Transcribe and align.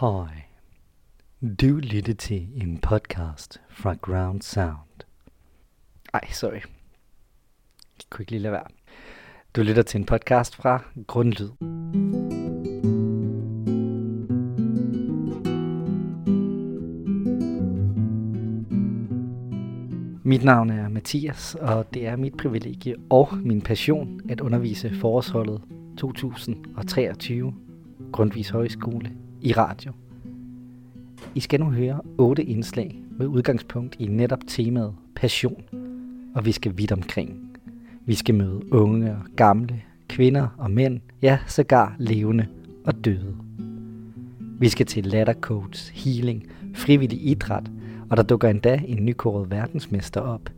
Hej. 0.00 0.44
Du 1.60 1.76
lytter 1.76 2.14
til 2.14 2.48
en 2.62 2.78
podcast 2.78 3.60
fra 3.70 3.94
Ground 3.94 4.42
Sound. 4.42 5.04
Ej, 6.14 6.30
sorry. 6.30 6.52
Jeg 6.52 6.62
kunne 8.10 8.22
ikke 8.22 8.32
lige 8.32 8.42
lade 8.42 8.52
være. 8.52 8.66
Du 9.56 9.62
lytter 9.62 9.82
til 9.82 9.98
en 9.98 10.06
podcast 10.06 10.56
fra 10.56 10.82
Grundlyd. 11.06 11.48
Mit 20.24 20.44
navn 20.44 20.70
er 20.70 20.88
Mathias, 20.88 21.54
og 21.54 21.94
det 21.94 22.06
er 22.06 22.16
mit 22.16 22.36
privilegie 22.36 22.96
og 23.10 23.28
min 23.36 23.62
passion 23.62 24.20
at 24.28 24.40
undervise 24.40 24.94
forårsholdet 25.00 25.62
2023 25.98 27.54
Grundvis 28.12 28.48
Højskole 28.48 29.23
i 29.44 29.52
radio. 29.52 29.92
I 31.34 31.40
skal 31.40 31.60
nu 31.60 31.70
høre 31.70 32.00
otte 32.18 32.44
indslag 32.44 33.02
med 33.18 33.26
udgangspunkt 33.26 33.96
i 33.98 34.06
netop 34.06 34.38
temaet 34.46 34.94
passion, 35.16 35.62
og 36.34 36.44
vi 36.44 36.52
skal 36.52 36.78
vidt 36.78 36.92
omkring. 36.92 37.58
Vi 38.06 38.14
skal 38.14 38.34
møde 38.34 38.72
unge 38.72 39.10
og 39.10 39.22
gamle, 39.36 39.82
kvinder 40.08 40.48
og 40.58 40.70
mænd, 40.70 41.00
ja, 41.22 41.38
sågar 41.46 41.96
levende 41.98 42.46
og 42.84 43.04
døde. 43.04 43.36
Vi 44.58 44.68
skal 44.68 44.86
til 44.86 45.04
lattercoach, 45.06 45.92
healing, 45.94 46.46
frivillig 46.74 47.26
idræt, 47.26 47.70
og 48.10 48.16
der 48.16 48.22
dukker 48.22 48.48
endda 48.48 48.80
en 48.86 49.04
nykåret 49.04 49.50
verdensmester 49.50 50.20
op. 50.20 50.50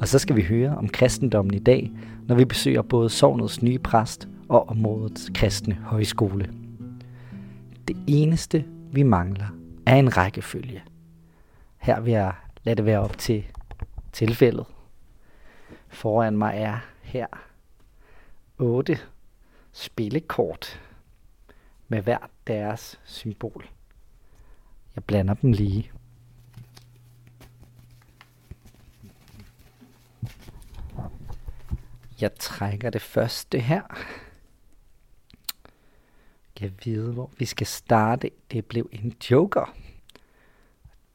Og 0.00 0.08
så 0.08 0.18
skal 0.18 0.36
vi 0.36 0.42
høre 0.42 0.76
om 0.76 0.88
kristendommen 0.88 1.54
i 1.54 1.58
dag, 1.58 1.92
når 2.28 2.34
vi 2.34 2.44
besøger 2.44 2.82
både 2.82 3.10
sovnets 3.10 3.62
nye 3.62 3.78
præst 3.78 4.28
og 4.48 4.68
områdets 4.68 5.30
kristne 5.34 5.74
højskole. 5.74 6.65
Det 7.88 7.96
eneste, 8.06 8.64
vi 8.92 9.02
mangler, 9.02 9.46
er 9.86 9.96
en 9.96 10.16
rækkefølge. 10.16 10.84
Her 11.76 12.00
vil 12.00 12.12
jeg 12.12 12.34
lade 12.62 12.76
det 12.76 12.84
være 12.84 13.00
op 13.00 13.18
til 13.18 13.46
tilfældet. 14.12 14.66
Foran 15.88 16.36
mig 16.36 16.54
er 16.56 16.78
her 17.02 17.26
8 18.58 18.98
spillekort 19.72 20.80
med 21.88 22.02
hver 22.02 22.18
deres 22.46 23.00
symbol. 23.04 23.68
Jeg 24.94 25.04
blander 25.04 25.34
dem 25.34 25.52
lige. 25.52 25.92
Jeg 32.20 32.34
trækker 32.34 32.90
det 32.90 33.02
første 33.02 33.58
her. 33.58 33.82
Jeg 36.60 36.72
vide, 36.84 37.12
hvor 37.12 37.30
vi 37.38 37.44
skal 37.44 37.66
starte. 37.66 38.30
Det 38.52 38.66
blev 38.66 38.88
en 38.92 39.14
joker. 39.30 39.74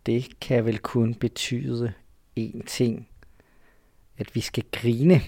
Det 0.06 0.40
kan 0.40 0.66
vel 0.66 0.80
kun 0.80 1.16
betyde 1.16 1.94
én 2.40 2.66
ting. 2.66 3.08
At 4.18 4.36
vi 4.36 4.42
skal 4.42 4.64
grine. 4.72 5.22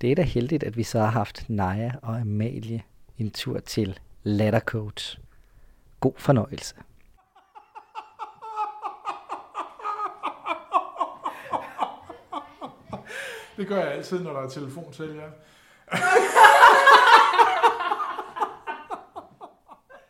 Det 0.00 0.10
er 0.10 0.14
da 0.14 0.22
heldigt, 0.22 0.62
at 0.62 0.76
vi 0.76 0.82
så 0.82 0.98
har 0.98 1.10
haft 1.10 1.50
Naja 1.50 1.92
og 2.02 2.20
Amalie 2.20 2.82
en 3.18 3.30
tur 3.30 3.58
til 3.58 3.98
Lattercoach. 4.22 5.18
God 6.00 6.14
fornøjelse. 6.18 6.74
Det 13.56 13.68
gør 13.68 13.76
jeg 13.76 13.92
altid, 13.92 14.22
når 14.22 14.32
der 14.32 14.40
er 14.40 14.48
telefon 14.48 14.92
til, 14.92 15.14
ja. 15.14 15.28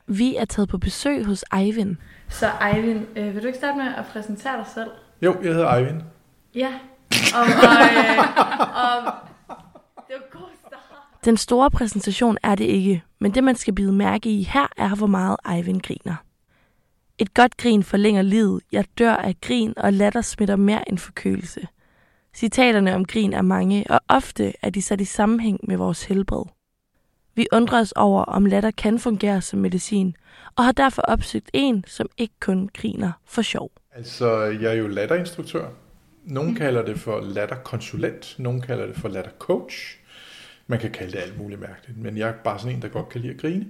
Vi 0.07 0.37
er 0.37 0.45
taget 0.45 0.69
på 0.69 0.79
besøg 0.79 1.25
hos 1.25 1.45
Eivind. 1.57 1.97
Så 2.29 2.51
Eivind, 2.75 3.07
øh, 3.17 3.35
vil 3.35 3.43
du 3.43 3.47
ikke 3.47 3.59
starte 3.59 3.79
med 3.79 3.87
at 3.97 4.05
præsentere 4.13 4.57
dig 4.57 4.67
selv? 4.75 4.91
Jo, 5.23 5.37
jeg 5.43 5.53
hedder 5.53 5.75
Eivind. 5.75 6.03
Ja. 6.55 6.73
Og, 7.35 7.41
og, 7.41 7.47
øh, 7.47 8.19
og 9.97 10.05
det 10.09 10.17
var 10.17 10.39
god 10.39 10.49
start. 10.67 11.25
Den 11.25 11.37
store 11.37 11.71
præsentation 11.71 12.39
er 12.43 12.55
det 12.55 12.65
ikke, 12.65 13.03
men 13.21 13.35
det 13.35 13.45
man 13.45 13.57
skal 13.57 13.75
bide 13.75 13.93
mærke 13.93 14.31
i 14.31 14.43
her 14.43 14.67
er, 14.77 14.95
hvor 14.95 15.07
meget 15.07 15.37
Eivind 15.57 15.81
griner. 15.81 16.15
Et 17.19 17.35
godt 17.35 17.57
grin 17.57 17.83
forlænger 17.83 18.23
livet. 18.23 18.63
Jeg 18.73 18.85
dør 18.99 19.17
af 19.17 19.35
grin, 19.41 19.75
og 19.77 19.93
latter 19.93 20.21
smitter 20.21 20.57
mere 20.57 20.89
end 20.89 20.99
forkølelse. 20.99 21.67
Citaterne 22.35 22.95
om 22.95 23.05
grin 23.05 23.33
er 23.33 23.43
mange, 23.43 23.85
og 23.91 24.01
ofte 24.09 24.53
er 24.63 24.71
de 24.71 24.83
sat 24.83 25.01
i 25.01 25.05
sammenhæng 25.05 25.61
med 25.69 25.77
vores 25.77 26.05
helbred. 26.05 26.45
Vi 27.35 27.47
undrer 27.53 27.81
os 27.81 27.93
over, 27.93 28.25
om 28.25 28.47
latter 28.47 28.71
kan 28.71 28.99
fungere 28.99 29.41
som 29.41 29.59
medicin, 29.59 30.17
og 30.57 30.65
har 30.65 30.73
derfor 30.73 31.03
opsøgt 31.03 31.51
en, 31.53 31.85
som 31.87 32.09
ikke 32.19 32.35
kun 32.41 32.71
griner 32.75 33.13
for 33.27 33.43
sjov. 33.43 33.71
Altså, 33.95 34.43
jeg 34.43 34.71
er 34.71 34.75
jo 34.75 34.87
latterinstruktør. 34.87 35.69
Nogle 36.25 36.57
kalder 36.57 36.85
det 36.85 37.01
for 37.01 37.21
latterkonsulent, 37.21 38.35
nogle 38.39 38.63
kalder 38.63 38.87
det 38.87 38.97
for 38.97 39.09
lattercoach. 39.09 39.77
Man 40.67 40.79
kan 40.79 40.91
kalde 40.91 41.13
det 41.13 41.19
alt 41.19 41.39
muligt 41.39 41.61
mærkeligt, 41.61 41.99
men 41.99 42.19
jeg 42.19 42.29
er 42.29 42.33
bare 42.45 42.59
sådan 42.59 42.77
en, 42.77 42.83
der 42.83 42.89
godt 42.89 43.09
kan 43.09 43.21
lide 43.21 43.33
at 43.33 43.41
grine. 43.41 43.67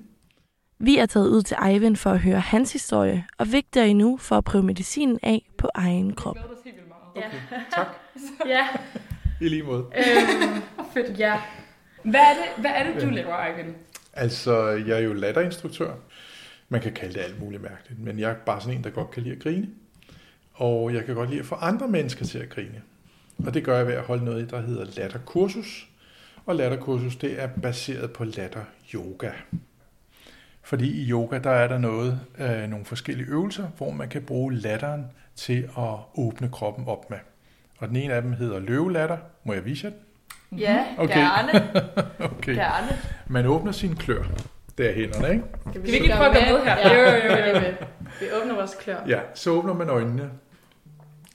Vi 0.78 0.98
er 0.98 1.06
taget 1.06 1.28
ud 1.28 1.42
til 1.42 1.56
Eivind 1.66 1.96
for 1.96 2.10
at 2.10 2.18
høre 2.18 2.40
hans 2.40 2.72
historie, 2.72 3.24
og 3.38 3.52
vigtigere 3.52 3.88
endnu 3.88 4.16
for 4.16 4.36
at 4.36 4.44
prøve 4.44 4.64
medicinen 4.64 5.18
af 5.22 5.48
på 5.58 5.68
egen 5.74 6.14
krop. 6.14 6.36
Okay, 7.16 7.22
tak. 7.74 7.86
Ja. 8.46 8.68
I 9.40 9.48
lige 9.48 9.62
måde. 9.62 9.84
Øhm, 9.96 10.62
fedt. 10.94 11.18
Ja. 11.18 11.40
Hvad 12.04 12.20
er 12.20 12.34
det, 12.34 12.62
hvad 12.62 12.70
er 12.74 12.92
det 12.92 13.02
du 13.02 13.10
laver, 13.10 13.46
Eivind? 13.46 13.74
Altså, 14.12 14.68
jeg 14.68 14.96
er 14.96 15.00
jo 15.00 15.12
latterinstruktør. 15.12 15.94
Man 16.68 16.80
kan 16.80 16.92
kalde 16.92 17.14
det 17.14 17.20
alt 17.20 17.40
muligt 17.40 17.62
mærkeligt, 17.62 18.00
men 18.00 18.18
jeg 18.18 18.30
er 18.30 18.34
bare 18.34 18.60
sådan 18.60 18.76
en, 18.76 18.84
der 18.84 18.90
godt 18.90 19.10
kan 19.10 19.22
lide 19.22 19.34
at 19.34 19.42
grine. 19.42 19.68
Og 20.52 20.94
jeg 20.94 21.04
kan 21.04 21.14
godt 21.14 21.30
lide 21.30 21.40
at 21.40 21.46
få 21.46 21.54
andre 21.54 21.88
mennesker 21.88 22.24
til 22.24 22.38
at 22.38 22.48
grine. 22.48 22.82
Og 23.46 23.54
det 23.54 23.64
gør 23.64 23.76
jeg 23.76 23.86
ved 23.86 23.94
at 23.94 24.02
holde 24.02 24.24
noget, 24.24 24.50
der 24.50 24.60
hedder 24.60 24.84
latterkursus. 24.96 25.88
Og 26.46 26.54
latterkursus, 26.56 27.16
det 27.16 27.42
er 27.42 27.48
baseret 27.62 28.12
på 28.12 28.24
latter 28.24 28.64
yoga. 28.94 29.30
Fordi 30.62 31.02
i 31.02 31.10
yoga, 31.10 31.38
der 31.38 31.50
er 31.50 31.68
der 31.68 31.78
noget, 31.78 32.20
øh, 32.38 32.68
nogle 32.68 32.84
forskellige 32.84 33.28
øvelser, 33.28 33.68
hvor 33.76 33.90
man 33.90 34.08
kan 34.08 34.22
bruge 34.22 34.54
latteren 34.54 35.04
til 35.36 35.68
at 35.78 35.98
åbne 36.14 36.48
kroppen 36.48 36.88
op 36.88 37.10
med. 37.10 37.18
Og 37.78 37.88
den 37.88 37.96
ene 37.96 38.14
af 38.14 38.22
dem 38.22 38.32
hedder 38.32 38.58
løvelatter. 38.58 39.18
Må 39.44 39.52
jeg 39.52 39.64
vise 39.64 39.84
jer 39.86 39.90
den? 39.90 40.00
Ja, 40.58 40.84
Okay. 40.98 41.14
gerne. 41.20 41.52
Okay. 42.38 42.54
Gerne. 42.54 42.98
Man 43.26 43.46
åbner 43.46 43.72
sine 43.72 43.96
klør. 43.96 44.22
Det 44.78 44.90
er 44.90 44.94
hænderne, 44.94 45.30
ikke? 45.30 45.44
Kan 45.72 45.82
vi 45.82 45.88
ikke 45.90 46.14
prøve 46.16 46.26
at 46.38 46.48
gå 46.48 46.54
med 46.56 46.64
her? 46.64 46.78
Ja, 46.78 46.94
Jo, 46.94 47.00
jo, 47.00 47.36
jo, 47.36 47.54
jo. 47.54 47.60
Vi, 47.60 47.66
vi 48.20 48.32
åbner 48.42 48.54
vores 48.54 48.74
klør. 48.80 48.96
Ja, 49.08 49.18
så 49.34 49.50
åbner 49.50 49.74
man 49.74 49.88
øjnene. 49.88 50.30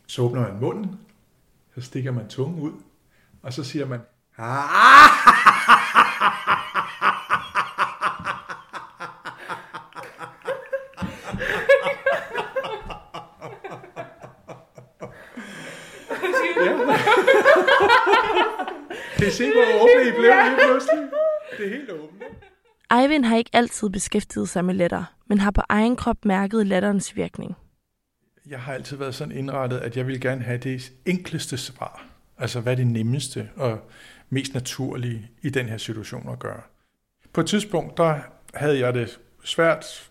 Så 0.07 0.21
åbner 0.21 0.41
man 0.41 0.59
munden. 0.61 0.99
Så 1.75 1.81
stikker 1.81 2.11
man 2.11 2.27
tungen 2.27 2.59
ud. 2.59 2.71
Og 3.43 3.53
så 3.53 3.63
siger 3.63 3.85
man... 3.85 3.99
Kan 19.17 19.27
I 19.27 19.31
se, 19.31 19.51
hvor 19.51 19.78
åbne 19.95 20.09
I 20.09 20.11
blev 20.11 20.21
lige 20.21 20.67
pludselig? 20.67 21.09
Det 21.57 21.65
er 21.65 21.69
helt 21.69 21.91
åbent. 21.91 22.23
Eivind 22.91 23.25
har 23.25 23.37
ikke 23.37 23.49
altid 23.53 23.89
beskæftiget 23.89 24.49
sig 24.49 24.65
med 24.65 24.73
latter, 24.73 25.03
men 25.27 25.39
har 25.39 25.51
på 25.51 25.61
egen 25.69 25.95
krop 25.95 26.25
mærket 26.25 26.67
latterens 26.67 27.15
virkning. 27.15 27.55
Jeg 28.49 28.59
har 28.59 28.73
altid 28.73 28.97
været 28.97 29.15
sådan 29.15 29.37
indrettet, 29.37 29.77
at 29.77 29.97
jeg 29.97 30.07
vil 30.07 30.21
gerne 30.21 30.41
have 30.41 30.57
det 30.57 30.91
enkleste 31.05 31.57
svar. 31.57 32.05
Altså, 32.37 32.59
hvad 32.59 32.73
er 32.73 32.77
det 32.77 32.87
nemmeste 32.87 33.49
og 33.55 33.79
mest 34.29 34.53
naturlige 34.53 35.31
i 35.41 35.49
den 35.49 35.65
her 35.65 35.77
situation 35.77 36.29
at 36.29 36.39
gøre. 36.39 36.61
På 37.33 37.41
et 37.41 37.47
tidspunkt, 37.47 37.97
der 37.97 38.19
havde 38.53 38.79
jeg 38.79 38.93
det 38.93 39.19
svært. 39.43 40.09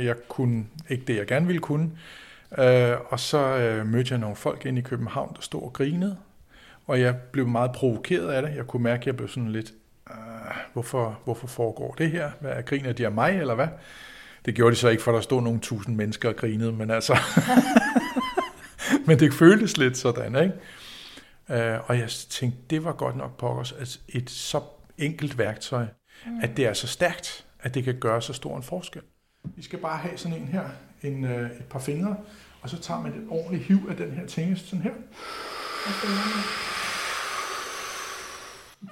Jeg 0.00 0.16
kunne 0.28 0.66
ikke 0.88 1.04
det, 1.04 1.16
jeg 1.16 1.26
gerne 1.26 1.46
ville 1.46 1.60
kunne. 1.60 1.90
Øh, 2.58 2.96
og 3.08 3.20
så 3.20 3.38
øh, 3.38 3.86
mødte 3.86 4.12
jeg 4.12 4.18
nogle 4.18 4.36
folk 4.36 4.66
inde 4.66 4.78
i 4.78 4.82
København, 4.82 5.34
der 5.34 5.40
stod 5.40 5.62
og 5.62 5.72
grinede. 5.72 6.16
Og 6.88 7.00
jeg 7.00 7.16
blev 7.16 7.48
meget 7.48 7.72
provokeret 7.72 8.28
af 8.32 8.42
det. 8.42 8.56
Jeg 8.56 8.66
kunne 8.66 8.82
mærke, 8.82 9.00
at 9.00 9.06
jeg 9.06 9.16
blev 9.16 9.28
sådan 9.28 9.52
lidt, 9.52 9.72
øh, 10.10 10.16
hvorfor, 10.72 11.20
hvorfor 11.24 11.46
foregår 11.46 11.94
det 11.98 12.10
her? 12.10 12.30
Hvad, 12.40 12.62
griner 12.66 12.92
de 12.92 13.06
af 13.06 13.12
mig, 13.12 13.40
eller 13.40 13.54
hvad? 13.54 13.68
Det 14.44 14.54
gjorde 14.54 14.74
de 14.74 14.80
så 14.80 14.88
ikke, 14.88 15.02
for 15.02 15.12
der 15.12 15.20
stod 15.20 15.42
nogle 15.42 15.60
tusind 15.60 15.96
mennesker 15.96 16.28
og 16.28 16.36
grinede, 16.36 16.72
men 16.72 16.90
altså... 16.90 17.18
men 19.06 19.18
det 19.18 19.34
føltes 19.34 19.76
lidt 19.76 19.96
sådan, 19.96 20.36
ikke? 20.42 20.54
Øh, 21.50 21.80
og 21.90 21.98
jeg 21.98 22.08
tænkte, 22.08 22.58
det 22.70 22.84
var 22.84 22.92
godt 22.92 23.16
nok 23.16 23.38
pokkers, 23.38 23.72
at 23.72 24.00
et 24.08 24.30
så 24.30 24.60
enkelt 24.98 25.38
værktøj, 25.38 25.86
mm. 26.26 26.40
at 26.42 26.56
det 26.56 26.66
er 26.66 26.72
så 26.72 26.86
stærkt, 26.86 27.46
at 27.60 27.74
det 27.74 27.84
kan 27.84 27.98
gøre 28.00 28.22
så 28.22 28.32
stor 28.32 28.56
en 28.56 28.62
forskel. 28.62 29.02
Vi 29.56 29.62
skal 29.62 29.78
bare 29.78 29.98
have 29.98 30.16
sådan 30.16 30.38
en 30.38 30.48
her, 30.48 30.64
en, 31.02 31.24
øh, 31.24 31.50
et 31.50 31.64
par 31.70 31.78
fingre, 31.78 32.16
og 32.60 32.70
så 32.70 32.80
tager 32.80 33.00
man 33.00 33.12
et 33.12 33.26
ordentligt 33.30 33.64
hiv 33.64 33.78
af 33.90 33.96
den 33.96 34.10
her 34.10 34.26
tingest, 34.26 34.68
sådan 34.68 34.82
her 34.82 34.92
det 38.80 38.90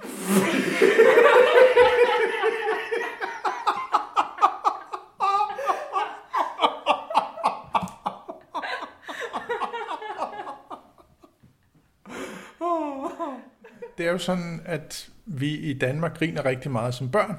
er 14.07 14.11
jo 14.11 14.19
sådan, 14.19 14.61
at 14.65 15.09
vi 15.27 15.57
i 15.57 15.73
Danmark 15.73 16.19
griner 16.19 16.45
rigtig 16.45 16.71
meget 16.71 16.95
som 16.95 17.11
børn. 17.11 17.37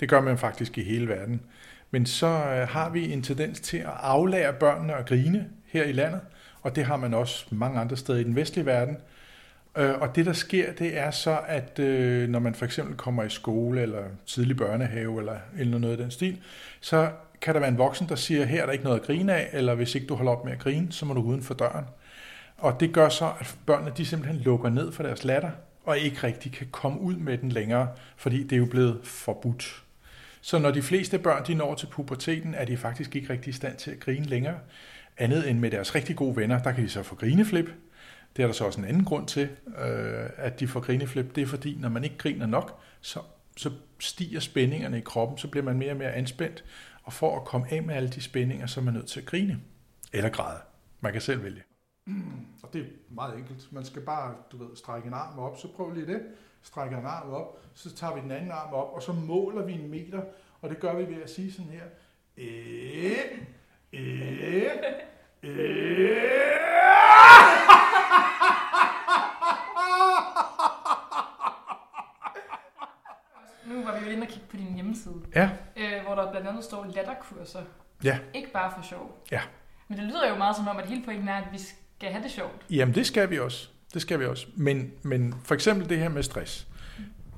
Det 0.00 0.08
gør 0.08 0.20
man 0.20 0.38
faktisk 0.38 0.78
i 0.78 0.82
hele 0.82 1.08
verden. 1.08 1.42
Men 1.90 2.06
så 2.06 2.26
øh, 2.26 2.68
har 2.68 2.90
vi 2.90 3.12
en 3.12 3.22
tendens 3.22 3.60
til 3.60 3.76
at 3.76 3.92
aflære 4.00 4.52
børnene 4.52 4.94
at 4.94 5.06
grine 5.06 5.50
her 5.66 5.84
i 5.84 5.92
landet, 5.92 6.20
og 6.62 6.76
det 6.76 6.84
har 6.84 6.96
man 6.96 7.14
også 7.14 7.46
mange 7.50 7.80
andre 7.80 7.96
steder 7.96 8.18
i 8.18 8.24
den 8.24 8.36
vestlige 8.36 8.66
verden– 8.66 8.96
Øh, 9.76 10.00
Og 10.00 10.16
det, 10.16 10.26
der 10.26 10.32
sker, 10.32 10.72
det 10.72 10.98
er 10.98 11.10
så, 11.10 11.40
at 11.46 11.78
øh, 11.78 12.28
når 12.28 12.38
man 12.38 12.54
for 12.54 12.64
eksempel 12.64 12.96
kommer 12.96 13.22
i 13.22 13.28
skole 13.30 13.82
eller 13.82 14.02
tidlig 14.26 14.56
børnehave 14.56 15.18
eller, 15.18 15.36
eller 15.58 15.78
noget 15.78 15.92
af 15.92 15.98
den 15.98 16.10
stil, 16.10 16.40
så 16.80 17.10
kan 17.40 17.54
der 17.54 17.60
være 17.60 17.70
en 17.70 17.78
voksen, 17.78 18.08
der 18.08 18.14
siger, 18.14 18.44
her 18.44 18.62
er 18.62 18.66
der 18.66 18.72
ikke 18.72 18.84
noget 18.84 19.00
at 19.00 19.06
grine 19.06 19.34
af, 19.34 19.48
eller 19.52 19.74
hvis 19.74 19.94
ikke 19.94 20.06
du 20.06 20.14
holder 20.14 20.32
op 20.32 20.44
med 20.44 20.52
at 20.52 20.58
grine, 20.58 20.92
så 20.92 21.06
må 21.06 21.14
du 21.14 21.20
uden 21.22 21.42
for 21.42 21.54
døren. 21.54 21.84
Og 22.58 22.80
det 22.80 22.92
gør 22.92 23.08
så, 23.08 23.32
at 23.40 23.56
børnene 23.66 23.92
de 23.96 24.06
simpelthen 24.06 24.40
lukker 24.40 24.70
ned 24.70 24.92
for 24.92 25.02
deres 25.02 25.24
latter, 25.24 25.50
og 25.84 25.98
ikke 25.98 26.16
rigtig 26.24 26.52
kan 26.52 26.66
komme 26.70 27.00
ud 27.00 27.16
med 27.16 27.38
den 27.38 27.48
længere, 27.48 27.88
fordi 28.16 28.42
det 28.42 28.52
er 28.52 28.56
jo 28.56 28.66
blevet 28.66 29.00
forbudt. 29.04 29.82
Så 30.40 30.58
når 30.58 30.70
de 30.70 30.82
fleste 30.82 31.18
børn 31.18 31.46
de 31.46 31.54
når 31.54 31.74
til 31.74 31.86
puberteten, 31.86 32.54
er 32.54 32.64
de 32.64 32.76
faktisk 32.76 33.16
ikke 33.16 33.32
rigtig 33.32 33.50
i 33.50 33.52
stand 33.52 33.76
til 33.76 33.90
at 33.90 34.00
grine 34.00 34.24
længere. 34.24 34.58
Andet 35.18 35.50
end 35.50 35.58
med 35.58 35.70
deres 35.70 35.94
rigtig 35.94 36.16
gode 36.16 36.36
venner, 36.36 36.62
der 36.62 36.72
kan 36.72 36.84
de 36.84 36.88
så 36.88 37.02
få 37.02 37.14
grineflip. 37.14 37.70
Det 38.36 38.42
er 38.42 38.46
der 38.46 38.52
så 38.52 38.64
også 38.64 38.80
en 38.80 38.86
anden 38.86 39.04
grund 39.04 39.26
til, 39.26 39.48
øh, 39.66 40.30
at 40.36 40.60
de 40.60 40.68
får 40.68 40.80
grineflip. 40.80 41.34
Det 41.34 41.42
er 41.42 41.46
fordi, 41.46 41.76
når 41.78 41.88
man 41.88 42.04
ikke 42.04 42.18
griner 42.18 42.46
nok, 42.46 42.80
så, 43.00 43.20
så 43.56 43.70
stiger 44.00 44.40
spændingerne 44.40 44.98
i 44.98 45.00
kroppen, 45.00 45.38
så 45.38 45.48
bliver 45.48 45.64
man 45.64 45.78
mere 45.78 45.90
og 45.90 45.96
mere 45.96 46.12
anspændt. 46.12 46.64
Og 47.02 47.12
for 47.12 47.36
at 47.36 47.44
komme 47.44 47.66
af 47.70 47.82
med 47.82 47.94
alle 47.94 48.08
de 48.08 48.20
spændinger, 48.20 48.66
så 48.66 48.80
er 48.80 48.84
man 48.84 48.94
nødt 48.94 49.06
til 49.06 49.20
at 49.20 49.26
grine. 49.26 49.60
Eller 50.12 50.30
græde. 50.30 50.60
Man 51.00 51.12
kan 51.12 51.20
selv 51.20 51.42
vælge. 51.42 51.62
Mm, 52.06 52.46
og 52.62 52.72
det 52.72 52.80
er 52.80 52.86
meget 53.08 53.38
enkelt. 53.38 53.72
Man 53.72 53.84
skal 53.84 54.02
bare, 54.02 54.34
du 54.52 54.56
ved, 54.56 54.76
strække 54.76 55.06
en 55.06 55.14
arm 55.14 55.38
op. 55.38 55.58
Så 55.58 55.68
prøv 55.76 55.90
lige 55.90 56.06
det. 56.06 56.22
Strækker 56.62 56.98
en 56.98 57.06
arm 57.06 57.30
op. 57.30 57.58
Så 57.74 57.94
tager 57.94 58.14
vi 58.14 58.20
den 58.20 58.30
anden 58.30 58.50
arm 58.50 58.74
op, 58.74 58.92
og 58.92 59.02
så 59.02 59.12
måler 59.12 59.64
vi 59.64 59.72
en 59.72 59.90
meter. 59.90 60.22
Og 60.60 60.70
det 60.70 60.80
gør 60.80 60.94
vi 60.94 61.14
ved 61.14 61.22
at 61.22 61.30
sige 61.30 61.52
sådan 61.52 61.70
her. 61.70 61.84
Øh, 62.36 63.16
øh, 63.92 64.70
øh. 65.42 66.22
Nu 73.82 73.88
var 73.88 73.98
vi 73.98 74.04
jo 74.06 74.10
inde 74.12 74.22
og 74.22 74.28
kigge 74.28 74.46
på 74.50 74.56
din 74.56 74.74
hjemmeside, 74.74 75.14
Ja, 75.34 75.50
øh, 75.76 76.04
hvor 76.06 76.14
der 76.14 76.30
blandt 76.30 76.48
andet 76.48 76.64
står 76.64 76.86
latterkurser. 76.94 77.60
Ja. 78.04 78.18
Ikke 78.34 78.52
bare 78.52 78.72
for 78.76 78.82
sjov. 78.88 79.24
Ja. 79.32 79.40
Men 79.88 79.98
det 79.98 80.06
lyder 80.06 80.28
jo 80.28 80.36
meget 80.36 80.56
som 80.56 80.68
om, 80.68 80.76
at 80.76 80.86
hele 80.86 81.02
pointen 81.04 81.28
er, 81.28 81.34
at 81.34 81.44
vi 81.52 81.58
skal 81.58 82.10
have 82.10 82.22
det 82.22 82.30
sjovt. 82.30 82.66
Jamen, 82.70 82.94
det 82.94 83.06
skal 83.06 83.30
vi 83.30 83.38
også. 83.38 83.68
Det 83.94 84.02
skal 84.02 84.20
vi 84.20 84.24
også. 84.24 84.46
Men, 84.56 84.92
men 85.02 85.34
for 85.44 85.54
eksempel 85.54 85.88
det 85.88 85.98
her 85.98 86.08
med 86.08 86.22
stress, 86.22 86.66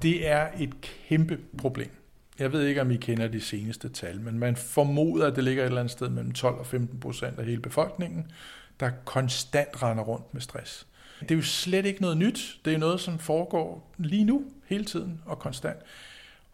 det 0.03 0.29
er 0.29 0.49
et 0.59 0.81
kæmpe 0.81 1.39
problem. 1.59 1.91
Jeg 2.39 2.53
ved 2.53 2.67
ikke, 2.67 2.81
om 2.81 2.91
I 2.91 2.97
kender 2.97 3.29
de 3.29 3.41
seneste 3.41 3.89
tal, 3.89 4.21
men 4.21 4.39
man 4.39 4.57
formoder, 4.57 5.27
at 5.27 5.37
det 5.37 5.45
ligger 5.45 5.63
et 5.63 5.67
eller 5.67 5.81
andet 5.81 5.93
sted 5.93 6.09
mellem 6.09 6.33
12 6.33 6.59
og 6.59 6.67
15 6.67 7.01
procent 7.01 7.39
af 7.39 7.45
hele 7.45 7.61
befolkningen, 7.61 8.33
der 8.81 8.91
konstant 9.05 9.83
render 9.83 10.05
rundt 10.05 10.35
med 10.35 10.41
stress. 10.41 10.87
Det 11.21 11.31
er 11.31 11.35
jo 11.35 11.43
slet 11.43 11.87
ikke 11.87 12.03
noget 12.03 12.17
nyt. 12.17 12.59
Det 12.65 12.75
er 12.75 12.79
noget, 12.79 13.01
som 13.01 13.19
foregår 13.19 13.95
lige 13.99 14.25
nu, 14.25 14.45
hele 14.67 14.85
tiden 14.85 15.21
og 15.27 15.39
konstant. 15.39 15.79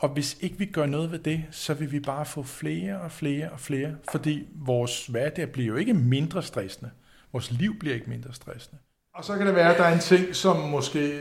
Og 0.00 0.08
hvis 0.08 0.36
ikke 0.40 0.58
vi 0.58 0.64
gør 0.64 0.86
noget 0.86 1.12
ved 1.12 1.18
det, 1.18 1.44
så 1.50 1.74
vil 1.74 1.92
vi 1.92 2.00
bare 2.00 2.26
få 2.26 2.42
flere 2.42 3.00
og 3.00 3.12
flere 3.12 3.50
og 3.50 3.60
flere, 3.60 3.94
fordi 4.10 4.48
vores 4.54 5.06
hverdag 5.06 5.52
bliver 5.52 5.68
jo 5.68 5.76
ikke 5.76 5.94
mindre 5.94 6.42
stressende. 6.42 6.90
Vores 7.32 7.50
liv 7.50 7.78
bliver 7.78 7.94
ikke 7.94 8.10
mindre 8.10 8.34
stressende. 8.34 8.78
Og 9.14 9.24
så 9.24 9.36
kan 9.36 9.46
det 9.46 9.54
være, 9.54 9.72
at 9.72 9.78
der 9.78 9.84
er 9.84 9.94
en 9.94 10.00
ting, 10.00 10.36
som 10.36 10.56
måske, 10.56 11.18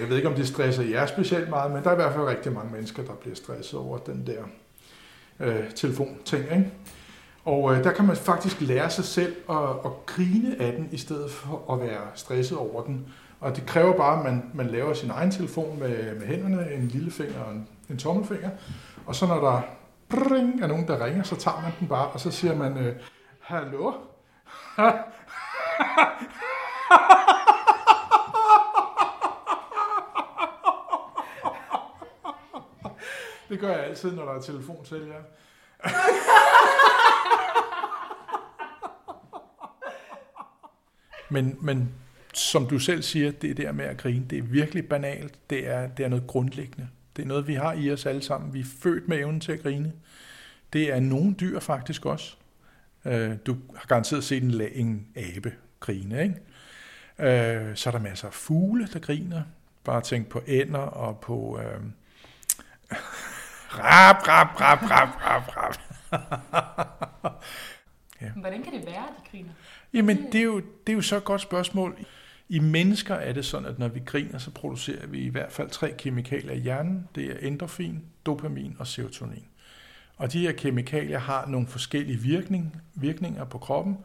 jeg 0.00 0.08
ved 0.08 0.16
ikke 0.16 0.28
om 0.28 0.34
det 0.34 0.48
stresser 0.48 0.82
jer 0.82 1.06
specielt 1.06 1.48
meget, 1.48 1.72
men 1.72 1.82
der 1.82 1.88
er 1.88 1.92
i 1.92 1.96
hvert 1.96 2.12
fald 2.12 2.24
rigtig 2.24 2.52
mange 2.52 2.72
mennesker, 2.72 3.04
der 3.04 3.14
bliver 3.14 3.36
stresset 3.36 3.78
over 3.78 3.98
den 3.98 4.26
der 4.26 4.42
øh, 5.40 5.70
telefonting. 5.74 6.42
Ikke? 6.42 6.70
Og 7.44 7.74
øh, 7.74 7.84
der 7.84 7.92
kan 7.92 8.04
man 8.04 8.16
faktisk 8.16 8.60
lære 8.60 8.90
sig 8.90 9.04
selv 9.04 9.36
at, 9.50 9.68
at 9.84 10.06
grine 10.06 10.56
af 10.60 10.72
den, 10.72 10.88
i 10.92 10.96
stedet 10.96 11.30
for 11.30 11.72
at 11.72 11.80
være 11.80 12.06
stresset 12.14 12.58
over 12.58 12.82
den. 12.84 13.06
Og 13.40 13.56
det 13.56 13.66
kræver 13.66 13.96
bare, 13.96 14.18
at 14.18 14.24
man, 14.24 14.50
man 14.54 14.66
laver 14.66 14.94
sin 14.94 15.10
egen 15.10 15.30
telefon 15.30 15.78
med, 15.78 16.14
med 16.14 16.26
hænderne, 16.26 16.72
en 16.72 16.88
lillefinger 16.88 17.40
og 17.40 17.52
en, 17.52 17.68
en 17.90 17.98
tommelfinger. 17.98 18.50
Og 19.06 19.14
så 19.14 19.26
når 19.26 19.40
der 19.40 19.62
bring, 20.08 20.62
er 20.62 20.66
nogen, 20.66 20.88
der 20.88 21.04
ringer, 21.04 21.22
så 21.22 21.36
tager 21.36 21.60
man 21.60 21.72
den 21.80 21.88
bare, 21.88 22.08
og 22.08 22.20
så 22.20 22.30
siger 22.30 22.54
man, 22.54 22.76
øh, 22.76 22.96
hallo? 23.40 23.92
Det 33.48 33.60
gør 33.60 33.68
jeg 33.68 33.84
altid, 33.84 34.12
når 34.12 34.24
der 34.24 34.32
er 34.32 34.40
telefonsælgere. 34.40 35.22
men, 41.30 41.58
men 41.60 41.94
som 42.34 42.66
du 42.66 42.78
selv 42.78 43.02
siger, 43.02 43.30
det 43.30 43.56
der 43.56 43.72
med 43.72 43.84
at 43.84 43.96
grine, 43.96 44.26
det 44.30 44.38
er 44.38 44.42
virkelig 44.42 44.88
banalt. 44.88 45.50
Det 45.50 45.68
er, 45.68 45.88
det 45.88 46.04
er 46.04 46.08
noget 46.08 46.26
grundlæggende. 46.26 46.88
Det 47.18 47.24
er 47.24 47.28
noget, 47.28 47.48
vi 47.48 47.54
har 47.54 47.72
i 47.72 47.92
os 47.92 48.06
alle 48.06 48.22
sammen. 48.22 48.54
Vi 48.54 48.60
er 48.60 48.64
født 48.82 49.08
med 49.08 49.18
evnen 49.18 49.40
til 49.40 49.52
at 49.52 49.62
grine. 49.62 49.92
Det 50.72 50.92
er 50.92 51.00
nogle 51.00 51.34
dyr 51.34 51.58
faktisk 51.60 52.06
også. 52.06 52.36
Øh, 53.04 53.36
Du 53.46 53.56
har 53.76 53.86
garanteret 53.86 54.24
set 54.24 54.42
en, 54.42 54.60
en 54.74 55.06
abe 55.16 55.54
grine, 55.80 56.22
ikke? 56.22 56.34
Øh, 57.68 57.76
Så 57.76 57.90
er 57.90 57.92
der 57.92 57.98
masser 57.98 58.28
af 58.28 58.34
fugle, 58.34 58.88
der 58.92 58.98
griner. 58.98 59.42
Bare 59.84 60.00
tænk 60.00 60.28
på 60.28 60.42
ænder 60.46 60.78
og 60.78 61.20
på... 61.20 61.60
Øh... 61.60 61.80
rap, 63.70 64.28
rap, 64.28 64.60
rap, 64.60 64.82
rap, 64.90 65.08
rap, 65.26 65.56
rap. 65.56 65.78
Men 68.20 68.40
hvordan 68.40 68.62
kan 68.62 68.72
det 68.72 68.86
være, 68.86 68.96
at 69.08 69.14
de 69.24 69.30
griner? 69.30 69.50
Jamen, 69.92 70.32
det 70.32 70.34
er, 70.40 70.44
jo, 70.44 70.60
det 70.60 70.92
er 70.92 70.96
jo 70.96 71.02
så 71.02 71.16
et 71.16 71.24
godt 71.24 71.40
spørgsmål. 71.40 71.98
I 72.48 72.58
mennesker 72.58 73.14
er 73.14 73.32
det 73.32 73.44
sådan, 73.44 73.68
at 73.68 73.78
når 73.78 73.88
vi 73.88 74.00
griner, 74.06 74.38
så 74.38 74.50
producerer 74.50 75.06
vi 75.06 75.18
i 75.18 75.28
hvert 75.28 75.52
fald 75.52 75.70
tre 75.70 75.94
kemikalier 75.98 76.52
i 76.52 76.58
hjernen. 76.58 77.08
Det 77.14 77.24
er 77.24 77.46
endorfin, 77.46 78.04
dopamin 78.26 78.76
og 78.78 78.86
serotonin. 78.86 79.44
Og 80.16 80.32
de 80.32 80.40
her 80.40 80.52
kemikalier 80.52 81.18
har 81.18 81.46
nogle 81.46 81.66
forskellige 81.66 82.18
virkning, 82.18 82.82
virkninger 82.94 83.44
på 83.44 83.58
kroppen. 83.58 83.98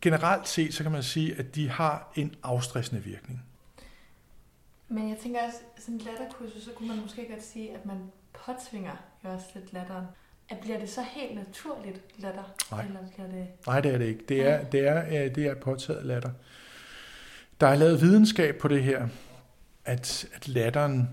Generelt 0.00 0.48
set, 0.48 0.74
så 0.74 0.82
kan 0.82 0.92
man 0.92 1.02
sige, 1.02 1.34
at 1.38 1.54
de 1.54 1.68
har 1.68 2.12
en 2.14 2.34
afstressende 2.42 3.02
virkning. 3.02 3.44
Men 4.88 5.08
jeg 5.08 5.18
tænker 5.18 5.40
også, 5.46 5.58
sådan 5.78 5.94
en 5.94 6.00
latterkursus, 6.00 6.62
så 6.62 6.70
kunne 6.76 6.88
man 6.88 7.00
måske 7.02 7.26
godt 7.30 7.44
sige, 7.44 7.74
at 7.74 7.86
man 7.86 7.98
påtvinger 8.32 8.96
jo 9.24 9.28
også 9.30 9.46
lidt 9.54 9.72
latteren. 9.72 10.06
At 10.48 10.58
bliver 10.58 10.78
det 10.78 10.90
så 10.90 11.02
helt 11.02 11.34
naturligt 11.34 12.00
latter? 12.18 12.54
Nej. 12.70 12.84
Eller 12.84 13.00
bliver 13.14 13.28
det... 13.28 13.46
Nej, 13.66 13.80
det 13.80 13.94
er 13.94 13.98
det 13.98 14.06
ikke. 14.06 14.24
Det 14.28 14.46
er, 14.46 14.64
det 14.64 14.88
er, 14.88 15.06
øh, 15.06 15.34
det 15.34 15.46
er 15.46 15.54
påtaget 15.54 16.06
latter. 16.06 16.30
Der 17.64 17.70
er 17.70 17.74
lavet 17.74 18.00
videnskab 18.00 18.56
på 18.56 18.68
det 18.68 18.82
her, 18.82 19.08
at, 19.84 20.26
at 20.34 20.48
latteren, 20.48 21.08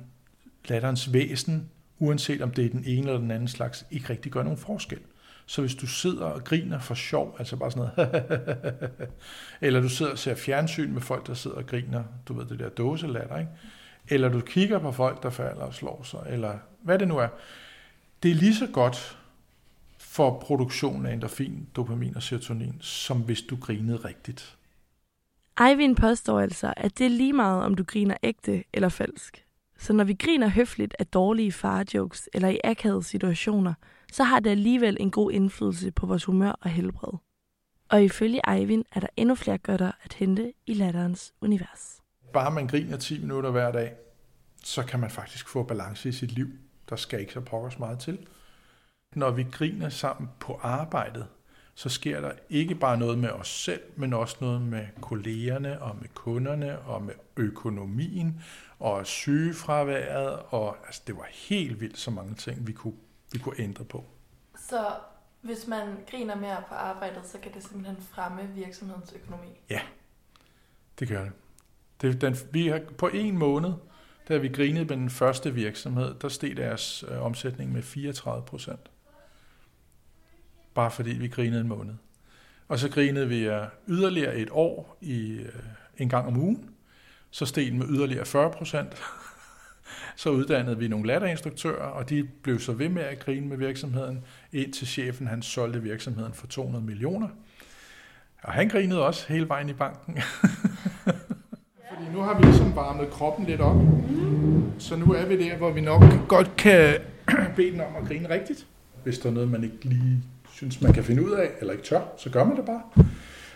latterens 0.66 1.14
væsen, 1.14 1.70
uanset 2.00 2.42
om 2.42 2.52
det 2.52 2.66
er 2.66 2.70
den 2.70 2.84
ene 2.86 3.08
eller 3.08 3.20
den 3.20 3.32
anden 3.32 3.48
slags, 3.48 3.86
ikke 3.92 4.10
rigtig 4.10 4.32
gør 4.32 4.44
nogen 4.44 4.58
forskel. 4.58 5.00
Så 5.46 5.62
hvis 5.62 5.76
du 5.76 5.88
sidder 5.88 6.26
og 6.26 6.44
griner 6.44 6.80
for 6.80 6.94
sjov, 6.94 7.36
altså 7.40 7.56
bare 7.56 7.72
sådan 7.72 7.90
noget, 7.98 8.24
eller 9.62 9.82
du 9.82 9.90
sidder 9.90 10.12
og 10.12 10.20
ser 10.20 10.36
fjernsyn 10.36 10.94
med 10.94 11.02
folk, 11.02 11.28
der 11.28 11.34
sidder 11.34 11.58
og 11.58 11.66
griner, 11.66 12.04
du 12.28 12.34
ved 12.34 12.46
det 12.46 12.60
der 12.60 12.70
dåselatter, 12.70 13.38
ikke? 13.38 13.52
eller 14.10 14.30
du 14.30 14.40
kigger 14.40 14.80
på 14.80 14.92
folk, 14.92 15.24
der 15.24 15.30
falder 15.30 15.64
og 15.64 15.74
slår 15.74 16.04
sig, 16.04 16.20
eller 16.30 16.58
hvad 16.82 17.00
det 17.00 17.08
nu 17.08 17.18
er, 17.18 17.28
det 18.24 18.32
er 18.32 18.36
lige 18.36 18.56
så 18.56 18.68
godt 18.68 19.18
for 19.98 20.40
produktionen 20.40 21.06
af 21.06 21.14
endorfin, 21.14 21.68
dopamin 21.76 22.16
og 22.16 22.24
serotonin, 22.24 22.76
som 22.82 23.22
hvis 23.22 23.42
du 23.42 23.56
grinede 23.56 23.98
rigtigt. 23.98 24.58
Eivind 25.60 25.96
påstår 25.96 26.40
altså, 26.40 26.74
at 26.78 26.98
det 26.98 27.06
er 27.06 27.10
lige 27.10 27.34
meget, 27.34 27.64
om 27.64 27.76
du 27.76 27.84
griner 27.84 28.18
ægte 28.24 28.64
eller 28.74 28.90
falsk. 28.90 29.46
Så 29.78 29.94
når 29.94 30.04
vi 30.04 30.14
griner 30.14 30.48
høfligt 30.48 30.96
af 31.00 31.08
dårlige 31.08 31.52
farjokes 31.52 32.30
eller 32.34 32.50
i 32.50 32.60
akavede 32.64 33.04
situationer, 33.04 33.74
så 34.12 34.24
har 34.24 34.40
det 34.40 34.50
alligevel 34.50 34.98
en 35.00 35.12
god 35.12 35.32
indflydelse 35.32 35.92
på 35.92 36.06
vores 36.06 36.24
humør 36.24 36.52
og 36.52 36.70
helbred. 36.70 37.14
Og 37.90 38.04
ifølge 38.04 38.42
Eivind 38.50 38.86
er 38.92 39.00
der 39.00 39.08
endnu 39.18 39.36
flere 39.36 39.58
godter 39.58 39.92
at 40.04 40.14
hente 40.14 40.54
i 40.68 40.74
latterens 40.74 41.34
univers. 41.42 42.02
Bare 42.34 42.52
man 42.52 42.68
griner 42.68 42.98
10 42.98 43.20
minutter 43.20 43.52
hver 43.52 43.72
dag, 43.72 43.94
så 44.64 44.84
kan 44.84 45.00
man 45.00 45.12
faktisk 45.12 45.50
få 45.50 45.64
balance 45.64 46.10
i 46.10 46.12
sit 46.12 46.32
liv. 46.32 46.48
Der 46.90 46.96
skal 46.96 47.20
ikke 47.20 47.34
så 47.34 47.42
pokkers 47.42 47.80
meget 47.80 48.00
til. 48.00 48.28
Når 49.16 49.32
vi 49.32 49.46
griner 49.52 49.90
sammen 49.90 50.30
på 50.40 50.60
arbejdet, 50.62 51.28
så 51.76 51.90
sker 51.90 52.22
der 52.22 52.32
ikke 52.50 52.76
bare 52.76 52.98
noget 52.98 53.18
med 53.18 53.30
os 53.30 53.48
selv, 53.48 53.82
men 53.96 54.14
også 54.14 54.38
noget 54.42 54.62
med 54.62 54.88
kollegerne 55.02 55.82
og 55.82 55.96
med 56.02 56.10
kunderne 56.14 56.80
og 56.80 57.04
med 57.04 57.14
økonomien 57.38 58.44
og 58.80 59.06
sygefraværet. 59.06 60.40
Og, 60.50 60.78
altså, 60.86 61.02
det 61.08 61.18
var 61.18 61.28
helt 61.32 61.82
vildt 61.82 61.98
så 61.98 62.12
mange 62.12 62.36
ting, 62.36 62.68
vi 62.68 62.74
kunne, 62.74 62.98
vi 63.32 63.40
kunne 63.40 63.60
ændre 63.60 63.84
på. 63.84 64.06
Så 64.58 64.86
hvis 65.42 65.68
man 65.68 65.98
griner 66.12 66.36
mere 66.36 66.64
på 66.68 66.76
arbejdet, 66.76 67.26
så 67.26 67.38
kan 67.38 67.54
det 67.54 67.64
simpelthen 67.64 67.98
fremme 68.02 68.48
virksomhedens 68.56 69.14
økonomi? 69.14 69.60
Det 71.00 71.08
gør 71.08 71.24
det. 71.24 71.32
det 72.02 72.22
den, 72.22 72.36
vi 72.52 72.68
har, 72.68 72.82
på 72.98 73.08
en 73.08 73.38
måned, 73.38 73.74
Da 74.28 74.38
vi 74.38 74.48
grinede 74.48 74.86
med 74.86 74.98
den 74.98 75.10
første 75.10 75.54
virksomhed, 75.54 76.16
der 76.22 76.30
steg 76.30 76.58
deres 76.58 77.04
øh, 77.08 77.22
omsætning 77.22 77.72
med 77.72 77.82
34 77.82 78.46
procent. 78.46 78.91
Bare 80.74 80.92
fordi 80.92 81.12
vi 81.12 81.28
grinede 81.28 81.62
en 81.62 81.68
måned. 81.68 81.94
Og 82.68 82.80
så 82.80 82.90
grinede 82.90 83.28
vi 83.28 83.50
yderligere 83.88 84.36
et 84.36 84.50
år 84.52 84.98
i 85.02 85.32
øh, 85.32 85.50
en 85.98 86.10
gang 86.10 86.28
om 86.28 86.38
ugen. 86.38 86.70
Så 87.32 87.46
steg 87.46 87.68
den 87.72 87.80
med 87.80 87.88
yderligere 87.90 88.26
40 88.26 88.52
procent. 88.52 89.02
så 90.16 90.30
uddannede 90.30 90.78
vi 90.78 90.88
nogle 90.88 91.08
latterinstruktører, 91.08 91.86
og 91.86 92.10
de 92.10 92.24
blev 92.44 92.60
så 92.60 92.74
ved 92.74 92.90
med 92.90 93.02
at 93.02 93.20
grine 93.20 93.48
med 93.48 93.58
virksomheden, 93.58 94.24
indtil 94.52 94.88
chefen 94.88 95.28
han 95.28 95.42
solgte 95.42 95.82
virksomheden 95.82 96.34
for 96.34 96.48
200 96.48 96.86
millioner. 96.86 97.28
Og 98.44 98.54
han 98.54 98.70
grinede 98.70 99.06
også 99.06 99.26
hele 99.28 99.50
vejen 99.50 99.70
i 99.70 99.74
banken. 99.74 100.18
Fordi 101.90 102.10
nu 102.14 102.22
har 102.22 102.38
vi 102.38 102.44
ligesom 102.44 102.76
varmet 102.76 103.10
kroppen 103.10 103.46
lidt 103.46 103.62
op. 103.62 103.82
Så 104.80 104.96
nu 104.96 105.14
er 105.14 105.26
vi 105.26 105.50
der, 105.50 105.58
hvor 105.58 105.72
vi 105.72 105.82
nok 105.82 106.04
godt 106.28 106.56
kan 106.58 106.98
bede 107.56 107.72
den 107.72 107.82
om 107.82 107.96
at 108.02 108.08
grine 108.08 108.30
rigtigt. 108.30 108.68
Hvis 109.04 109.20
der 109.20 109.30
er 109.30 109.34
noget, 109.34 109.50
man 109.50 109.64
ikke 109.64 109.86
lige 109.86 110.24
synes, 110.62 110.82
man 110.82 110.94
kan 110.94 111.04
finde 111.04 111.26
ud 111.26 111.32
af, 111.32 111.52
eller 111.60 111.74
ikke 111.74 111.86
tør, 111.86 112.02
så 112.18 112.30
gør 112.30 112.44
man 112.44 112.58
det 112.58 112.66
bare. 112.66 112.82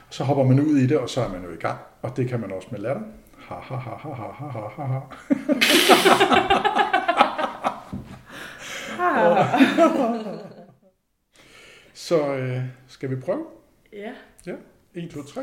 Så 0.09 0.23
hopper 0.23 0.43
man 0.43 0.59
ud 0.59 0.77
i 0.77 0.87
det, 0.87 0.97
og 0.97 1.09
så 1.09 1.21
er 1.21 1.29
man 1.29 1.43
jo 1.43 1.51
i 1.51 1.55
gang. 1.55 1.79
Og 2.01 2.17
det 2.17 2.27
kan 2.29 2.39
man 2.39 2.51
også 2.51 2.67
med 2.71 2.79
latter. 2.79 3.01
Ha, 3.37 3.55
ha, 3.55 3.75
ha, 3.75 3.95
ha, 3.95 4.09
ha, 4.09 4.27
ha, 4.49 4.59
ha, 4.75 4.83
ha. 4.83 4.99
så 11.93 12.35
øh, 12.35 12.61
skal 12.87 13.09
vi 13.09 13.15
prøve? 13.15 13.45
Ja. 13.93 14.11
Ja, 14.45 14.53
1, 14.93 15.09
2, 15.11 15.23
3. 15.23 15.41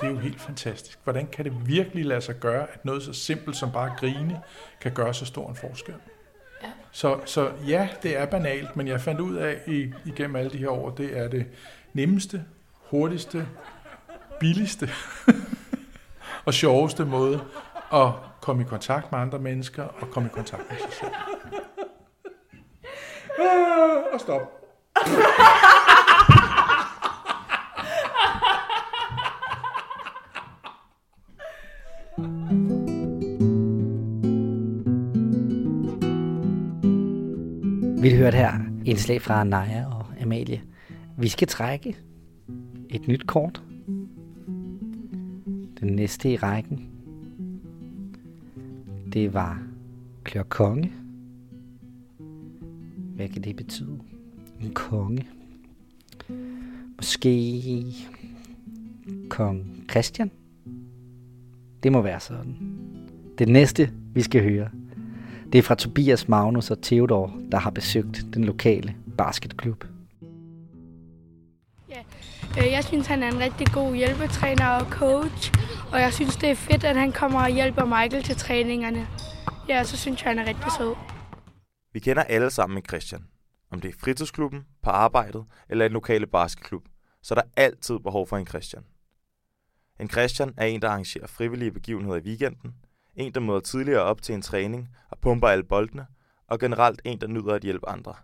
Det 0.00 0.06
er 0.06 0.10
jo 0.10 0.18
helt 0.18 0.40
fantastisk. 0.40 0.98
Hvordan 1.04 1.26
kan 1.26 1.44
det 1.44 1.66
virkelig 1.66 2.04
lade 2.04 2.20
sig 2.20 2.34
gøre, 2.40 2.66
at 2.72 2.84
noget 2.84 3.02
så 3.02 3.12
simpelt 3.12 3.56
som 3.56 3.72
bare 3.72 3.90
at 3.90 3.98
grine, 3.98 4.40
kan 4.80 4.92
gøre 4.92 5.14
så 5.14 5.26
stor 5.26 5.48
en 5.48 5.56
forskel? 5.56 5.94
Ja. 6.62 6.68
Så, 6.92 7.20
så 7.24 7.52
ja, 7.66 7.88
det 8.02 8.18
er 8.18 8.26
banalt, 8.26 8.76
men 8.76 8.88
jeg 8.88 9.00
fandt 9.00 9.20
ud 9.20 9.36
af 9.36 9.58
i, 9.66 9.92
igennem 10.04 10.36
alle 10.36 10.50
de 10.50 10.58
her 10.58 10.68
år, 10.68 10.90
det 10.90 11.18
er 11.18 11.28
det 11.28 11.46
nemmeste, 11.92 12.44
hurtigste, 12.72 13.48
billigste 14.40 14.90
og 16.46 16.54
sjoveste 16.54 17.04
måde 17.04 17.40
at 17.92 18.08
komme 18.40 18.62
i 18.62 18.66
kontakt 18.66 19.12
med 19.12 19.20
andre 19.20 19.38
mennesker 19.38 19.82
og 19.82 20.10
komme 20.10 20.28
i 20.28 20.32
kontakt 20.34 20.70
med 20.70 20.78
sig 20.78 20.92
selv. 20.92 21.10
Ah, 23.42 24.02
og 24.12 24.20
stop. 24.20 24.40
Vi 38.10 38.16
hørte 38.16 38.36
her 38.36 38.52
indslag 38.84 39.22
fra 39.22 39.44
Naja 39.44 39.84
og 39.86 40.06
Amalie. 40.22 40.62
Vi 41.18 41.28
skal 41.28 41.48
trække 41.48 41.96
et 42.88 43.08
nyt 43.08 43.26
kort. 43.26 43.62
Den 45.80 45.88
næste 45.96 46.32
i 46.32 46.36
rækken. 46.36 46.88
Det 49.12 49.34
var 49.34 49.62
klør 50.24 50.42
konge. 50.42 50.92
Hvad 53.16 53.28
kan 53.28 53.42
det 53.42 53.56
betyde? 53.56 54.00
En 54.60 54.74
konge. 54.74 55.26
Måske 56.96 57.84
kong 59.28 59.84
Christian. 59.90 60.30
Det 61.82 61.92
må 61.92 62.02
være 62.02 62.20
sådan. 62.20 62.56
Det 63.38 63.48
næste, 63.48 63.90
vi 64.14 64.22
skal 64.22 64.42
høre, 64.42 64.70
det 65.52 65.58
er 65.58 65.62
fra 65.62 65.74
Tobias 65.74 66.28
Magnus 66.28 66.70
og 66.70 66.82
Theodor, 66.82 67.36
der 67.52 67.58
har 67.58 67.70
besøgt 67.70 68.26
den 68.34 68.44
lokale 68.44 68.96
basketklub. 69.18 69.84
Øh, 72.58 72.72
Jeg 72.72 72.84
synes, 72.84 73.06
han 73.06 73.22
er 73.22 73.28
en 73.28 73.38
rigtig 73.38 73.66
god 73.66 73.94
hjælpetræner 73.94 74.68
og 74.68 74.86
coach, 74.86 75.52
og 75.92 76.00
jeg 76.00 76.12
synes, 76.12 76.36
det 76.36 76.50
er 76.50 76.54
fedt, 76.54 76.84
at 76.84 76.96
han 76.96 77.12
kommer 77.12 77.40
og 77.40 77.50
hjælper 77.50 77.84
Michael 77.84 78.22
til 78.22 78.36
træningerne. 78.36 79.06
Ja, 79.68 79.84
så 79.84 79.96
synes 79.96 80.22
jeg, 80.22 80.30
han 80.30 80.38
er 80.38 80.46
rigtig 80.48 80.72
sød. 80.78 80.94
Vi 81.92 82.00
kender 82.00 82.22
alle 82.22 82.50
sammen 82.50 82.78
en 82.78 82.84
Christian. 82.88 83.24
Om 83.70 83.80
det 83.80 83.88
er 83.88 83.98
fritidsklubben, 84.00 84.60
på 84.82 84.90
arbejdet 84.90 85.44
eller 85.68 85.86
en 85.86 85.92
lokale 85.92 86.26
basketklub, 86.26 86.82
så 87.22 87.34
er 87.34 87.38
der 87.40 87.48
altid 87.56 87.98
behov 87.98 88.26
for 88.26 88.36
en 88.36 88.46
Christian. 88.46 88.82
En 90.00 90.10
Christian 90.10 90.54
er 90.56 90.66
en, 90.66 90.82
der 90.82 90.88
arrangerer 90.88 91.26
frivillige 91.26 91.70
begivenheder 91.72 92.16
i 92.16 92.22
weekenden, 92.22 92.74
en, 93.20 93.32
der 93.32 93.40
møder 93.40 93.60
tidligere 93.60 94.02
op 94.02 94.22
til 94.22 94.34
en 94.34 94.42
træning 94.42 94.88
og 95.10 95.18
pumper 95.18 95.48
alle 95.48 95.64
boldene, 95.64 96.06
og 96.48 96.58
generelt 96.58 97.02
en, 97.04 97.20
der 97.20 97.26
nyder 97.26 97.54
at 97.54 97.62
hjælpe 97.62 97.88
andre. 97.88 98.14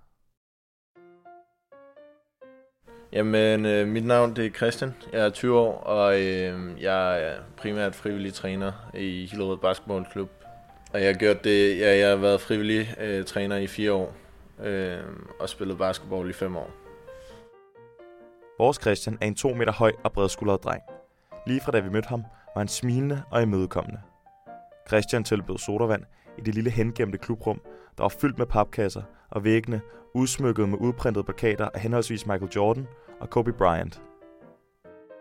Jamen, 3.12 3.66
øh, 3.66 3.88
mit 3.88 4.06
navn 4.06 4.36
det 4.36 4.46
er 4.46 4.50
Christian. 4.50 4.94
Jeg 5.12 5.26
er 5.26 5.30
20 5.30 5.58
år, 5.58 5.80
og 5.80 6.20
øh, 6.22 6.82
jeg 6.82 7.22
er 7.22 7.34
primært 7.56 7.94
frivillig 7.94 8.34
træner 8.34 8.72
i 8.94 9.26
Hillerød 9.30 9.56
Basketballklub. 9.56 10.30
Og 10.92 11.00
jeg 11.00 11.08
har 11.08 11.14
gjort 11.18 11.44
det, 11.44 11.78
ja, 11.78 11.98
jeg 11.98 12.08
har 12.08 12.16
været 12.16 12.40
frivillig 12.40 12.94
øh, 13.00 13.24
træner 13.24 13.56
i 13.56 13.66
fire 13.66 13.92
år, 13.92 14.14
øh, 14.64 14.98
og 15.40 15.48
spillet 15.48 15.78
basketball 15.78 16.30
i 16.30 16.32
fem 16.32 16.56
år. 16.56 16.70
Vores 18.58 18.78
Christian 18.80 19.18
er 19.20 19.26
en 19.26 19.34
2 19.34 19.54
meter 19.54 19.72
høj 19.72 19.92
og 20.04 20.12
bredskuldret 20.12 20.64
dreng. 20.64 20.82
Lige 21.46 21.60
fra 21.60 21.72
da 21.72 21.80
vi 21.80 21.90
mødte 21.90 22.08
ham, 22.08 22.22
var 22.54 22.60
han 22.60 22.68
smilende 22.68 23.22
og 23.30 23.42
imødekommende. 23.42 24.00
Christian 24.88 25.24
tilbød 25.24 25.58
sodavand 25.58 26.02
i 26.38 26.40
det 26.40 26.54
lille 26.54 26.70
hengemte 26.70 27.18
klubrum, 27.18 27.60
der 27.96 28.04
var 28.04 28.08
fyldt 28.08 28.38
med 28.38 28.46
papkasser 28.46 29.02
og 29.30 29.44
væggene 29.44 29.80
udsmykket 30.14 30.68
med 30.68 30.78
udprintede 30.78 31.24
plakater 31.24 31.68
af 31.74 31.80
henholdsvis 31.80 32.26
Michael 32.26 32.50
Jordan 32.56 32.86
og 33.20 33.30
Kobe 33.30 33.52
Bryant. 33.52 34.00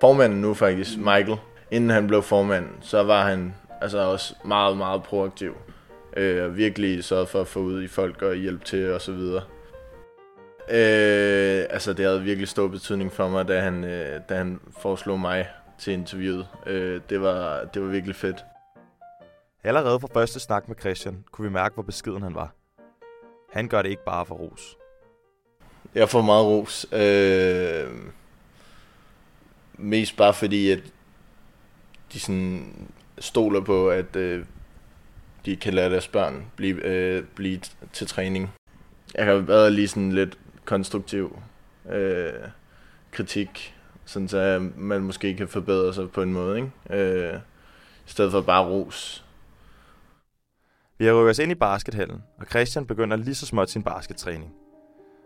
Formanden 0.01 0.41
nu 0.41 0.53
faktisk, 0.53 0.97
Michael, 0.97 1.37
inden 1.71 1.89
han 1.89 2.07
blev 2.07 2.21
formand, 2.21 2.65
så 2.81 3.03
var 3.03 3.27
han 3.27 3.53
altså 3.81 3.99
også 3.99 4.35
meget, 4.45 4.77
meget 4.77 5.03
proaktiv. 5.03 5.55
Øh, 6.17 6.43
og 6.43 6.57
virkelig 6.57 7.03
så 7.03 7.25
for 7.25 7.41
at 7.41 7.47
få 7.47 7.59
ud 7.59 7.83
i 7.83 7.87
folk 7.87 8.21
og 8.21 8.35
hjælpe 8.35 8.65
til 8.65 8.93
og 8.93 9.01
så 9.01 9.11
videre. 9.11 9.41
Øh, 10.69 11.65
altså 11.69 11.93
det 11.93 12.05
havde 12.05 12.23
virkelig 12.23 12.47
stor 12.47 12.67
betydning 12.67 13.11
for 13.11 13.29
mig, 13.29 13.47
da 13.47 13.59
han, 13.59 13.83
øh, 13.83 14.19
da 14.29 14.35
han 14.35 14.59
foreslog 14.81 15.19
mig 15.19 15.47
til 15.79 15.93
interviewet. 15.93 16.47
Øh, 16.65 17.01
det, 17.09 17.21
var, 17.21 17.63
det 17.73 17.81
var 17.81 17.87
virkelig 17.87 18.15
fedt. 18.15 18.45
Allerede 19.65 19.99
fra 19.99 20.07
første 20.13 20.39
snak 20.39 20.67
med 20.67 20.75
Christian 20.79 21.23
kunne 21.31 21.47
vi 21.47 21.53
mærke, 21.53 21.73
hvor 21.73 21.83
beskeden 21.83 22.21
han 22.21 22.35
var. 22.35 22.53
Han 23.53 23.67
gør 23.67 23.81
det 23.81 23.89
ikke 23.89 24.03
bare 24.05 24.25
for 24.25 24.35
ros. 24.35 24.77
Jeg 25.95 26.09
får 26.09 26.21
meget 26.21 26.45
ros. 26.45 26.85
Øh, 26.93 27.91
mest 29.73 30.17
bare 30.17 30.33
fordi, 30.33 30.71
at 30.71 30.79
de 32.13 32.19
sådan 32.19 32.87
stoler 33.19 33.61
på, 33.61 33.89
at 33.89 34.15
øh, 34.15 34.45
de 35.45 35.55
kan 35.55 35.73
lade 35.73 35.89
deres 35.89 36.07
børn 36.07 36.45
blive, 36.55 36.85
øh, 36.85 37.23
blive 37.35 37.59
t- 37.65 37.87
til 37.93 38.07
træning. 38.07 38.49
Jeg 39.15 39.25
har 39.25 39.35
været 39.35 39.73
lige 39.73 39.87
sådan 39.87 40.11
lidt 40.11 40.37
konstruktiv 40.65 41.39
øh, 41.91 42.33
kritik, 43.11 43.75
sådan 44.05 44.27
så 44.27 44.69
man 44.75 45.01
måske 45.01 45.35
kan 45.35 45.47
forbedre 45.47 45.93
sig 45.93 46.11
på 46.11 46.21
en 46.21 46.33
måde, 46.33 46.57
ikke? 46.57 47.01
Øh, 47.03 47.39
i 48.07 48.09
stedet 48.09 48.31
for 48.31 48.41
bare 48.41 48.65
ros. 48.65 49.24
Vi 50.97 51.05
har 51.05 51.13
rykket 51.13 51.29
os 51.29 51.39
ind 51.39 51.51
i 51.51 51.55
baskethallen, 51.55 52.23
og 52.39 52.45
Christian 52.49 52.85
begynder 52.85 53.17
lige 53.17 53.35
så 53.35 53.45
småt 53.45 53.69
sin 53.69 53.83
baskettræning. 53.83 54.51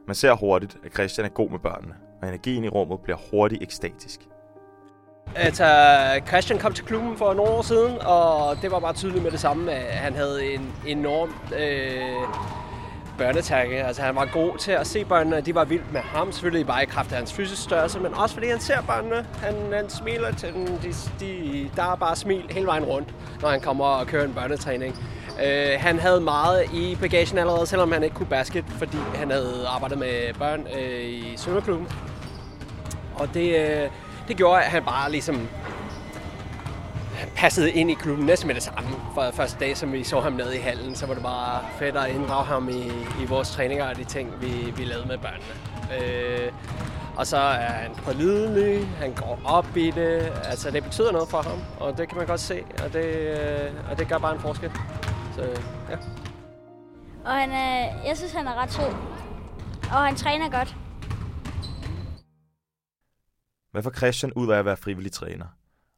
Man 0.08 0.16
ser 0.16 0.34
hurtigt, 0.34 0.78
at 0.86 0.94
Christian 0.94 1.26
er 1.26 1.30
god 1.30 1.50
med 1.50 1.60
børnene, 1.60 1.94
og 2.22 2.28
energien 2.28 2.64
i 2.64 2.70
rummet 2.70 3.00
bliver 3.00 3.18
hurtigt 3.32 3.64
ekstatisk. 3.64 4.20
Altså, 5.36 5.66
Christian 6.28 6.60
kom 6.60 6.74
til 6.74 6.86
klubben 6.86 7.18
for 7.18 7.34
nogle 7.34 7.52
år 7.52 7.62
siden, 7.62 7.98
og 8.02 8.62
det 8.62 8.72
var 8.72 8.80
bare 8.80 8.94
tydeligt 8.94 9.24
med 9.24 9.32
det 9.32 9.40
samme, 9.40 9.72
at 9.72 9.98
han 9.98 10.14
havde 10.14 10.54
en 10.54 10.74
enorm 10.88 11.34
øh, 11.60 12.30
børnetakke. 13.18 13.84
Altså, 13.84 14.02
han 14.02 14.16
var 14.16 14.30
god 14.34 14.58
til 14.58 14.72
at 14.72 14.88
se 14.88 15.06
børnene, 15.06 15.36
og 15.38 15.46
de 15.46 15.56
var 15.56 15.66
vildt 15.66 15.94
med 15.94 16.02
ham. 16.02 16.32
Selvfølgelig 16.32 16.68
bare 16.68 16.84
i 16.84 16.86
kraft 16.86 17.12
af 17.12 17.18
hans 17.18 17.34
fysisk 17.34 17.64
størrelse, 17.64 18.00
men 18.00 18.14
også 18.14 18.36
fordi 18.36 18.48
han 18.48 18.60
ser 18.60 18.82
børnene. 18.82 19.26
Han, 19.34 19.74
han 19.74 19.90
smiler 19.90 20.32
til 20.32 20.54
dem. 20.54 20.66
De, 20.66 20.94
de, 21.20 21.70
der 21.76 21.84
er 21.92 21.96
bare 21.96 22.16
smil 22.16 22.44
hele 22.50 22.66
vejen 22.66 22.84
rundt, 22.84 23.14
når 23.42 23.50
han 23.50 23.62
kommer 23.62 23.86
og 23.86 24.08
kører 24.08 24.26
en 24.26 24.34
børnetræning. 24.34 24.96
Øh, 25.46 25.80
han 25.80 26.00
havde 26.00 26.22
meget 26.22 26.74
i 26.74 26.98
bagagen 27.02 27.38
allerede, 27.38 27.68
selvom 27.68 27.92
han 27.92 28.04
ikke 28.04 28.16
kunne 28.16 28.26
basket, 28.30 28.66
fordi 28.78 28.98
han 29.16 29.32
havde 29.32 29.66
arbejdet 29.68 29.98
med 29.98 30.34
børn 30.34 30.68
øh, 30.80 31.06
i 31.06 31.34
svømmeklubben. 31.38 31.88
Og 33.16 33.34
det, 33.34 33.56
øh, 33.60 33.90
det 34.28 34.38
gjorde, 34.38 34.62
at 34.62 34.72
han 34.72 34.84
bare 34.84 35.12
ligesom 35.12 35.48
passede 37.36 37.72
ind 37.72 37.92
i 37.92 37.94
klubben 37.94 38.26
næsten 38.26 38.48
med 38.48 38.56
det 38.56 38.64
samme. 38.64 38.90
For 39.14 39.32
første 39.34 39.58
dag, 39.60 39.78
som 39.78 39.94
vi 39.94 40.04
så 40.04 40.20
ham 40.20 40.34
nede 40.34 40.56
i 40.58 40.60
hallen, 40.60 40.96
så 40.96 41.06
var 41.06 41.14
det 41.14 41.24
bare 41.24 41.62
fedt 41.80 41.98
at 41.98 42.16
inddrage 42.16 42.46
ham 42.46 42.70
i, 42.70 42.84
i 43.24 43.26
vores 43.28 43.52
træninger 43.52 43.90
og 43.90 43.98
de 43.98 44.04
ting, 44.04 44.34
vi, 44.42 44.74
vi 44.78 44.84
lavede 44.84 45.08
med 45.08 45.18
børnene. 45.18 45.54
Øh, 46.00 46.52
og 47.16 47.28
så 47.28 47.38
er 47.38 47.72
han 47.72 47.92
pålidelig, 48.06 48.88
han 49.00 49.14
går 49.14 49.40
op 49.46 49.78
i 49.78 49.92
det. 49.92 50.32
Altså, 50.46 50.72
det 50.72 50.84
betyder 50.84 51.12
noget 51.12 51.30
for 51.30 51.42
ham, 51.42 51.60
og 51.80 51.98
det 51.98 52.08
kan 52.08 52.18
man 52.18 52.28
godt 52.28 52.40
se, 52.40 52.64
og 52.86 52.94
det, 52.94 53.06
øh, 53.06 53.72
og 53.92 54.00
det 54.00 54.08
gør 54.08 54.18
bare 54.18 54.34
en 54.34 54.40
forskel. 54.40 54.72
Så 55.40 55.62
ja. 55.90 55.98
Og 57.26 57.32
han 57.32 57.52
er, 57.52 58.04
jeg 58.06 58.18
synes, 58.18 58.34
han 58.34 58.48
er 58.48 58.54
ret 58.56 58.72
sød. 58.72 58.94
Og 59.82 60.06
han 60.06 60.16
træner 60.16 60.50
godt. 60.50 60.76
Hvad 63.72 63.84
får 63.84 63.92
Christian 63.92 64.34
ud 64.34 64.52
af 64.52 64.58
at 64.60 64.66
være 64.66 64.78
frivillig 64.78 65.12
træner? 65.12 65.46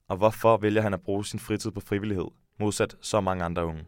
Og 0.08 0.18
hvorfor 0.18 0.58
vælger 0.58 0.82
han 0.82 0.94
at 0.94 1.02
bruge 1.02 1.26
sin 1.26 1.40
fritid 1.40 1.72
på 1.72 1.80
frivillighed, 1.80 2.26
modsat 2.60 2.96
så 3.02 3.22
mange 3.22 3.44
andre 3.44 3.66
unge? 3.66 3.84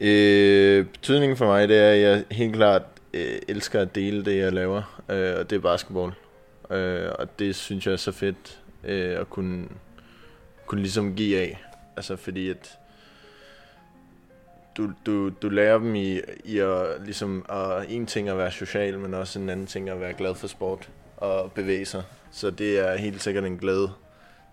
Øh, 0.00 0.86
betydningen 0.86 1.36
for 1.36 1.46
mig, 1.46 1.68
det 1.68 1.76
er, 1.76 1.90
at 1.90 2.00
jeg 2.00 2.24
helt 2.30 2.54
klart 2.54 2.82
øh, 3.14 3.38
elsker 3.48 3.80
at 3.80 3.94
dele 3.94 4.24
det, 4.24 4.38
jeg 4.38 4.52
laver, 4.52 5.02
øh, 5.08 5.38
og 5.38 5.50
det 5.50 5.56
er 5.56 5.60
basketball. 5.60 6.12
Øh, 6.70 7.10
og 7.18 7.38
det 7.38 7.56
synes 7.56 7.86
jeg 7.86 7.92
er 7.92 7.96
så 7.96 8.12
fedt 8.12 8.62
øh, 8.84 9.20
at 9.20 9.30
kunne, 9.30 9.68
kunne 10.66 10.80
ligesom 10.80 11.14
give 11.14 11.38
af. 11.40 11.64
Altså 11.96 12.16
fordi 12.16 12.50
at 12.50 12.78
du, 14.76 14.90
du, 15.06 15.28
du 15.28 15.48
lærer 15.48 15.78
dem 15.78 15.94
i, 15.94 16.20
i 16.44 16.58
at, 16.58 16.86
ligesom, 17.04 17.44
at 17.48 17.86
en 17.88 18.06
ting 18.06 18.28
at 18.28 18.38
være 18.38 18.50
social, 18.50 18.98
men 18.98 19.14
også 19.14 19.38
en 19.38 19.50
anden 19.50 19.66
ting 19.66 19.88
at 19.88 20.00
være 20.00 20.12
glad 20.12 20.34
for 20.34 20.46
sport 20.46 20.88
og 21.16 21.52
bevæge 21.52 21.84
sig. 21.84 22.02
Så 22.30 22.50
det 22.50 22.78
er 22.78 22.96
helt 22.96 23.22
sikkert 23.22 23.44
en 23.44 23.58
glæde, 23.58 23.90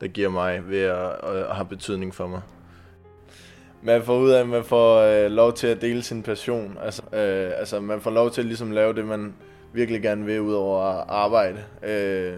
der 0.01 0.08
giver 0.08 0.30
mig 0.30 0.70
ved 0.70 0.82
at, 0.82 1.12
at, 1.24 1.56
have 1.56 1.65
betydning 1.65 2.15
for 2.15 2.27
mig. 2.27 2.42
Man 3.82 4.03
får 4.03 4.18
ud 4.18 4.30
af, 4.30 4.39
at 4.39 4.48
man 4.48 4.63
får 4.63 5.00
øh, 5.00 5.32
lov 5.32 5.53
til 5.53 5.68
at 5.68 5.82
dele 5.82 6.03
sin 6.03 6.24
passion. 6.24 6.77
Altså, 6.82 7.01
øh, 7.13 7.51
altså 7.58 7.80
man 7.80 8.01
får 8.01 8.12
lov 8.12 8.32
til 8.32 8.42
at 8.42 8.48
ligesom 8.48 8.72
lave 8.72 8.94
det, 8.94 9.06
man 9.06 9.34
virkelig 9.74 10.01
gerne 10.01 10.25
vil, 10.25 10.42
ud 10.42 10.53
over 10.53 10.82
at 10.82 11.06
arbejde 11.08 11.63
øh, 11.84 12.38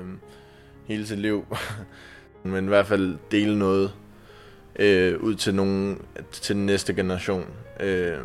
hele 0.86 1.08
sit 1.08 1.20
liv. 1.20 1.46
Men 2.44 2.66
i 2.66 2.68
hvert 2.68 2.88
fald 2.88 3.18
dele 3.32 3.60
noget 3.60 3.94
øh, 4.80 5.20
ud 5.22 5.36
til, 5.36 5.56
nogen, 5.56 6.02
til 6.32 6.56
den 6.56 6.66
næste 6.66 6.94
generation. 6.94 7.46
Øh, 7.80 8.18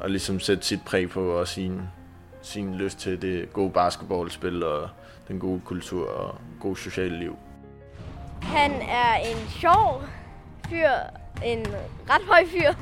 og 0.00 0.10
ligesom 0.10 0.40
sætte 0.40 0.62
sit 0.64 0.80
præg 0.86 1.10
på 1.10 1.28
og 1.30 1.48
sin, 1.48 1.80
sin 2.42 2.74
lyst 2.74 2.98
til 2.98 3.22
det 3.22 3.52
gode 3.52 3.70
basketballspil 3.70 4.62
og 4.62 4.88
den 5.28 5.38
gode 5.38 5.60
kultur 5.64 6.08
og 6.10 6.38
gode 6.60 6.76
sociale 6.76 7.18
liv. 7.18 7.36
Han 8.42 8.70
er 8.72 9.14
en 9.14 9.48
sjov 9.60 10.02
fyr, 10.68 10.90
en 11.44 11.66
ret 12.10 12.22
høj 12.28 12.44
fyr, 12.46 12.72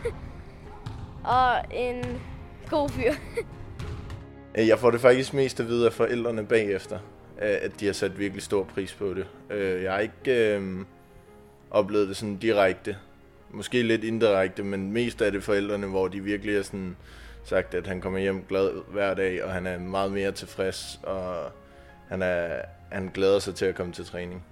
og 1.39 1.65
en 1.75 2.21
god 2.71 2.89
fyr. 2.89 3.13
Øh, 4.55 4.69
Jeg 4.69 4.79
får 4.79 4.91
det 4.91 5.01
faktisk 5.01 5.35
mest 5.35 5.61
at 5.61 5.67
vide 5.69 5.87
af 5.87 5.93
forældrene 5.93 6.47
bagefter, 6.47 6.99
at 7.39 7.81
de 7.81 7.87
har 7.87 7.93
sat 7.93 8.19
virkelig 8.19 8.43
stor 8.43 8.65
pris 8.65 8.95
på 8.95 9.15
det. 9.15 9.27
Øh, 9.51 9.83
Jeg 9.83 9.93
har 9.93 9.99
ikke 9.99 10.57
øh, 10.57 10.85
oplevet 11.73 12.09
det 12.09 12.17
sådan 12.17 12.37
direkte. 12.37 12.97
Måske 13.51 13.83
lidt 13.83 14.05
indirekte, 14.05 14.63
men 14.63 14.93
mest 14.93 15.23
af 15.23 15.33
det 15.33 15.43
forældrene, 15.43 15.87
hvor 15.87 16.09
de 16.09 16.21
virkelig 16.21 16.55
har 16.55 16.63
sådan 16.63 16.97
sagt, 17.45 17.75
at 17.75 17.87
han 17.87 18.01
kommer 18.01 18.19
hjem 18.19 18.45
glad 18.49 18.71
hver 18.89 19.15
dag, 19.15 19.45
og 19.45 19.53
han 19.53 19.67
er 19.67 19.79
meget 19.79 20.13
mere 20.13 20.33
tilfreds, 20.33 21.01
og 21.03 21.53
han, 22.09 22.23
er, 22.23 22.63
han 22.91 23.11
glæder 23.15 23.39
sig 23.39 23.55
til 23.55 23.65
at 23.65 23.75
komme 23.75 23.93
til 23.93 24.05
træning. 24.05 24.45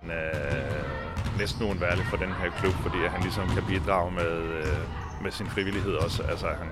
Han 0.00 0.10
er 0.10 1.38
næsten 1.38 1.66
uundværlig 1.66 2.04
for 2.10 2.16
den 2.16 2.32
her 2.32 2.50
klub, 2.60 2.72
fordi 2.72 3.04
at 3.04 3.10
han 3.10 3.22
ligesom 3.22 3.48
kan 3.48 3.62
bidrage 3.68 4.10
med, 4.10 4.32
øh, 4.42 4.76
med 5.22 5.30
sin 5.30 5.46
frivillighed 5.46 5.94
også. 5.94 6.22
Altså, 6.22 6.46
at 6.46 6.56
han, 6.56 6.68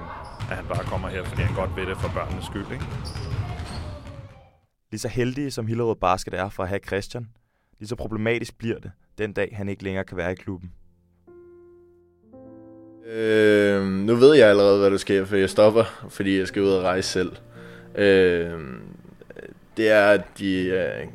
at 0.50 0.56
han 0.56 0.66
bare 0.66 0.84
kommer 0.84 1.08
her, 1.08 1.24
fordi 1.24 1.42
han 1.42 1.54
godt 1.54 1.76
ved 1.76 1.86
det 1.86 1.96
for 1.96 2.10
børnenes 2.14 2.44
skyld. 2.44 2.66
Ikke? 2.72 2.84
Lige 4.90 5.00
så 5.00 5.08
heldige 5.08 5.50
som 5.50 5.66
Hillerød 5.66 5.96
Basket 5.96 6.34
er 6.34 6.48
for 6.48 6.62
at 6.62 6.68
have 6.68 6.80
Christian, 6.86 7.28
lige 7.80 7.88
så 7.88 7.96
problematisk 7.96 8.58
bliver 8.58 8.78
det, 8.78 8.92
den 9.18 9.32
dag 9.32 9.54
han 9.56 9.68
ikke 9.68 9.84
længere 9.84 10.04
kan 10.04 10.16
være 10.16 10.32
i 10.32 10.34
klubben. 10.34 10.72
Øh, 13.06 13.86
nu 13.86 14.14
ved 14.14 14.34
jeg 14.34 14.48
allerede, 14.48 14.78
hvad 14.78 14.90
der 14.90 14.96
sker, 14.96 15.24
for 15.24 15.36
jeg 15.36 15.50
stopper, 15.50 16.06
fordi 16.08 16.38
jeg 16.38 16.48
skal 16.48 16.62
ud 16.62 16.68
og 16.68 16.82
rejse 16.82 17.08
selv. 17.08 17.32
Øh, 17.94 18.60
det 19.76 19.90
er, 19.90 20.06
at 20.06 20.22
de 20.38 20.64
øh, 20.64 21.08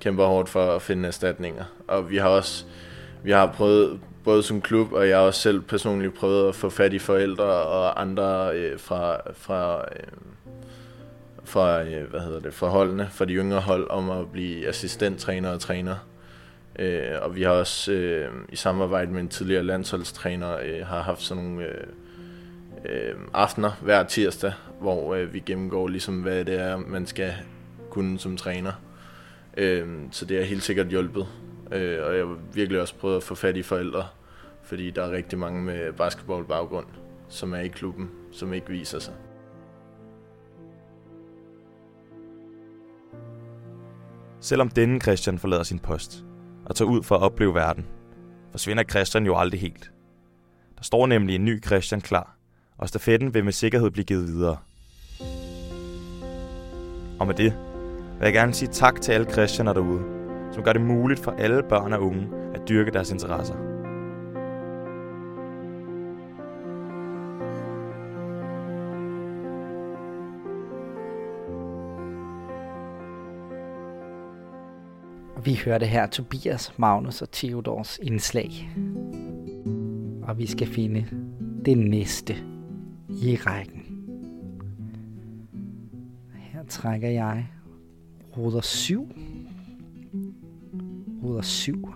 kæmper 0.00 0.26
hårdt 0.26 0.48
for 0.48 0.76
at 0.76 0.82
finde 0.82 1.06
erstatninger. 1.08 1.64
Og 1.88 2.10
vi 2.10 2.16
har 2.16 2.28
også 2.28 2.66
vi 3.22 3.30
har 3.30 3.52
prøvet, 3.52 4.00
både 4.24 4.42
som 4.42 4.60
klub, 4.60 4.92
og 4.92 5.08
jeg 5.08 5.18
har 5.18 5.24
også 5.24 5.40
selv 5.40 5.60
personligt 5.60 6.14
prøvet 6.14 6.48
at 6.48 6.54
få 6.54 6.70
fat 6.70 6.92
i 6.92 6.98
forældre 6.98 7.44
og 7.44 8.00
andre 8.00 8.56
øh, 8.56 8.78
fra, 8.78 9.32
fra, 9.32 9.84
øh, 9.96 10.31
fra, 11.44 11.82
øh, 11.82 12.10
hvad 12.10 12.20
hedder 12.20 12.40
det, 12.40 12.54
fra 12.54 12.68
holdene, 12.68 13.08
fra 13.10 13.24
de 13.24 13.32
yngre 13.32 13.60
hold, 13.60 13.90
om 13.90 14.10
at 14.10 14.32
blive 14.32 14.68
assistenttræner 14.68 15.50
og 15.50 15.60
træner. 15.60 15.96
Øh, 16.78 17.22
og 17.22 17.36
vi 17.36 17.42
har 17.42 17.50
også 17.50 17.92
øh, 17.92 18.28
i 18.48 18.56
samarbejde 18.56 19.12
med 19.12 19.20
en 19.20 19.28
tidligere 19.28 19.62
landsholdstræner 19.62 20.56
øh, 20.56 20.86
har 20.86 21.02
haft 21.02 21.22
sådan 21.22 21.44
nogle 21.44 21.64
øh, 21.64 21.86
øh, 22.84 23.14
aftener 23.32 23.70
hver 23.82 24.02
tirsdag, 24.02 24.52
hvor 24.80 25.14
øh, 25.14 25.34
vi 25.34 25.42
gennemgår 25.46 25.88
ligesom, 25.88 26.22
hvad 26.22 26.44
det 26.44 26.60
er, 26.60 26.76
man 26.76 27.06
skal 27.06 27.32
kunne 27.90 28.18
som 28.18 28.36
træner. 28.36 28.72
Øh, 29.56 29.86
så 30.10 30.24
det 30.24 30.36
har 30.36 30.44
helt 30.44 30.62
sikkert 30.62 30.86
hjulpet. 30.86 31.26
Øh, 31.72 32.06
og 32.06 32.16
jeg 32.16 32.26
har 32.26 32.36
virkelig 32.52 32.80
også 32.80 32.94
prøvet 32.94 33.16
at 33.16 33.22
få 33.22 33.34
fat 33.34 33.56
i 33.56 33.62
forældre, 33.62 34.06
fordi 34.62 34.90
der 34.90 35.02
er 35.02 35.10
rigtig 35.10 35.38
mange 35.38 35.62
med 35.62 35.92
basketballbaggrund, 35.92 36.86
som 37.28 37.54
er 37.54 37.60
i 37.60 37.68
klubben, 37.68 38.10
som 38.32 38.52
ikke 38.52 38.68
viser 38.68 38.98
sig. 38.98 39.14
Selvom 44.42 44.68
denne 44.68 45.00
Christian 45.00 45.38
forlader 45.38 45.62
sin 45.62 45.78
post 45.78 46.24
og 46.66 46.76
tager 46.76 46.88
ud 46.88 47.02
for 47.02 47.14
at 47.14 47.22
opleve 47.22 47.54
verden, 47.54 47.86
forsvinder 48.50 48.84
Christian 48.84 49.26
jo 49.26 49.36
aldrig 49.36 49.60
helt. 49.60 49.92
Der 50.76 50.82
står 50.82 51.06
nemlig 51.06 51.34
en 51.34 51.44
ny 51.44 51.64
Christian 51.64 52.00
klar, 52.00 52.36
og 52.78 52.88
stafetten 52.88 53.34
vil 53.34 53.44
med 53.44 53.52
sikkerhed 53.52 53.90
blive 53.90 54.04
givet 54.04 54.26
videre. 54.26 54.56
Og 57.20 57.26
med 57.26 57.34
det 57.34 57.52
vil 58.18 58.24
jeg 58.24 58.32
gerne 58.32 58.54
sige 58.54 58.68
tak 58.72 59.00
til 59.00 59.12
alle 59.12 59.30
Christianer 59.30 59.72
derude, 59.72 60.02
som 60.52 60.62
gør 60.62 60.72
det 60.72 60.82
muligt 60.82 61.20
for 61.20 61.30
alle 61.30 61.62
børn 61.68 61.92
og 61.92 62.02
unge 62.02 62.28
at 62.54 62.68
dyrke 62.68 62.90
deres 62.90 63.10
interesser. 63.10 63.71
Vi 75.44 75.54
hørte 75.64 75.86
her 75.86 76.06
Tobias, 76.06 76.78
Magnus 76.78 77.22
og 77.22 77.30
Theodors 77.30 77.98
indslag. 78.02 78.70
Og 80.22 80.38
vi 80.38 80.46
skal 80.46 80.66
finde 80.66 81.06
det 81.64 81.78
næste 81.78 82.34
i 83.08 83.36
rækken. 83.36 83.82
Her 86.34 86.64
trækker 86.68 87.08
jeg 87.08 87.46
ruder 88.36 88.60
7. 88.60 89.08
Ruder 91.22 91.42
7. 91.42 91.88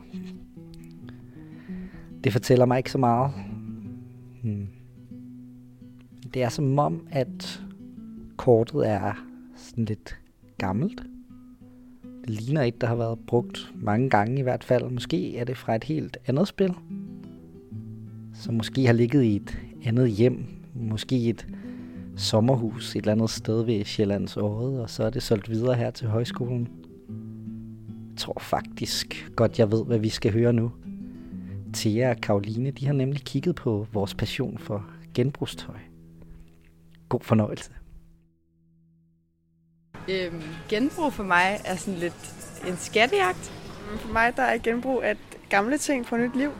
Det 2.25 2.33
fortæller 2.33 2.67
mig 2.67 2.79
ikke 2.79 2.91
så 2.91 2.99
meget. 2.99 3.33
Hmm. 4.43 4.69
Det 6.35 6.43
er 6.43 6.49
som 6.49 6.79
om, 6.79 7.07
at 7.11 7.63
kortet 8.37 8.89
er 8.89 9.13
sådan 9.57 9.85
lidt 9.85 10.19
gammelt. 10.59 11.03
Ligner 12.27 12.63
et, 12.63 12.81
der 12.81 12.87
har 12.87 12.95
været 12.95 13.19
brugt 13.27 13.73
mange 13.75 14.11
gange 14.11 14.39
i 14.39 14.43
hvert 14.43 14.65
fald. 14.65 14.91
Måske 14.91 15.37
er 15.37 15.45
det 15.45 15.57
fra 15.57 15.75
et 15.75 15.85
helt 15.85 16.17
andet 16.27 16.49
spil. 16.49 16.75
Som 18.35 18.55
måske 18.55 18.87
har 18.87 18.93
ligget 18.93 19.23
i 19.23 19.37
et 19.37 19.59
andet 19.85 20.11
hjem. 20.11 20.45
Måske 20.75 21.29
et 21.29 21.47
sommerhus 22.17 22.97
et 22.97 23.01
eller 23.01 23.13
andet 23.13 23.31
sted 23.31 23.65
ved 23.65 23.85
Sjællands 23.85 24.37
Året, 24.37 24.81
og 24.81 24.91
så 24.91 25.05
er 25.05 25.11
det 25.11 25.23
solgt 25.23 25.51
videre 25.51 25.75
her 25.75 25.91
til 25.91 26.09
højskolen. 26.09 26.69
Jeg 28.11 28.17
tror 28.17 28.39
faktisk 28.41 29.31
godt, 29.37 29.59
jeg 29.59 29.73
ved, 29.73 29.85
hvad 29.85 29.99
vi 29.99 30.09
skal 30.09 30.33
høre 30.33 30.53
nu. 30.53 30.73
Thea 31.75 32.11
og 32.11 32.17
Karoline, 32.17 32.71
de 32.71 32.87
har 32.87 32.93
nemlig 32.93 33.21
kigget 33.21 33.55
på 33.55 33.87
vores 33.93 34.15
passion 34.15 34.59
for 34.59 34.87
genbrugstøj. 35.15 35.79
God 37.09 37.21
fornøjelse. 37.23 37.71
Øhm, 40.09 40.43
genbrug 40.69 41.13
for 41.13 41.23
mig 41.23 41.61
er 41.65 41.77
sådan 41.77 41.95
lidt 41.95 42.35
en 42.67 42.77
skattejagt. 42.77 43.53
For 43.99 44.13
mig 44.13 44.37
der 44.37 44.43
er 44.43 44.59
genbrug 44.59 45.05
at 45.05 45.17
gamle 45.49 45.79
ting 45.79 46.07
på 46.07 46.17
nyt 46.17 46.37
liv. 46.37 46.51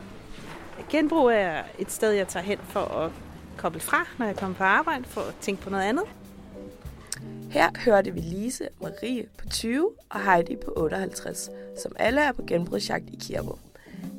Genbrug 0.89 1.27
er 1.27 1.63
et 1.79 1.91
sted, 1.91 2.11
jeg 2.11 2.27
tager 2.27 2.43
hen 2.43 2.57
for 2.69 2.79
at 2.79 3.11
koble 3.57 3.79
fra, 3.79 4.07
når 4.19 4.25
jeg 4.25 4.35
kommer 4.35 4.55
på 4.55 4.63
arbejde, 4.63 5.03
for 5.03 5.21
at 5.21 5.35
tænke 5.41 5.61
på 5.61 5.69
noget 5.69 5.83
andet. 5.83 6.03
Her 7.51 7.69
hørte 7.85 8.11
vi 8.11 8.19
Lise, 8.19 8.67
Marie 8.81 9.25
på 9.37 9.49
20 9.49 9.89
og 10.09 10.23
Heidi 10.23 10.55
på 10.65 10.73
58, 10.77 11.49
som 11.83 11.91
alle 11.95 12.21
er 12.21 12.31
på 12.31 12.43
genbrugsjagt 12.47 13.09
i 13.09 13.17
Kirbo. 13.21 13.59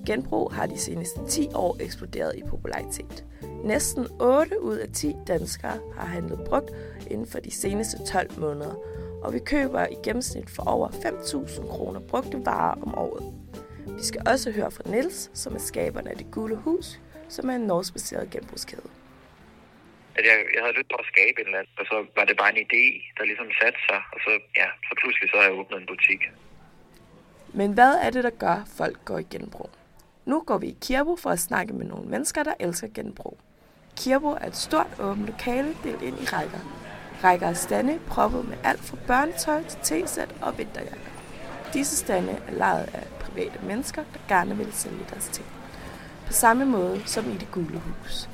Genbrug 0.06 0.54
har 0.54 0.66
de 0.66 0.78
seneste 0.78 1.20
10 1.28 1.48
år 1.54 1.76
eksploderet 1.80 2.36
i 2.36 2.42
popularitet. 2.50 3.24
Næsten 3.64 4.06
8 4.20 4.62
ud 4.62 4.76
af 4.76 4.88
10 4.92 5.14
danskere 5.26 5.78
har 5.96 6.06
handlet 6.06 6.40
brugt 6.46 6.70
inden 7.10 7.26
for 7.26 7.38
de 7.38 7.50
seneste 7.50 7.98
12 8.06 8.40
måneder, 8.40 8.74
og 9.22 9.34
vi 9.34 9.38
køber 9.38 9.86
i 9.86 9.96
gennemsnit 10.04 10.50
for 10.50 10.62
over 10.62 10.88
5.000 10.88 11.68
kroner 11.68 12.00
brugte 12.00 12.46
varer 12.46 12.82
om 12.82 12.94
året. 12.94 13.34
Vi 13.98 14.02
skal 14.02 14.22
også 14.26 14.50
høre 14.50 14.70
fra 14.70 14.82
Niels, 14.90 15.30
som 15.34 15.54
er 15.54 15.58
skaberne 15.58 16.10
af 16.10 16.16
Det 16.16 16.30
Gule 16.30 16.56
Hus, 16.56 17.00
som 17.28 17.50
er 17.50 17.54
en 17.54 17.60
norskbaseret 17.60 18.30
genbrugskæde. 18.30 18.88
At 20.18 20.24
jeg, 20.24 20.36
jeg 20.54 20.62
havde 20.62 20.76
lyst 20.78 20.88
på 20.88 20.96
at 20.96 21.06
skabe 21.12 21.40
en 21.40 21.46
eller 21.46 21.58
anden, 21.58 21.72
og 21.78 21.84
så 21.86 21.96
var 22.16 22.24
det 22.24 22.36
bare 22.36 22.58
en 22.58 22.66
idé, 22.66 22.84
der 23.16 23.24
ligesom 23.24 23.46
satte 23.60 23.78
sig, 23.88 24.00
og 24.12 24.18
så, 24.24 24.30
ja, 24.56 24.68
så 24.88 24.92
pludselig 25.00 25.30
så 25.30 25.36
har 25.36 25.44
jeg 25.44 25.52
åbnet 25.52 25.80
en 25.80 25.86
butik. 25.86 26.20
Men 27.52 27.72
hvad 27.72 27.94
er 28.02 28.10
det, 28.10 28.24
der 28.24 28.30
gør, 28.30 28.56
at 28.64 28.68
folk 28.76 29.04
går 29.04 29.18
i 29.18 29.26
genbrug? 29.30 29.70
Nu 30.24 30.42
går 30.46 30.58
vi 30.58 30.66
i 30.66 30.76
Kirbo 30.80 31.16
for 31.16 31.30
at 31.30 31.38
snakke 31.38 31.72
med 31.72 31.86
nogle 31.86 32.08
mennesker, 32.08 32.42
der 32.42 32.54
elsker 32.60 32.88
genbrug. 32.94 33.38
Kirbo 33.96 34.28
er 34.28 34.46
et 34.46 34.56
stort 34.56 34.92
åbent 35.00 35.26
lokale 35.26 35.76
delt 35.84 36.02
ind 36.02 36.16
i 36.22 36.24
rækker. 36.24 36.87
Rækker 37.24 37.48
af 37.48 37.56
stande 37.56 37.98
proppet 38.06 38.48
med 38.48 38.56
alt 38.64 38.80
fra 38.80 38.96
børnetøj 39.06 39.62
til 39.62 39.78
t-sæt 40.06 40.34
og 40.40 40.58
vinterjakker. 40.58 41.10
Disse 41.72 41.96
stande 41.96 42.32
er 42.48 42.52
lejet 42.52 42.90
af 42.94 43.06
private 43.20 43.58
mennesker, 43.66 44.02
der 44.12 44.36
gerne 44.36 44.56
vil 44.56 44.72
sælge 44.72 45.06
deres 45.10 45.28
ting. 45.28 45.46
På 46.26 46.32
samme 46.32 46.64
måde 46.64 47.02
som 47.06 47.30
i 47.30 47.34
det 47.34 47.50
gule 47.50 47.78
hus. 47.78 48.28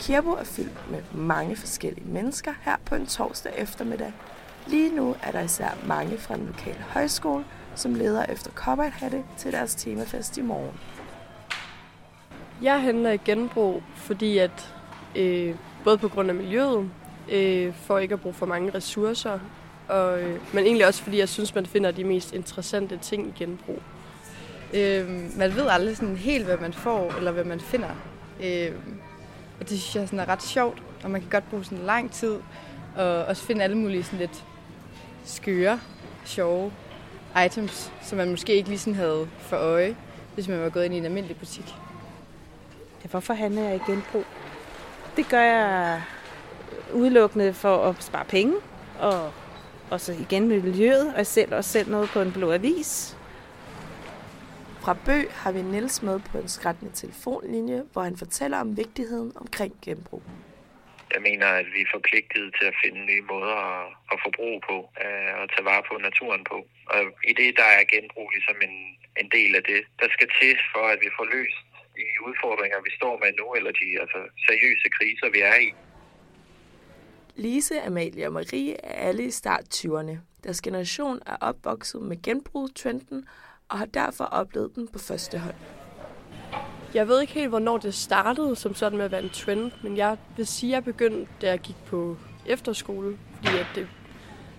Kirbo 0.00 0.30
er 0.30 0.44
fyldt 0.44 0.90
med 0.90 1.02
mange 1.12 1.56
forskellige 1.56 2.08
mennesker 2.08 2.52
her 2.62 2.76
på 2.84 2.94
en 2.94 3.06
torsdag 3.06 3.52
eftermiddag. 3.56 4.12
Lige 4.66 4.96
nu 4.96 5.16
er 5.22 5.30
der 5.30 5.40
især 5.40 5.70
mange 5.86 6.18
fra 6.18 6.36
den 6.36 6.46
lokale 6.46 6.84
højskole, 6.88 7.44
som 7.74 7.94
leder 7.94 8.24
efter 8.24 8.50
cowboyhatte 8.50 9.24
til 9.36 9.52
deres 9.52 9.74
temafest 9.74 10.36
i 10.36 10.42
morgen. 10.42 10.80
Jeg 12.62 12.82
handler 12.82 13.10
i 13.10 13.16
genbrug, 13.16 13.82
fordi 13.96 14.38
at 14.38 14.74
øh, 15.16 15.54
både 15.84 15.98
på 15.98 16.08
grund 16.08 16.28
af 16.28 16.34
miljøet, 16.34 16.90
øh, 17.30 17.74
for 17.74 17.98
ikke 17.98 18.14
at 18.14 18.20
bruge 18.20 18.34
for 18.34 18.46
mange 18.46 18.70
ressourcer, 18.74 19.38
og, 19.88 20.20
øh, 20.20 20.40
men 20.52 20.64
egentlig 20.64 20.86
også 20.86 21.02
fordi 21.02 21.18
jeg 21.18 21.28
synes, 21.28 21.54
man 21.54 21.66
finder 21.66 21.90
de 21.90 22.04
mest 22.04 22.32
interessante 22.32 22.98
ting 23.02 23.28
i 23.28 23.44
genbrug. 23.44 23.82
Øh, 24.74 25.08
man 25.38 25.54
ved 25.54 25.66
aldrig 25.70 25.96
sådan 25.96 26.16
helt, 26.16 26.44
hvad 26.44 26.56
man 26.56 26.72
får, 26.72 27.14
eller 27.18 27.30
hvad 27.30 27.44
man 27.44 27.60
finder. 27.60 27.90
Øh, 28.44 28.72
og 29.60 29.68
det 29.68 29.80
synes 29.80 29.96
jeg 29.96 30.08
sådan 30.08 30.20
er 30.20 30.28
ret 30.28 30.42
sjovt, 30.42 30.82
og 31.04 31.10
man 31.10 31.20
kan 31.20 31.30
godt 31.30 31.50
bruge 31.50 31.64
sådan 31.64 31.84
lang 31.84 32.12
tid, 32.12 32.36
og 32.96 33.24
også 33.24 33.42
finde 33.42 33.64
alle 33.64 33.78
mulige 33.78 34.04
sådan 34.04 34.18
lidt 34.18 34.44
skøre, 35.24 35.80
sjove 36.24 36.72
items, 37.46 37.92
som 38.02 38.18
man 38.18 38.30
måske 38.30 38.54
ikke 38.54 38.68
lige 38.68 38.78
sådan 38.78 38.94
havde 38.94 39.28
for 39.38 39.56
øje, 39.56 39.96
hvis 40.34 40.48
man 40.48 40.60
var 40.60 40.68
gået 40.68 40.84
ind 40.84 40.94
i 40.94 40.98
en 40.98 41.04
almindelig 41.04 41.36
butik. 41.36 41.74
Ja, 43.04 43.08
hvorfor 43.08 43.34
handler 43.34 43.62
jeg 43.62 43.76
i 43.76 43.90
genbrug? 43.90 44.24
Det 45.16 45.28
gør 45.28 45.40
jeg 45.40 46.02
udelukkende 46.92 47.54
for 47.54 47.76
at 47.88 48.02
spare 48.02 48.24
penge, 48.24 48.54
og, 49.00 49.32
og 49.90 50.00
så 50.00 50.12
igen 50.12 50.48
med 50.48 50.62
miljøet, 50.62 51.08
og 51.12 51.18
jeg 51.18 51.26
selv 51.26 51.54
også 51.54 51.70
selv 51.70 51.90
noget 51.90 52.08
på 52.08 52.20
en 52.20 52.32
blå 52.32 52.52
avis. 52.52 53.16
Fra 54.82 54.96
Bø 55.06 55.18
har 55.42 55.52
vi 55.52 55.62
Niels 55.62 56.02
med 56.02 56.20
på 56.30 56.38
en 56.38 56.48
skrættende 56.48 56.92
telefonlinje, 56.92 57.82
hvor 57.92 58.02
han 58.02 58.16
fortæller 58.16 58.58
om 58.58 58.76
vigtigheden 58.76 59.32
omkring 59.36 59.72
genbrug. 59.84 60.22
Jeg 61.14 61.22
mener, 61.28 61.46
at 61.46 61.66
vi 61.74 61.80
er 61.82 61.94
forpligtet 61.96 62.44
til 62.58 62.66
at 62.70 62.78
finde 62.82 63.00
nye 63.10 63.24
måder 63.32 63.56
at, 63.72 63.86
at 64.12 64.18
forbruge 64.24 64.60
på, 64.68 64.76
øh, 65.04 65.32
og 65.40 65.44
tage 65.52 65.68
vare 65.70 65.84
på 65.90 65.94
naturen 66.08 66.42
på. 66.52 66.58
Og 66.94 67.00
i 67.30 67.32
det, 67.40 67.50
der 67.60 67.68
er 67.78 67.90
genbrug 67.92 68.28
ligesom 68.36 68.56
en, 68.66 68.76
en 69.20 69.28
del 69.36 69.50
af 69.58 69.64
det, 69.70 69.80
der 70.00 70.08
skal 70.16 70.28
til 70.40 70.54
for, 70.72 70.84
at 70.92 70.98
vi 71.04 71.10
får 71.16 71.26
løst 71.36 71.60
de 71.98 72.06
udfordringer, 72.28 72.86
vi 72.88 72.92
står 72.98 73.14
med 73.22 73.30
nu, 73.40 73.46
eller 73.58 73.72
de 73.80 73.88
altså, 74.02 74.20
seriøse 74.46 74.88
kriser, 74.96 75.28
vi 75.36 75.40
er 75.52 75.58
i. 75.66 75.68
Lise, 77.38 77.82
Amalie 77.82 78.26
og 78.26 78.32
Marie 78.32 78.84
er 78.84 79.08
alle 79.08 79.24
i 79.24 79.30
start 79.30 79.64
20'erne. 79.74 80.16
Deres 80.44 80.60
generation 80.60 81.20
er 81.26 81.36
opvokset 81.40 82.02
med 82.02 82.22
genbrugstrenden 82.22 83.24
og 83.68 83.78
har 83.78 83.86
derfor 83.86 84.24
oplevet 84.24 84.74
den 84.74 84.88
på 84.88 84.98
første 84.98 85.38
hånd. 85.38 85.54
Jeg 86.94 87.08
ved 87.08 87.20
ikke 87.20 87.32
helt, 87.32 87.48
hvornår 87.48 87.78
det 87.78 87.94
startede 87.94 88.56
som 88.56 88.74
sådan 88.74 88.96
med 88.96 89.04
at 89.04 89.10
være 89.10 89.22
en 89.22 89.30
trend, 89.30 89.70
men 89.82 89.96
jeg 89.96 90.16
vil 90.36 90.46
sige, 90.46 90.70
at 90.70 90.74
jeg 90.74 90.84
begyndte, 90.84 91.28
da 91.40 91.48
jeg 91.48 91.58
gik 91.58 91.76
på 91.86 92.16
efterskole, 92.46 93.18
fordi 93.36 93.58
at 93.58 93.66
det, 93.74 93.88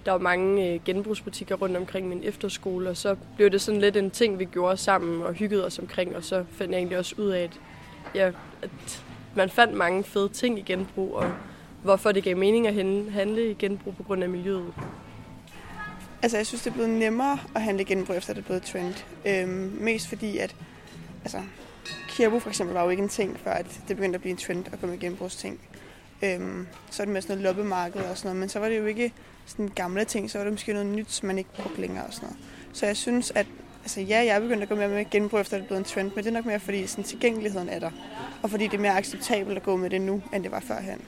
der 0.05 0.11
var 0.11 0.19
mange 0.19 0.73
øh, 0.73 0.79
genbrugsbutikker 0.85 1.55
rundt 1.55 1.77
omkring 1.77 2.07
min 2.07 2.23
efterskole, 2.23 2.89
og 2.89 2.97
så 2.97 3.15
blev 3.35 3.49
det 3.49 3.61
sådan 3.61 3.81
lidt 3.81 3.97
en 3.97 4.11
ting, 4.11 4.39
vi 4.39 4.45
gjorde 4.45 4.77
sammen 4.77 5.21
og 5.21 5.33
hyggede 5.33 5.65
os 5.65 5.79
omkring, 5.79 6.15
og 6.15 6.23
så 6.23 6.45
fandt 6.51 6.71
jeg 6.71 6.77
egentlig 6.77 6.97
også 6.97 7.15
ud 7.17 7.29
af, 7.29 7.43
at, 7.43 7.59
ja, 8.15 8.31
at 8.61 9.03
man 9.35 9.49
fandt 9.49 9.73
mange 9.73 10.03
fede 10.03 10.29
ting 10.29 10.59
i 10.59 10.61
genbrug, 10.61 11.15
og 11.15 11.31
hvorfor 11.83 12.11
det 12.11 12.23
gav 12.23 12.37
mening 12.37 12.67
at 12.67 12.73
handle 13.11 13.51
i 13.51 13.53
genbrug 13.53 13.95
på 13.95 14.03
grund 14.03 14.23
af 14.23 14.29
miljøet. 14.29 14.73
Altså, 16.21 16.37
jeg 16.37 16.47
synes, 16.47 16.61
det 16.61 16.69
er 16.69 16.73
blevet 16.73 16.89
nemmere 16.89 17.39
at 17.55 17.61
handle 17.61 17.85
genbrug, 17.85 18.15
efter 18.15 18.33
det 18.33 18.41
er 18.41 18.45
blevet 18.45 18.63
trend. 18.63 18.93
Øhm, 19.25 19.77
mest 19.79 20.07
fordi, 20.07 20.37
at 20.37 20.55
altså, 21.23 21.41
Kirbo 22.09 22.39
for 22.39 22.49
eksempel 22.49 22.73
var 22.73 22.83
jo 22.83 22.89
ikke 22.89 23.03
en 23.03 23.09
ting, 23.09 23.39
før 23.39 23.51
at 23.51 23.81
det 23.87 23.95
begyndte 23.97 24.15
at 24.15 24.21
blive 24.21 24.31
en 24.31 24.37
trend 24.37 24.65
at 24.73 24.81
gå 24.81 24.87
med 24.87 24.99
genbrugsting. 24.99 25.59
Øhm, 26.23 26.67
så 26.91 27.03
er 27.03 27.05
det 27.05 27.13
med 27.13 27.21
sådan 27.21 27.37
noget 27.37 27.55
loppemarked 27.55 28.01
og 28.01 28.17
sådan 28.17 28.27
noget, 28.27 28.39
men 28.39 28.49
så 28.49 28.59
var 28.59 28.69
det 28.69 28.77
jo 28.77 28.85
ikke 28.85 29.13
sådan 29.45 29.67
gamle 29.75 30.05
ting, 30.05 30.31
så 30.31 30.37
var 30.37 30.45
det 30.45 30.53
måske 30.53 30.73
noget 30.73 30.87
nyt, 30.87 31.11
som 31.11 31.27
man 31.27 31.37
ikke 31.37 31.49
brugte 31.53 31.81
længere 31.81 32.05
og 32.05 32.13
sådan 32.13 32.27
noget. 32.29 32.45
Så 32.73 32.85
jeg 32.85 32.97
synes, 32.97 33.31
at 33.35 33.45
altså 33.81 34.01
ja, 34.01 34.17
jeg 34.17 34.35
er 34.35 34.39
begyndt 34.39 34.63
at 34.63 34.69
gå 34.69 34.75
mere 34.75 34.87
med 34.87 35.05
genbrug, 35.11 35.39
efter 35.39 35.57
det 35.57 35.63
er 35.63 35.67
blevet 35.67 35.79
en 35.79 35.85
trend, 35.85 36.11
men 36.15 36.23
det 36.23 36.29
er 36.29 36.33
nok 36.33 36.45
mere, 36.45 36.59
fordi 36.59 36.87
sådan, 36.87 37.03
tilgængeligheden 37.03 37.69
er 37.69 37.79
der. 37.79 37.91
Og 38.43 38.49
fordi 38.49 38.67
det 38.67 38.73
er 38.73 38.81
mere 38.81 38.97
acceptabelt 38.97 39.57
at 39.57 39.63
gå 39.63 39.75
med 39.75 39.89
det 39.89 40.01
nu, 40.01 40.21
end 40.33 40.43
det 40.43 40.51
var 40.51 40.59
førhen. 40.59 41.01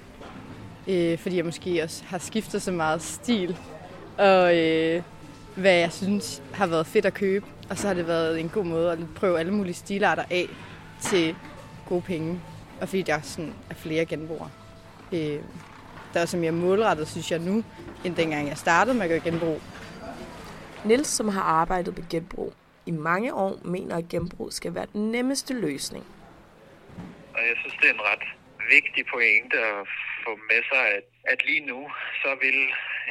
Øh, 0.88 1.18
fordi 1.18 1.38
jeg 1.38 1.46
måske 1.46 1.84
også 1.84 2.04
har 2.04 2.18
skiftet 2.18 2.62
så 2.62 2.72
meget 2.72 3.02
stil, 3.02 3.58
og 4.18 4.58
øh, 4.58 5.04
hvad 5.56 5.74
jeg 5.74 5.92
synes 5.92 6.44
har 6.54 6.68
været 6.68 6.88
fedt 6.88 7.06
at 7.06 7.14
købe. 7.14 7.46
Og 7.70 7.78
så 7.78 7.88
har 7.88 7.94
det 7.94 8.08
været 8.08 8.40
en 8.40 8.50
god 8.50 8.66
måde 8.66 8.92
at 8.92 9.00
prøve 9.16 9.40
alle 9.40 9.54
mulige 9.54 9.74
stilarter 9.74 10.24
af 10.30 10.48
til 11.02 11.36
gode 11.90 12.02
penge. 12.02 12.40
Og 12.82 12.90
fordi 12.90 13.02
der 13.02 13.22
sådan 13.22 13.54
er 13.70 13.76
flere 13.76 14.06
genbrugere. 14.06 14.50
Øh, 15.14 15.40
der 16.14 16.20
er 16.20 16.22
også 16.22 16.38
mere 16.38 16.52
målrettet, 16.52 17.08
synes 17.08 17.32
jeg 17.32 17.40
nu, 17.40 17.64
end 18.06 18.16
dengang 18.16 18.48
jeg 18.48 18.58
startede 18.58 18.96
med 18.96 19.04
at 19.04 19.10
gøre 19.10 19.20
genbrug. 19.20 19.62
Nils, 20.86 21.08
som 21.08 21.28
har 21.28 21.42
arbejdet 21.42 21.98
med 21.98 22.10
genbrug 22.10 22.54
i 22.86 22.92
mange 22.92 23.34
år, 23.34 23.60
mener, 23.64 23.98
at 23.98 24.10
genbrug 24.10 24.54
skal 24.54 24.76
være 24.76 24.86
den 24.94 25.12
nemmeste 25.12 25.54
løsning. 25.54 26.06
Og 27.34 27.40
jeg 27.40 27.56
synes, 27.60 27.76
det 27.82 27.90
er 27.90 27.94
en 27.94 28.00
ret 28.02 28.28
vigtig 28.70 29.06
pointe 29.14 29.58
at 29.58 29.88
få 30.26 30.32
med 30.52 30.62
sig, 30.72 30.84
at, 30.98 31.06
at 31.32 31.40
lige 31.50 31.66
nu, 31.72 31.80
så 32.22 32.32
vil 32.44 32.60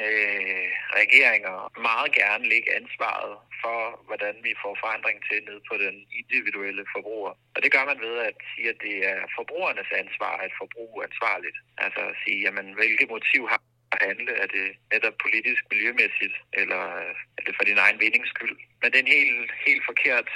øh, 0.05 0.66
regeringer 1.01 1.57
meget 1.88 2.11
gerne 2.20 2.44
lægge 2.53 2.70
ansvaret 2.81 3.35
for, 3.62 3.81
hvordan 4.09 4.35
vi 4.46 4.53
får 4.62 4.75
forandring 4.83 5.18
til 5.29 5.38
ned 5.49 5.59
på 5.70 5.75
den 5.85 5.96
individuelle 6.20 6.85
forbruger. 6.94 7.33
Og 7.55 7.59
det 7.62 7.70
gør 7.75 7.85
man 7.90 8.01
ved 8.07 8.16
at 8.29 8.37
sige, 8.51 8.68
at 8.73 8.79
det 8.87 8.96
er 9.12 9.18
forbrugernes 9.38 9.90
ansvar 10.03 10.35
at 10.46 10.53
forbruge 10.61 11.05
ansvarligt. 11.09 11.59
Altså 11.85 12.01
at 12.11 12.16
sige, 12.25 12.40
jamen, 12.46 12.66
hvilke 12.79 13.07
motiv 13.14 13.42
har 13.53 13.61
at 13.92 13.99
handle? 14.09 14.33
Er 14.42 14.49
det 14.57 14.66
netop 14.92 15.16
politisk, 15.25 15.62
miljømæssigt, 15.73 16.37
eller 16.61 16.83
er 17.38 17.42
det 17.46 17.55
for 17.57 17.64
din 17.64 17.83
egen 17.85 18.01
vindings 18.01 18.31
skyld? 18.35 18.57
Men 18.81 18.87
det 18.90 18.99
er 18.99 19.05
en 19.07 19.16
helt, 19.18 19.51
helt 19.66 19.85
forkert 19.90 20.29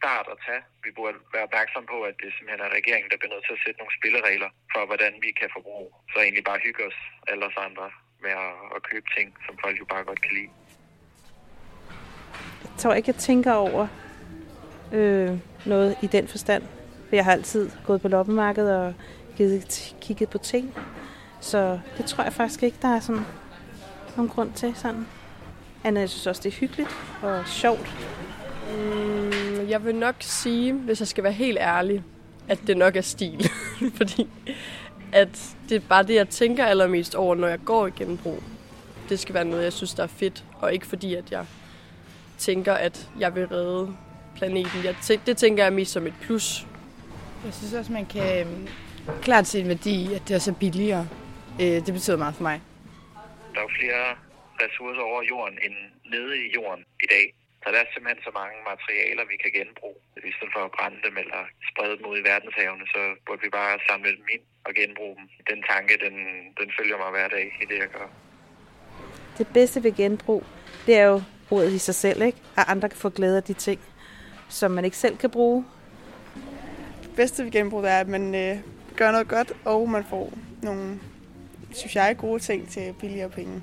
start 0.00 0.26
at 0.34 0.38
tage. 0.46 0.62
Vi 0.84 0.90
burde 0.98 1.18
være 1.34 1.46
opmærksom 1.48 1.84
på, 1.92 1.96
at 2.08 2.14
det 2.22 2.28
simpelthen 2.32 2.64
er 2.66 2.70
regeringen, 2.78 3.08
der 3.12 3.18
bliver 3.20 3.32
nødt 3.34 3.44
til 3.46 3.56
at 3.56 3.62
sætte 3.64 3.78
nogle 3.80 3.94
spilleregler 3.98 4.50
for, 4.72 4.82
hvordan 4.90 5.12
vi 5.24 5.30
kan 5.40 5.48
forbruge. 5.56 5.88
Så 6.12 6.16
egentlig 6.24 6.44
bare 6.50 6.60
hygge 6.66 6.82
os 6.88 6.98
alle 7.30 7.42
os 7.48 7.58
andre 7.66 7.86
med 8.24 8.32
at, 8.46 8.52
at 8.76 8.80
købe 8.90 9.08
ting, 9.16 9.26
som 9.46 9.54
folk 9.62 9.76
jo 9.82 9.86
bare 9.92 10.04
godt 10.10 10.20
kan 10.24 10.32
lide. 10.38 10.50
Jeg 12.66 12.76
tror 12.80 12.94
ikke, 12.94 13.08
jeg 13.12 13.20
tænker 13.30 13.52
over 13.66 13.84
øh, 14.98 15.30
noget 15.72 15.90
i 16.02 16.06
den 16.16 16.28
forstand. 16.28 16.62
For 17.08 17.16
jeg 17.16 17.24
har 17.24 17.32
altid 17.32 17.70
gået 17.86 18.02
på 18.02 18.08
loppemarkedet 18.08 18.76
og 18.84 18.94
givet, 19.36 19.96
kigget 20.00 20.28
på 20.30 20.38
ting. 20.38 20.74
Så 21.40 21.80
det 21.96 22.04
tror 22.06 22.24
jeg 22.24 22.32
faktisk 22.32 22.62
ikke, 22.62 22.78
der 22.82 22.88
er 22.96 23.00
sådan 23.00 23.26
nogen 24.16 24.30
grund 24.30 24.52
til 24.52 24.76
sådan. 24.76 25.06
Anna, 25.84 26.00
jeg 26.00 26.10
synes 26.10 26.26
også, 26.26 26.42
det 26.42 26.52
er 26.54 26.60
hyggeligt 26.60 26.90
og 27.22 27.48
sjovt. 27.48 27.88
Mm, 28.74 29.68
jeg 29.68 29.84
vil 29.84 29.94
nok 29.94 30.14
sige, 30.20 30.72
hvis 30.72 31.00
jeg 31.00 31.08
skal 31.08 31.24
være 31.24 31.32
helt 31.32 31.58
ærlig, 31.60 32.02
at 32.48 32.58
det 32.66 32.76
nok 32.76 32.96
er 32.96 33.00
stil. 33.00 33.50
Fordi 33.98 34.28
at 35.12 35.54
det 35.68 35.76
er 35.76 35.80
bare 35.88 36.02
det, 36.02 36.14
jeg 36.14 36.28
tænker 36.28 36.66
allermest 36.66 37.14
over, 37.14 37.34
når 37.34 37.48
jeg 37.48 37.58
går 37.64 37.86
i 37.86 37.90
genbrug. 37.90 38.42
Det 39.08 39.18
skal 39.20 39.34
være 39.34 39.44
noget, 39.44 39.64
jeg 39.64 39.72
synes, 39.72 39.94
der 39.94 40.02
er 40.02 40.06
fedt, 40.06 40.44
og 40.60 40.72
ikke 40.74 40.86
fordi, 40.86 41.14
at 41.14 41.30
jeg 41.30 41.46
tænker, 42.38 42.72
at 42.74 43.08
jeg 43.18 43.34
vil 43.34 43.46
redde 43.48 43.96
planeten. 44.36 44.84
Jeg 44.84 44.94
tæ- 45.02 45.20
det 45.26 45.36
tænker 45.36 45.62
jeg 45.64 45.72
mest 45.72 45.92
som 45.92 46.06
et 46.06 46.14
plus. 46.22 46.66
Jeg 47.44 47.54
synes 47.54 47.72
også, 47.72 47.92
man 47.92 48.06
kan 48.06 48.46
øhm, 48.46 48.68
klart 49.22 49.46
se 49.46 49.60
en 49.60 49.68
værdi 49.68 50.14
at 50.14 50.22
det 50.28 50.34
er 50.34 50.38
så 50.38 50.52
billigere. 50.52 51.08
Øh, 51.60 51.66
det 51.66 51.92
betyder 51.92 52.16
meget 52.16 52.34
for 52.34 52.42
mig. 52.42 52.60
Der 53.54 53.58
er 53.58 53.62
jo 53.62 53.68
flere 53.80 54.14
ressourcer 54.62 55.02
over 55.02 55.22
jorden 55.30 55.58
end 55.66 55.74
nede 56.12 56.36
i 56.36 56.54
jorden 56.54 56.84
i 57.02 57.06
dag. 57.10 57.34
Så 57.62 57.66
der 57.72 57.78
er 57.80 57.88
simpelthen 57.92 58.22
så 58.28 58.32
mange 58.40 58.56
materialer, 58.72 59.24
vi 59.32 59.36
kan 59.42 59.52
genbruge. 59.58 59.98
I 60.30 60.32
stedet 60.36 60.52
for 60.54 60.60
for 60.60 60.64
at 60.68 60.74
brænde 60.76 61.00
dem 61.06 61.14
eller 61.22 61.40
sprede 61.70 61.94
dem 61.98 62.06
ud 62.10 62.18
i 62.22 62.28
verdenshavene, 62.30 62.86
så 62.94 63.00
burde 63.26 63.42
vi 63.46 63.50
bare 63.60 63.74
samle 63.88 64.10
dem 64.18 64.26
ind 64.34 64.44
og 64.66 64.72
genbruge 64.80 65.14
dem. 65.18 65.26
Den 65.50 65.60
tanke, 65.72 65.92
den, 66.04 66.14
den 66.60 66.68
følger 66.78 66.96
mig 67.02 67.10
hver 67.16 67.28
dag 67.36 67.46
i 67.62 67.64
det, 67.70 67.78
jeg 67.84 67.90
gør. 67.96 68.08
Det 69.38 69.46
bedste 69.58 69.78
ved 69.84 69.92
genbrug, 69.96 70.42
det 70.86 70.94
er 71.02 71.06
jo 71.12 71.22
ordet 71.50 71.72
i 71.72 71.78
sig 71.78 71.94
selv, 71.94 72.22
ikke? 72.22 72.38
At 72.56 72.64
andre 72.68 72.88
kan 72.88 72.98
få 72.98 73.08
glæde 73.08 73.36
af 73.36 73.42
de 73.42 73.52
ting, 73.52 73.80
som 74.48 74.70
man 74.70 74.84
ikke 74.84 74.96
selv 74.96 75.16
kan 75.16 75.30
bruge. 75.30 75.64
Det 77.02 77.12
bedste 77.16 77.44
ved 77.44 77.50
genbrug 77.50 77.84
er, 77.84 78.00
at 78.00 78.08
man 78.08 78.34
øh, 78.34 78.56
gør 78.96 79.10
noget 79.12 79.28
godt, 79.28 79.52
og 79.64 79.88
man 79.88 80.04
får 80.04 80.32
nogle, 80.62 81.00
synes 81.72 81.96
jeg, 81.96 82.16
gode 82.18 82.40
ting 82.40 82.68
til 82.68 82.94
billigere 83.00 83.30
penge. 83.30 83.62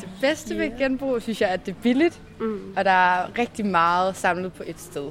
Det 0.00 0.08
bedste 0.20 0.58
ved 0.58 0.78
genbrug, 0.78 1.22
synes 1.22 1.40
jeg, 1.40 1.50
at 1.50 1.66
det 1.66 1.74
er 1.76 1.82
billigt, 1.82 2.22
mm. 2.40 2.74
og 2.76 2.84
der 2.84 2.90
er 2.90 3.38
rigtig 3.38 3.66
meget 3.66 4.16
samlet 4.16 4.52
på 4.52 4.62
et 4.66 4.80
sted. 4.80 5.10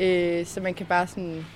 Øh, 0.00 0.46
så 0.46 0.60
man 0.60 0.74
kan 0.74 0.86
bare 0.86 1.06
sådan 1.06 1.46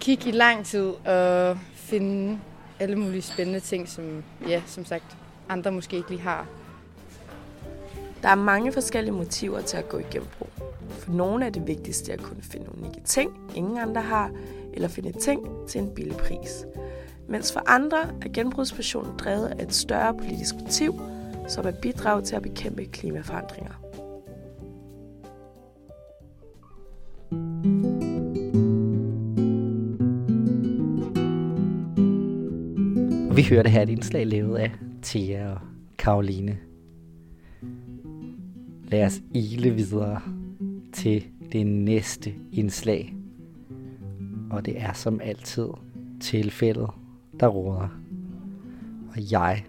kigge 0.00 0.28
i 0.28 0.32
lang 0.32 0.64
tid 0.64 1.06
og 1.06 1.58
finde 1.74 2.38
alle 2.80 2.96
mulige 2.96 3.22
spændende 3.22 3.60
ting, 3.60 3.88
som, 3.88 4.24
ja, 4.48 4.62
som 4.66 4.84
sagt, 4.84 5.16
andre 5.48 5.72
måske 5.72 5.96
ikke 5.96 6.10
lige 6.10 6.20
har. 6.20 6.46
Der 8.22 8.28
er 8.28 8.34
mange 8.34 8.72
forskellige 8.72 9.12
motiver 9.12 9.60
til 9.60 9.76
at 9.76 9.88
gå 9.88 9.98
i 9.98 10.04
genbrug. 10.10 10.48
For 10.90 11.10
nogle 11.12 11.46
er 11.46 11.50
det 11.50 11.66
vigtigste 11.66 12.12
at 12.12 12.22
kunne 12.22 12.42
finde 12.42 12.66
unikke 12.78 13.00
ting, 13.04 13.30
ingen 13.54 13.78
andre 13.78 14.00
har, 14.00 14.30
eller 14.74 14.88
finde 14.88 15.12
ting 15.12 15.68
til 15.68 15.80
en 15.80 15.94
billig 15.94 16.16
pris. 16.16 16.64
Mens 17.28 17.52
for 17.52 17.62
andre 17.66 17.98
er 17.98 18.28
genbrugspassionen 18.34 19.16
drevet 19.18 19.46
af 19.46 19.62
et 19.62 19.74
større 19.74 20.14
politisk 20.14 20.54
motiv, 20.54 21.00
som 21.50 21.66
er 21.66 21.72
bidrag 21.82 22.24
til 22.24 22.36
at 22.36 22.42
bekæmpe 22.42 22.84
klimaforandringer. 22.84 23.72
Vi 33.34 33.42
hørte 33.42 33.70
her 33.70 33.82
et 33.82 33.88
indslag 33.88 34.26
lavet 34.26 34.56
af 34.56 34.72
Thea 35.02 35.50
og 35.50 35.58
Karoline. 35.98 36.58
Lad 38.84 39.04
os 39.04 39.20
ile 39.34 39.70
videre 39.70 40.20
til 40.92 41.26
det 41.52 41.66
næste 41.66 42.34
indslag. 42.52 43.14
Og 44.50 44.66
det 44.66 44.80
er 44.80 44.92
som 44.92 45.20
altid 45.22 45.68
tilfældet, 46.20 46.90
der 47.40 47.46
råder. 47.46 47.88
Og 49.08 49.32
jeg 49.32 49.64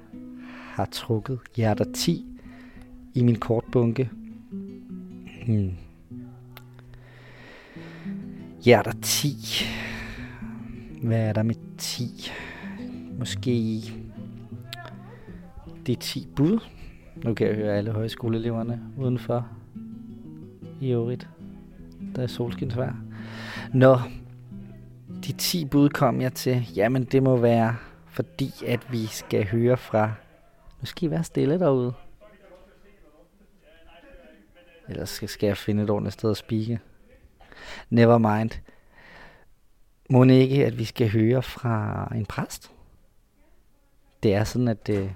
har 0.81 0.89
trukket 0.91 1.39
hjerter 1.55 1.85
10 1.93 2.25
i 3.13 3.23
min 3.23 3.35
kortbunke. 3.35 4.09
Hmm. 5.45 5.71
Hjerter 8.61 8.91
10. 9.01 9.35
Hvad 11.03 11.19
er 11.19 11.33
der 11.33 11.43
med 11.43 11.55
10? 11.77 12.31
Måske 13.19 13.81
det 15.85 15.95
er 15.95 15.99
10 15.99 16.27
bud. 16.35 16.59
Nu 17.23 17.33
kan 17.33 17.47
jeg 17.47 17.55
høre 17.55 17.77
alle 17.77 17.91
højskoleeleverne 17.91 18.81
udenfor 18.97 19.47
i 20.79 20.91
øvrigt. 20.91 21.27
Der 22.15 22.23
er 22.23 22.27
solskinsvær. 22.27 22.95
Nå, 23.73 23.97
de 25.25 25.31
10 25.31 25.65
bud 25.65 25.89
kom 25.89 26.21
jeg 26.21 26.33
til. 26.33 26.67
Jamen, 26.75 27.03
det 27.03 27.23
må 27.23 27.37
være 27.37 27.75
fordi, 28.09 28.51
at 28.67 28.79
vi 28.91 29.05
skal 29.05 29.47
høre 29.47 29.77
fra... 29.77 30.11
Nu 30.81 30.85
skal 30.85 31.07
I 31.07 31.11
være 31.11 31.23
stille 31.23 31.59
derude. 31.59 31.93
Ellers 34.89 35.09
skal, 35.09 35.29
skal 35.29 35.47
jeg 35.47 35.57
finde 35.57 35.83
et 35.83 35.89
ordentligt 35.89 36.13
sted 36.13 36.31
at 36.31 36.37
spike. 36.37 36.79
Never 37.89 38.17
mind. 38.17 38.51
Må 40.09 40.23
ikke, 40.23 40.65
at 40.65 40.77
vi 40.77 40.85
skal 40.85 41.11
høre 41.11 41.43
fra 41.43 42.07
en 42.15 42.25
præst? 42.25 42.71
Det 44.23 44.33
er 44.33 44.43
sådan, 44.43 44.67
at 44.67 44.89
øh, 44.89 45.11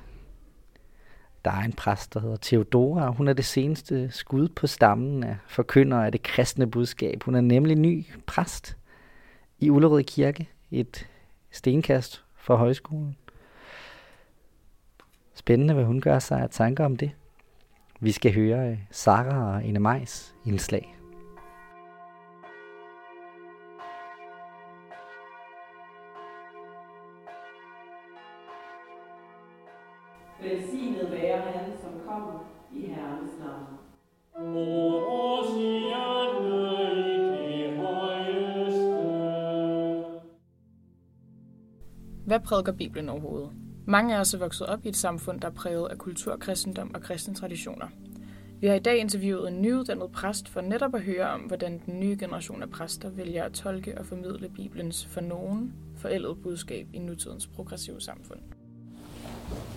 der 1.45 1.51
er 1.51 1.61
en 1.61 1.73
præst, 1.73 2.13
der 2.13 2.19
hedder 2.19 2.37
Theodora. 2.41 3.09
Hun 3.09 3.27
er 3.27 3.33
det 3.33 3.45
seneste 3.45 4.11
skud 4.11 4.47
på 4.47 4.67
stammen 4.67 5.23
af 5.23 5.37
forkynder 5.47 5.97
af 5.97 6.11
det 6.11 6.23
kristne 6.23 6.71
budskab. 6.71 7.23
Hun 7.23 7.35
er 7.35 7.41
nemlig 7.41 7.75
ny 7.75 8.05
præst 8.25 8.77
i 9.59 9.69
Ullerød 9.69 10.03
Kirke, 10.03 10.49
et 10.71 11.07
stenkast 11.51 12.23
fra 12.35 12.55
højskolen. 12.55 13.17
Spændende, 15.35 15.73
hvad 15.73 15.83
hun 15.83 16.01
gør 16.01 16.19
sig 16.19 16.41
af 16.41 16.49
tanker 16.49 16.85
om 16.85 16.97
det. 16.97 17.11
Vi 17.99 18.11
skal 18.11 18.33
høre 18.33 18.77
Sara 18.91 19.55
og 19.55 19.63
Ine 19.63 19.79
Majs 19.79 20.35
indslag. 20.45 20.95
Velsignet 30.41 31.11
være 31.11 31.41
han, 31.41 31.71
som 31.81 31.91
kommer 32.07 32.49
i 32.73 32.85
Herrens 32.85 33.39
navn. 33.39 33.65
Hvad 42.25 42.39
prædiker 42.39 42.71
Bibelen 42.71 43.09
overhovedet? 43.09 43.64
Mange 43.87 44.15
af 44.15 44.19
os 44.19 44.33
er 44.33 44.37
vokset 44.37 44.67
op 44.67 44.85
i 44.85 44.89
et 44.89 44.95
samfund, 44.95 45.41
der 45.41 45.47
er 45.47 45.51
præget 45.51 45.87
af 45.89 45.97
kultur, 45.97 46.37
kristendom 46.37 46.91
og 46.93 47.01
kristne 47.01 47.35
traditioner. 47.35 47.87
Vi 48.59 48.67
har 48.67 48.75
i 48.75 48.79
dag 48.79 48.97
interviewet 48.97 49.47
en 49.47 49.61
nyuddannet 49.61 50.11
præst 50.11 50.49
for 50.49 50.61
netop 50.61 50.95
at 50.95 51.01
høre 51.01 51.29
om, 51.29 51.39
hvordan 51.39 51.81
den 51.85 51.99
nye 51.99 52.17
generation 52.19 52.63
af 52.63 52.69
præster 52.69 53.09
vælger 53.09 53.43
at 53.43 53.51
tolke 53.51 53.97
og 53.97 54.05
formidle 54.05 54.49
Bibelens 54.49 55.05
for 55.05 55.21
nogen 55.21 55.73
forældede 55.97 56.35
budskab 56.35 56.87
i 56.93 56.99
nutidens 56.99 57.47
progressive 57.47 58.01
samfund. 58.01 58.39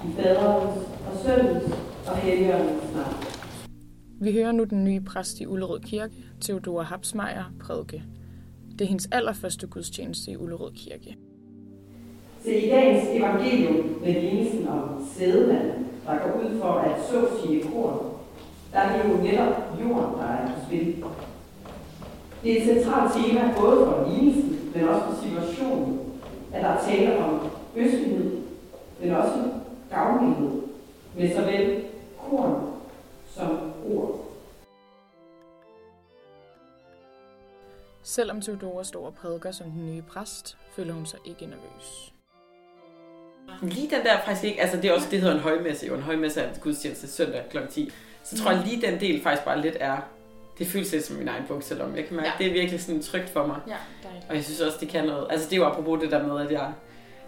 I 0.05 0.12
faderens 0.16 0.87
og 1.07 1.18
søndens 1.25 1.75
og 2.07 2.16
helligåndens 2.16 2.94
navn. 2.94 3.25
Vi 4.21 4.33
hører 4.33 4.53
nu 4.53 4.64
den 4.64 4.85
nye 4.85 5.01
præst 5.01 5.40
i 5.40 5.47
Ullerød 5.47 5.81
Kirke, 5.81 6.14
Theodora 6.40 6.83
Hapsmeier, 6.83 7.53
prædike. 7.61 8.05
Det 8.73 8.81
er 8.81 8.88
hendes 8.88 9.09
allerførste 9.12 9.66
gudstjeneste 9.66 10.31
i 10.31 10.37
Ullerød 10.37 10.73
Kirke. 10.73 11.16
Se 12.48 12.61
i 12.61 12.70
dagens 12.70 13.08
evangelium 13.08 14.00
med 14.00 14.12
lignelsen 14.12 14.68
om 14.68 15.06
sædemanden, 15.14 15.88
der 16.06 16.18
går 16.18 16.40
ud 16.40 16.61
for 16.61 16.72
at 16.72 17.00
så 17.11 17.28
sine 17.42 17.62
korn, 17.62 17.98
der 18.72 18.78
er 18.78 18.96
det 18.96 19.11
jo 19.11 19.16
netop 19.16 19.54
jorden, 19.80 20.18
der 20.18 20.24
er 20.24 20.46
på 20.46 20.61
spil. 20.66 21.04
Det 22.42 22.52
er 22.52 22.56
et 22.56 22.76
centralt 22.76 23.12
tema 23.12 23.54
både 23.61 23.87
for 23.87 24.08
lignelsen, 24.11 24.70
men 24.74 24.88
også 24.88 25.04
for 25.06 25.24
situationen, 25.24 26.00
at 26.52 26.62
der 26.62 26.68
er 26.68 26.84
tale 26.84 27.24
om 27.24 27.40
østlighed, 27.76 28.42
men 29.00 29.11
også 29.11 29.50
gavmildhed 29.90 30.62
med 31.16 31.37
såvel 31.37 31.84
korn 32.18 32.72
som 33.26 33.72
ord. 33.94 34.20
Selvom 38.02 38.40
Theodora 38.40 38.84
står 38.84 39.06
og 39.06 39.14
prædiker 39.14 39.50
som 39.50 39.70
den 39.70 39.87
nye 39.87 40.02
præst, 40.02 40.58
føler 40.76 40.94
hun 40.94 41.06
sig 41.06 41.20
ikke 41.24 41.46
nervøs. 41.46 42.12
Lige 43.62 43.90
den 43.90 44.06
der 44.06 44.18
faktisk 44.24 44.44
ikke, 44.44 44.61
altså 44.61 44.76
det 44.76 44.84
er 44.84 44.94
også, 44.94 45.08
det 45.11 45.20
hedder 45.20 45.34
en 45.34 45.40
højmesse, 45.40 45.87
jo 45.87 45.94
en 45.94 46.02
højmesse 46.02 46.40
er 46.40 46.48
gudstjeneste 46.61 47.08
søndag 47.08 47.42
kl. 47.50 47.58
10. 47.70 47.92
Så 48.24 48.38
tror 48.38 48.50
jeg 48.50 48.62
lige 48.66 48.87
den 48.87 49.00
del 49.00 49.22
faktisk 49.22 49.44
bare 49.44 49.61
lidt 49.61 49.76
er, 49.80 49.96
det 50.58 50.66
føles 50.66 50.92
lidt 50.92 51.04
som 51.04 51.16
min 51.16 51.28
egen 51.28 51.44
bukselom. 51.48 51.96
Jeg 51.96 52.06
kan 52.06 52.16
mærke, 52.16 52.28
ja. 52.28 52.44
det 52.44 52.46
er 52.46 52.52
virkelig 52.52 52.80
sådan 52.80 53.02
trygt 53.02 53.30
for 53.30 53.46
mig. 53.46 53.56
Ja, 53.68 53.74
dejligt. 54.02 54.26
Og 54.28 54.34
jeg 54.34 54.44
synes 54.44 54.61
også, 54.61 54.78
det 54.80 54.88
kan 54.88 55.04
noget. 55.04 55.26
Altså 55.30 55.46
det 55.46 55.52
er 55.52 55.56
jo 55.56 55.64
apropos 55.64 56.00
det 56.02 56.11
der 56.11 56.26
med, 56.26 56.46
at 56.46 56.52
jeg 56.52 56.72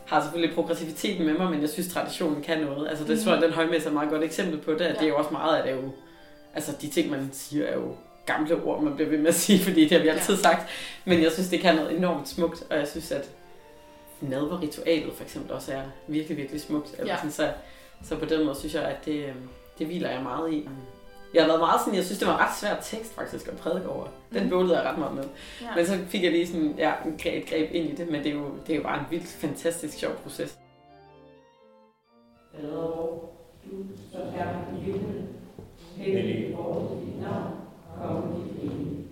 har 0.06 0.22
selvfølgelig 0.22 0.54
progressiviteten 0.54 1.26
med 1.26 1.35
mig, 1.35 1.50
men 1.50 1.61
jeg 1.61 1.68
synes, 1.68 1.88
traditionen 1.88 2.42
kan 2.42 2.61
noget. 2.61 2.88
Altså 2.88 3.04
det 3.04 3.18
mm. 3.18 3.24
tror 3.24 3.33
jeg, 3.33 3.42
den 3.42 3.52
højmesse 3.52 3.87
er 3.87 3.90
et 3.90 3.94
meget 3.94 4.11
godt 4.11 4.24
eksempel 4.24 4.59
på 4.59 4.72
det. 4.72 4.80
At 4.80 4.94
ja. 4.94 4.94
Det 4.94 5.02
er 5.02 5.09
jo 5.09 5.16
også 5.16 5.30
meget 5.30 5.56
af 5.56 5.62
det 5.62 5.83
jo, 5.83 5.90
altså 6.54 6.72
de 6.80 6.88
ting, 6.88 7.11
man 7.11 7.30
siger, 7.33 7.66
er 7.66 7.74
jo 7.74 7.94
gamle 8.26 8.62
ord, 8.62 8.83
man 8.83 8.94
bliver 8.94 9.11
ved 9.11 9.18
med 9.18 9.28
at 9.28 9.35
sige, 9.35 9.59
fordi 9.64 9.80
det 9.83 9.92
har 9.92 9.98
vi 9.98 10.09
altid 10.09 10.35
ja. 10.35 10.42
sagt. 10.42 10.70
Men 11.04 11.22
jeg 11.22 11.33
synes, 11.33 11.48
det 11.48 11.61
kan 11.61 11.74
noget 11.74 11.96
enormt 11.96 12.28
smukt, 12.28 12.62
og 12.70 12.76
jeg 12.76 12.88
synes, 12.88 13.11
at 13.11 13.30
nadverritualet 14.20 15.12
for 15.14 15.24
eksempel 15.24 15.52
også 15.52 15.72
er 15.72 15.83
virkelig, 16.09 16.37
virkelig 16.37 16.61
smukt. 16.61 16.94
Eller 16.98 17.12
Ja. 17.12 17.16
sådan, 17.16 17.30
så, 17.33 17.52
så 18.04 18.16
på 18.18 18.24
den 18.24 18.44
måde 18.44 18.56
synes 18.59 18.74
jeg, 18.74 18.83
at 18.85 19.04
det, 19.04 19.24
øhm, 19.24 19.48
det 19.78 19.87
hviler 19.87 20.11
jeg 20.11 20.22
meget 20.22 20.52
i. 20.52 20.68
Jeg 21.35 21.42
har 21.42 21.48
været 21.48 21.61
meget 21.61 21.80
sådan, 21.80 21.94
jeg 21.94 22.04
synes, 22.04 22.18
det 22.18 22.28
var 22.28 22.35
en 22.35 22.40
ret 22.40 22.56
svært 22.61 22.78
tekst 22.83 23.14
faktisk 23.14 23.48
at 23.48 23.56
prædike 23.56 23.88
over. 23.88 24.06
Den 24.33 24.40
Mhm. 24.40 24.50
bøvlede 24.50 24.80
jeg 24.80 24.90
ret 24.90 24.98
meget 24.98 25.14
med. 25.14 25.24
Ja. 25.62 25.74
Men 25.76 25.87
så 25.87 25.98
fik 26.09 26.22
jeg 26.22 26.33
lige 26.33 26.46
sådan, 26.46 26.74
ja, 26.78 26.92
en 27.06 27.18
greb, 27.22 27.42
et 27.42 27.48
greb 27.50 27.70
ind 27.74 27.90
i 27.90 27.94
det, 27.94 28.09
men 28.11 28.24
det 28.24 28.30
er 28.30 28.35
jo, 28.37 28.44
det 28.66 28.72
er 28.72 28.76
jo 28.76 28.83
bare 28.83 28.98
en 28.98 29.04
vildt 29.11 29.26
fantastisk 29.26 29.98
sjov 29.98 30.12
proces. 30.12 30.59
Vor, 32.62 33.30
du 33.64 33.76
som 34.12 34.20
er 34.20 34.76
i 34.76 34.80
himlen, 34.80 35.28
hellig 35.96 36.56
vor 36.56 36.96
dit 37.04 37.20
navn, 37.22 37.52
kom 37.98 38.35
dit 38.35 38.62
rige. 38.62 39.06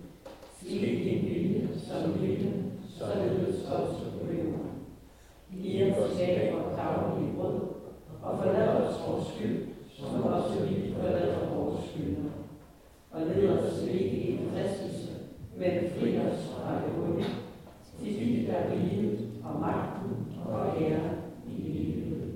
Ske 0.61 0.79
din 0.79 1.25
vilje 1.29 1.69
som 1.87 2.23
i 2.23 2.25
himlen, 2.27 2.71
således 2.97 3.65
også 3.65 3.95
på 4.03 4.33
jorden. 4.33 4.69
Giv 6.19 6.27
os 6.27 6.35
dag 6.35 6.53
vores 6.53 6.75
daglige 6.75 7.35
brød, 7.35 7.59
og 8.21 8.37
forlad 8.37 8.67
os 8.67 8.95
vores 9.07 9.27
skyld, 9.35 9.67
som 9.89 10.23
også 10.23 10.65
vi 10.65 10.93
forlader 10.93 11.55
vores 11.55 11.89
skyldnere. 11.89 12.31
Og 13.11 13.21
led 13.21 13.49
os 13.49 13.83
ikke 13.83 14.17
i 14.17 14.31
en 14.31 14.51
fristelse, 14.53 15.11
men 15.57 15.71
fri 15.99 16.17
os 16.17 16.47
fra 16.47 16.75
det 16.75 17.03
onde. 17.03 17.25
Til 17.99 18.19
dit 18.19 18.49
er 18.49 18.71
riget 18.71 19.29
og 19.43 19.59
magten 19.59 20.27
og 20.45 20.81
ære 20.81 21.11
i 21.47 21.71
evighed. 21.71 22.33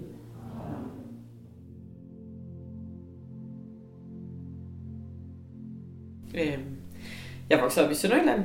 Øhm, 6.35 6.77
jeg 7.49 7.61
voksede 7.61 7.85
op 7.85 7.91
i 7.91 7.95
Sønderjylland, 7.95 8.43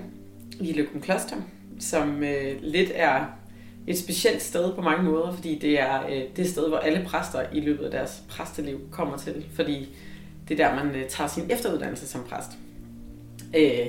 i 0.61 0.73
Løgum 0.73 1.01
Kloster, 1.01 1.37
som 1.79 2.23
øh, 2.23 2.57
lidt 2.61 2.91
er 2.95 3.38
et 3.89 3.99
specielt 3.99 4.43
sted 4.43 4.73
på 4.75 4.83
mange 4.83 5.03
måder, 5.03 5.33
fordi 5.33 5.59
det 5.59 5.81
er 5.81 6.07
øh, 6.07 6.23
det 6.37 6.51
sted, 6.51 6.69
hvor 6.69 6.79
alle 6.79 7.05
præster 7.07 7.43
i 7.53 7.61
løbet 7.61 7.85
af 7.85 7.91
deres 7.91 8.23
præsteliv 8.29 8.81
kommer 8.91 9.17
til, 9.17 9.47
fordi 9.55 9.89
det 10.49 10.61
er 10.61 10.69
der, 10.69 10.85
man 10.85 10.95
øh, 10.95 11.09
tager 11.09 11.29
sin 11.29 11.51
efteruddannelse 11.51 12.09
som 12.09 12.25
præst. 12.31 12.51
Øh, 13.57 13.87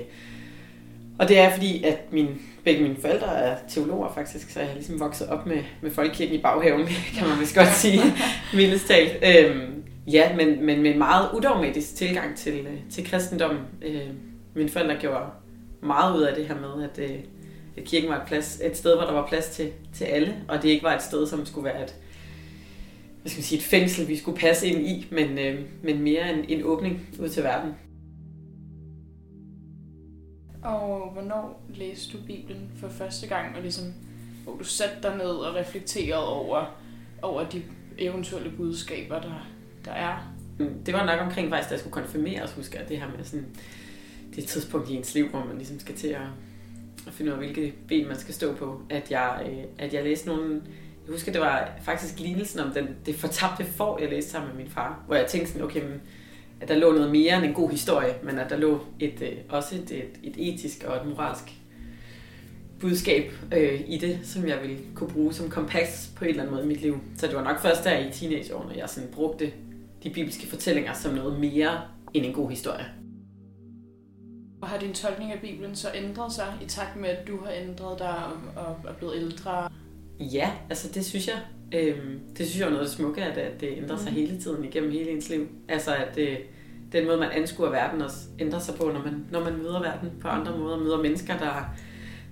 og 1.20 1.28
det 1.28 1.40
er 1.40 1.52
fordi, 1.54 1.84
at 1.84 2.14
min, 2.14 2.28
begge 2.64 2.84
mine 2.84 2.96
forældre 3.02 3.38
er 3.38 3.58
teologer 3.70 4.14
faktisk, 4.14 4.50
så 4.50 4.60
jeg 4.60 4.68
har 4.68 4.76
ligesom 4.76 5.00
vokset 5.00 5.28
op 5.28 5.46
med, 5.46 5.64
med 5.82 5.92
folkekirken 5.92 6.36
i 6.36 6.42
baghaven, 6.42 6.88
kan 7.18 7.28
man 7.28 7.40
vist 7.40 7.56
godt 7.56 7.74
sige, 7.74 8.02
mildest 8.58 8.88
talt. 8.88 9.12
Øh, 9.26 9.70
ja, 10.08 10.36
men, 10.36 10.66
men 10.66 10.82
med 10.82 10.92
en 10.92 10.98
meget 10.98 11.30
udogmatisk 11.34 11.96
tilgang 11.96 12.38
til, 12.38 12.54
øh, 12.60 12.78
til 12.92 13.06
kristendommen. 13.06 13.62
Øh, 13.82 14.02
mine 14.54 14.70
forældre 14.70 14.96
gjorde 14.96 15.26
meget 15.82 16.18
ud 16.18 16.22
af 16.22 16.36
det 16.36 16.46
her 16.46 16.56
med, 16.56 16.84
at, 16.84 17.10
øh, 17.10 17.20
kirken 17.86 18.10
var 18.10 18.22
et, 18.22 18.28
plads, 18.28 18.62
et 18.63 18.78
sted, 18.78 18.96
hvor 18.96 19.06
der 19.06 19.13
var 19.13 19.28
plads 19.28 19.50
til, 19.50 19.72
til 19.94 20.06
alle, 20.06 20.36
og 20.48 20.62
det 20.63 20.70
ikke 20.70 20.84
var 20.84 20.96
et 20.96 21.02
sted, 21.02 21.28
som 21.28 21.46
skulle 21.46 21.65
være 21.65 21.84
et, 21.84 21.96
hvad 23.22 23.30
skal 23.30 23.39
man 23.39 23.44
sige, 23.44 23.60
et 23.60 23.65
fængsel, 23.65 24.08
vi 24.08 24.18
skulle 24.18 24.39
passe 24.39 24.68
ind 24.68 24.88
i, 24.88 25.08
men, 25.12 25.39
øh, 25.39 25.62
men 25.84 26.02
mere 26.02 26.34
en, 26.34 26.46
en 26.50 26.63
åbning 26.63 27.10
ud 27.20 27.30
til 27.30 27.44
verden. 27.44 27.74
Og 30.63 31.10
hvornår 31.13 31.65
læste 31.70 32.18
du 32.18 32.24
Bibelen 32.28 32.72
for 32.76 32.89
første 32.89 33.28
gang, 33.28 33.56
og 33.56 33.62
ligesom, 33.62 33.86
hvor 34.44 34.56
du 34.58 34.63
satte 34.63 34.96
dig 35.04 35.18
ned 35.18 35.30
og 35.30 35.56
reflekterede 35.56 36.28
over, 36.28 36.80
over 37.22 37.50
de 37.50 37.63
eventuelle 37.98 38.52
budskaber, 38.58 39.22
der, 39.22 39.48
der 39.86 39.92
er? 39.92 40.34
Det 40.86 40.94
var 40.94 41.06
nok 41.06 41.22
omkring 41.22 41.50
faktisk, 41.50 41.70
da 41.70 41.74
jeg 41.74 41.80
skulle 41.80 41.94
konfirmeres, 41.94 42.52
husker 42.52 42.80
jeg 42.80 42.89
det 42.89 43.00
her 43.00 43.08
med 43.18 43.26
sådan, 43.26 43.46
det 44.36 44.46
tidspunkt 44.46 44.89
i 44.89 44.94
ens 44.94 45.13
liv, 45.13 45.30
hvor 45.30 45.46
man 45.46 45.58
ligesom 45.58 45.80
skal 45.80 45.96
til 45.96 46.08
at, 46.08 46.22
at 47.08 47.14
finde 47.14 47.32
ud 47.32 47.38
af, 47.38 47.44
hvilke 47.44 47.74
ben 47.88 48.08
man 48.08 48.18
skal 48.18 48.34
stå 48.34 48.54
på, 48.54 48.82
at 48.90 49.12
jeg, 49.12 49.48
øh, 49.50 49.64
at 49.78 49.94
jeg 49.94 50.04
læste 50.04 50.28
nogle, 50.28 50.62
jeg 51.06 51.12
husker, 51.12 51.32
det 51.32 51.42
var 51.42 51.70
faktisk 51.82 52.20
lignelsen 52.20 52.60
om 52.60 52.72
den, 52.72 52.88
det 53.06 53.16
fortabte 53.16 53.66
får, 53.66 54.00
jeg 54.00 54.10
læste 54.10 54.32
sammen 54.32 54.52
med 54.52 54.64
min 54.64 54.72
far, 54.72 55.04
hvor 55.08 55.16
jeg 55.16 55.28
tænkte 55.28 55.52
sådan, 55.52 55.66
okay, 55.66 55.82
men, 55.82 56.02
at 56.62 56.68
der 56.68 56.76
lå 56.76 56.92
noget 56.92 57.12
mere 57.12 57.38
end 57.38 57.46
en 57.46 57.54
god 57.54 57.70
historie, 57.72 58.14
men 58.24 58.40
at 58.40 58.50
der 58.50 58.58
lå 58.58 58.80
et, 59.00 59.22
øh, 59.22 59.38
også 59.50 59.76
et, 59.76 59.92
et, 59.92 60.20
et 60.24 60.54
etisk 60.54 60.84
og 60.84 60.96
et 60.96 61.06
moralsk 61.06 61.44
budskab 62.80 63.32
øh, 63.54 63.82
i 63.88 63.98
det, 63.98 64.20
som 64.24 64.48
jeg 64.48 64.62
ville 64.62 64.78
kunne 64.96 65.10
bruge 65.10 65.34
som 65.34 65.50
kompas 65.50 66.12
på 66.16 66.24
en 66.24 66.30
eller 66.30 66.44
anden 66.44 66.56
måde 66.56 66.66
i 66.66 66.68
mit 66.68 66.82
liv. 66.82 67.00
Så 67.18 67.28
det 67.28 67.36
var 67.36 67.44
nok 67.44 67.62
først 67.62 67.84
der 67.84 67.98
i 67.98 68.12
teenageårene, 68.12 68.74
jeg 68.78 68.90
sådan 68.90 69.10
brugte 69.12 69.52
de 70.04 70.10
bibelske 70.10 70.48
fortællinger 70.48 70.94
som 70.94 71.14
noget 71.14 71.40
mere 71.40 71.82
end 72.14 72.26
en 72.26 72.34
god 72.34 72.50
historie. 72.50 72.86
Og 74.62 74.67
har 74.67 74.78
din 74.78 74.93
tolkning 74.93 75.32
af 75.32 75.39
Bibelen 75.41 75.76
så 75.76 75.88
ændret 75.95 76.34
sig 76.34 76.54
i 76.62 76.65
takt 76.65 76.95
med, 76.95 77.10
at 77.10 77.28
du 77.28 77.38
har 77.43 77.52
ændret 77.52 78.00
dig 78.00 78.15
og, 78.56 78.65
og 78.65 78.78
er 78.89 78.93
blevet 78.93 79.15
ældre? 79.15 79.69
Ja, 80.19 80.52
altså 80.69 80.88
det 80.93 81.06
synes 81.06 81.28
jeg. 81.28 81.38
Øhm, 81.74 82.19
det 82.38 82.48
synes 82.48 82.60
jeg 82.60 82.65
er 82.65 82.69
noget 82.69 82.82
af 82.82 82.86
det 82.88 82.95
smukke, 82.95 83.24
at, 83.24 83.38
at 83.38 83.62
det 83.62 83.78
ændrer 83.78 83.98
sig 83.98 84.12
Mm. 84.12 84.15
hele 84.17 84.41
tiden 84.41 84.63
igennem 84.65 84.91
hele 84.91 85.12
ens 85.12 85.30
liv. 85.30 85.48
Altså 85.67 85.95
at 85.95 86.15
det, 86.15 86.38
den 86.91 87.06
måde, 87.06 87.17
man 87.17 87.32
anskuer 87.32 87.69
verden 87.69 88.02
også 88.02 88.17
ændrer 88.39 88.60
sig 88.60 88.76
på, 88.76 88.84
når 88.91 89.04
man, 89.04 89.26
når 89.32 89.43
man 89.43 89.58
møder 89.58 89.82
verden 89.82 90.10
på 90.22 90.28
andre 90.28 90.58
måder, 90.58 90.78
møder 90.78 90.98
mennesker, 91.02 91.38
der, 91.38 91.76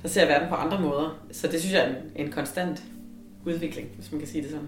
der 0.01 0.07
ser 0.07 0.25
verden 0.25 0.49
på 0.49 0.55
andre 0.55 0.81
måder. 0.81 1.25
Så 1.31 1.47
det 1.47 1.59
synes 1.59 1.73
jeg 1.73 1.83
er 1.83 1.95
en, 1.95 2.25
en 2.25 2.31
konstant 2.31 2.83
udvikling, 3.45 3.89
hvis 3.95 4.11
man 4.11 4.19
kan 4.19 4.27
sige 4.27 4.41
det 4.41 4.51
sådan. 4.51 4.67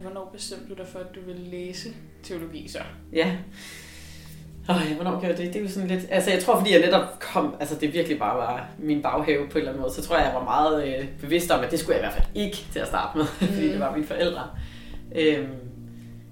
Hvornår 0.00 0.30
bestemte 0.32 0.68
du 0.68 0.74
dig 0.74 0.86
for, 0.86 0.98
at 0.98 1.14
du 1.14 1.20
ville 1.26 1.42
læse 1.50 1.88
teologi 2.22 2.68
så? 2.68 2.78
Ja. 3.12 3.36
Ja, 4.68 4.94
hvornår 4.94 5.10
gjorde 5.10 5.26
jeg 5.26 5.38
det? 5.38 5.46
Det 5.46 5.56
er 5.56 5.62
jo 5.62 5.68
sådan 5.68 5.88
lidt... 5.88 6.06
Altså, 6.10 6.30
jeg 6.30 6.42
tror, 6.42 6.58
fordi 6.58 6.72
jeg 6.72 6.80
netop 6.80 7.20
kom... 7.20 7.54
Altså, 7.60 7.74
det 7.80 7.94
virkelig 7.94 8.18
bare 8.18 8.36
var 8.36 8.68
min 8.78 9.02
baghave 9.02 9.48
på 9.48 9.52
en 9.52 9.58
eller 9.58 9.70
anden 9.70 9.82
måde. 9.82 9.94
Så 9.94 10.02
tror 10.02 10.16
jeg, 10.16 10.26
jeg 10.26 10.34
var 10.34 10.44
meget 10.44 10.86
øh, 10.86 11.08
bevidst 11.20 11.50
om, 11.50 11.64
at 11.64 11.70
det 11.70 11.78
skulle 11.78 11.94
jeg 11.96 12.00
i 12.00 12.06
hvert 12.06 12.14
fald 12.14 12.26
ikke 12.34 12.56
til 12.72 12.78
at 12.78 12.88
starte 12.88 13.18
med. 13.18 13.26
Mm. 13.40 13.46
fordi 13.54 13.68
det 13.68 13.80
var 13.80 13.94
mine 13.94 14.06
forældre. 14.06 14.50
Øhm, 15.14 15.54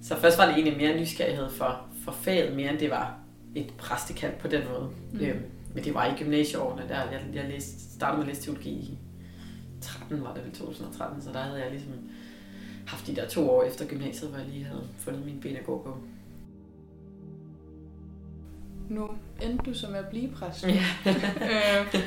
så 0.02 0.16
først 0.16 0.38
var 0.38 0.46
det 0.46 0.54
egentlig 0.54 0.76
mere 0.76 1.00
nysgerrighed 1.00 1.50
for, 1.50 1.80
for 2.04 2.12
faget, 2.12 2.56
mere 2.56 2.70
end 2.70 2.78
det 2.78 2.90
var 2.90 3.14
et 3.54 3.72
præstekald 3.78 4.32
på 4.40 4.48
den 4.48 4.62
måde. 4.72 4.90
Mm. 5.12 5.18
Mm. 5.18 5.26
Øhm, 5.26 5.42
men 5.74 5.84
det 5.84 5.94
var 5.94 6.06
i 6.06 6.14
gymnasieårene, 6.18 6.82
der 6.88 6.94
jeg, 6.94 7.20
jeg 7.34 7.44
læste, 7.50 7.94
startede 7.94 8.18
med 8.18 8.28
at 8.28 8.34
læse 8.34 8.42
teologi 8.42 8.70
i 8.70 8.98
13, 9.80 10.24
var 10.24 10.34
det 10.34 10.44
vel 10.44 10.52
2013, 10.52 11.22
så 11.22 11.28
der 11.32 11.38
havde 11.38 11.62
jeg 11.62 11.70
ligesom 11.70 11.92
haft 12.86 13.06
de 13.06 13.16
der 13.16 13.28
to 13.28 13.50
år 13.50 13.62
efter 13.62 13.86
gymnasiet, 13.86 14.30
hvor 14.30 14.38
jeg 14.38 14.48
lige 14.48 14.64
havde 14.64 14.84
fundet 14.98 15.24
mine 15.24 15.40
ben 15.40 15.56
at 15.56 15.66
gå 15.66 15.82
på. 15.84 15.98
Nu 18.88 19.10
endte 19.42 19.70
du 19.70 19.74
så 19.74 19.90
med 19.90 19.98
at 19.98 20.08
blive 20.08 20.28
præst. 20.28 20.66
Ja. 20.66 20.84
øh, 21.50 22.00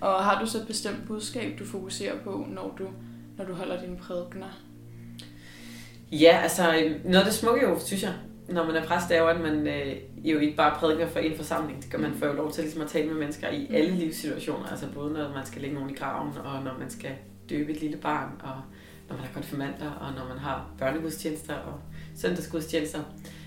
og 0.00 0.24
har 0.24 0.40
du 0.40 0.46
så 0.46 0.58
et 0.58 0.66
bestemt 0.66 1.06
budskab, 1.06 1.58
du 1.58 1.64
fokuserer 1.64 2.18
på, 2.24 2.46
når 2.48 2.74
du, 2.78 2.86
når 3.36 3.44
du 3.44 3.52
holder 3.52 3.80
dine 3.80 3.96
prædikener? 3.96 4.60
Ja, 6.12 6.40
altså 6.42 6.62
noget 7.04 7.18
af 7.18 7.24
det 7.24 7.34
smukke 7.34 7.62
jo, 7.62 7.78
synes 7.80 8.02
jeg, 8.02 8.14
når 8.48 8.66
man 8.66 8.76
er 8.76 8.84
præst, 8.84 9.08
det 9.08 9.16
er 9.16 9.20
jo, 9.20 9.28
at 9.28 9.40
man 9.40 9.66
øh, 9.66 9.96
jo 10.24 10.38
ikke 10.38 10.56
bare 10.56 10.78
prædiker 10.78 11.08
for 11.08 11.18
en 11.18 11.36
forsamling. 11.36 11.82
Det 11.82 11.90
gør 11.92 11.98
man 11.98 12.14
får 12.14 12.26
jo 12.26 12.32
lov 12.32 12.52
til 12.52 12.62
ligesom 12.62 12.82
at 12.82 12.88
tale 12.88 13.06
med 13.06 13.14
mennesker 13.14 13.48
i 13.48 13.74
alle 13.74 13.90
livssituationer. 13.90 14.66
Altså 14.66 14.86
både 14.94 15.12
når 15.12 15.32
man 15.34 15.46
skal 15.46 15.62
lægge 15.62 15.74
nogen 15.74 15.90
i 15.90 15.94
graven, 15.94 16.32
og 16.44 16.64
når 16.64 16.78
man 16.78 16.90
skal 16.90 17.10
døbe 17.50 17.72
et 17.72 17.80
lille 17.80 17.96
barn, 17.96 18.30
og 18.40 18.62
når 19.08 19.16
man 19.16 19.26
har 19.26 19.32
konfirmander, 19.34 19.90
og 19.90 20.12
når 20.12 20.28
man 20.28 20.38
har 20.38 20.70
børnegudstjenester 20.78 21.54
og 21.54 21.80
søndagsgudstjenester. 22.16 22.98
Øh, 22.98 23.37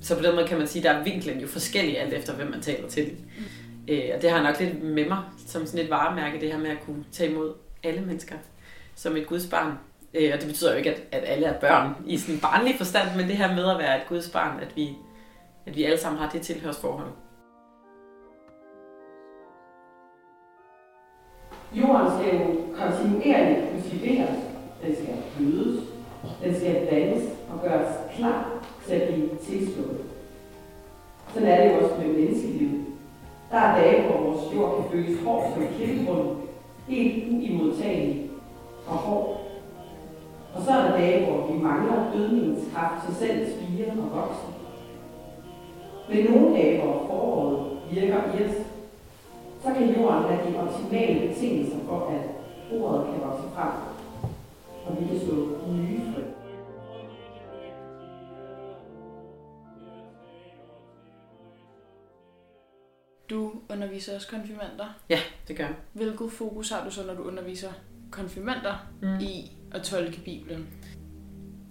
så 0.00 0.16
på 0.16 0.22
den 0.22 0.34
måde 0.34 0.46
kan 0.46 0.58
man 0.58 0.66
sige, 0.66 0.88
at 0.88 0.94
der 0.94 1.00
er 1.00 1.04
vinklen 1.04 1.40
jo 1.40 1.46
forskellig 1.46 2.00
alt 2.00 2.14
efter, 2.14 2.34
hvem 2.34 2.50
man 2.50 2.60
taler 2.60 2.88
til. 2.88 3.16
Øh, 3.88 4.10
og 4.14 4.22
det 4.22 4.30
har 4.30 4.42
nok 4.42 4.60
lidt 4.60 4.82
med 4.82 5.08
mig 5.08 5.18
som 5.46 5.66
sådan 5.66 5.84
et 5.84 5.90
varemærke, 5.90 6.40
det 6.40 6.52
her 6.52 6.58
med 6.58 6.70
at 6.70 6.80
kunne 6.86 7.04
tage 7.12 7.30
imod 7.30 7.52
alle 7.82 8.00
mennesker 8.00 8.34
som 8.94 9.16
et 9.16 9.26
Guds 9.26 9.46
barn. 9.46 9.72
Øh, 10.14 10.30
og 10.34 10.40
det 10.40 10.48
betyder 10.48 10.72
jo 10.72 10.78
ikke, 10.78 10.90
at, 10.90 11.02
at 11.12 11.22
alle 11.26 11.46
er 11.46 11.60
børn 11.60 11.94
i 12.06 12.18
sådan 12.18 12.34
en 12.34 12.40
barnlig 12.40 12.74
forstand, 12.76 13.08
men 13.16 13.28
det 13.28 13.36
her 13.36 13.54
med 13.54 13.70
at 13.70 13.78
være 13.78 13.96
et 13.96 14.08
Guds 14.08 14.28
barn, 14.28 14.60
at 14.60 14.76
vi, 14.76 14.88
at 15.66 15.76
vi 15.76 15.84
alle 15.84 15.98
sammen 15.98 16.20
har 16.20 16.30
det 16.30 16.42
tilhørsforhold. 16.42 17.10
Jorden 21.74 22.10
skal 22.20 22.36
jo 22.36 22.74
kontinuerligt 22.76 23.70
kultiveres. 23.72 24.36
Den 24.82 24.94
skal 24.94 25.16
gødes. 25.38 25.84
Den 26.44 26.56
skal 26.56 26.88
vandes 26.90 27.24
og 27.50 27.62
gøres 27.62 27.96
klar 28.16 28.59
til 28.90 28.96
at 28.96 29.08
blive 29.08 29.28
tilslået. 29.42 30.00
Sådan 31.34 31.48
er 31.48 31.64
det 31.64 31.70
jo 31.70 31.84
også 31.84 31.94
med 31.98 32.14
menneskelivet. 32.14 32.84
Der 33.50 33.56
er 33.56 33.80
dage, 33.80 34.02
hvor 34.02 34.20
vores 34.26 34.54
jord 34.54 34.76
kan 34.76 34.90
føles 34.90 35.22
hård 35.24 35.52
som 35.54 35.62
klippegrund, 35.76 36.28
helt 36.88 37.32
uimodtagelig 37.32 38.30
og 38.86 38.94
hård. 38.94 39.40
Og 40.54 40.62
så 40.62 40.70
er 40.70 40.82
der 40.82 40.96
dage, 40.96 41.26
hvor 41.26 41.46
vi 41.46 41.62
mangler 41.62 42.12
dødningens 42.14 42.74
kraft 42.74 43.06
til 43.06 43.14
selv 43.14 43.46
spire 43.50 43.86
og 43.90 44.16
vokse. 44.16 44.46
Men 46.08 46.24
nogle 46.24 46.56
dage, 46.56 46.82
hvor 46.82 47.04
foråret 47.06 47.66
virker 47.90 48.16
i 48.16 48.44
os, 48.44 48.56
så 49.62 49.68
kan 49.74 49.94
jorden 49.94 50.24
have 50.24 50.52
de 50.52 50.58
optimale 50.60 51.28
betingelser 51.28 51.78
for, 51.88 52.12
at 52.14 52.24
ordet 52.80 53.06
kan 53.06 53.28
vokse 53.28 53.48
frem, 53.54 53.72
og 54.86 54.96
vi 55.00 55.06
kan 55.08 55.20
slå 55.26 55.34
nye 55.72 56.00
frø. 56.14 56.29
Du 63.30 63.52
underviser 63.68 64.14
også 64.14 64.28
konfirmander. 64.28 64.98
Ja, 65.10 65.20
det 65.48 65.56
gør 65.56 65.64
jeg. 65.64 65.74
Hvilket 65.92 66.32
fokus 66.32 66.70
har 66.70 66.84
du 66.84 66.90
så, 66.90 67.06
når 67.06 67.14
du 67.14 67.22
underviser 67.22 67.68
konfirmander 68.10 68.86
mm. 69.02 69.18
i 69.20 69.52
at 69.72 69.82
tolke 69.82 70.20
Bibelen? 70.24 70.68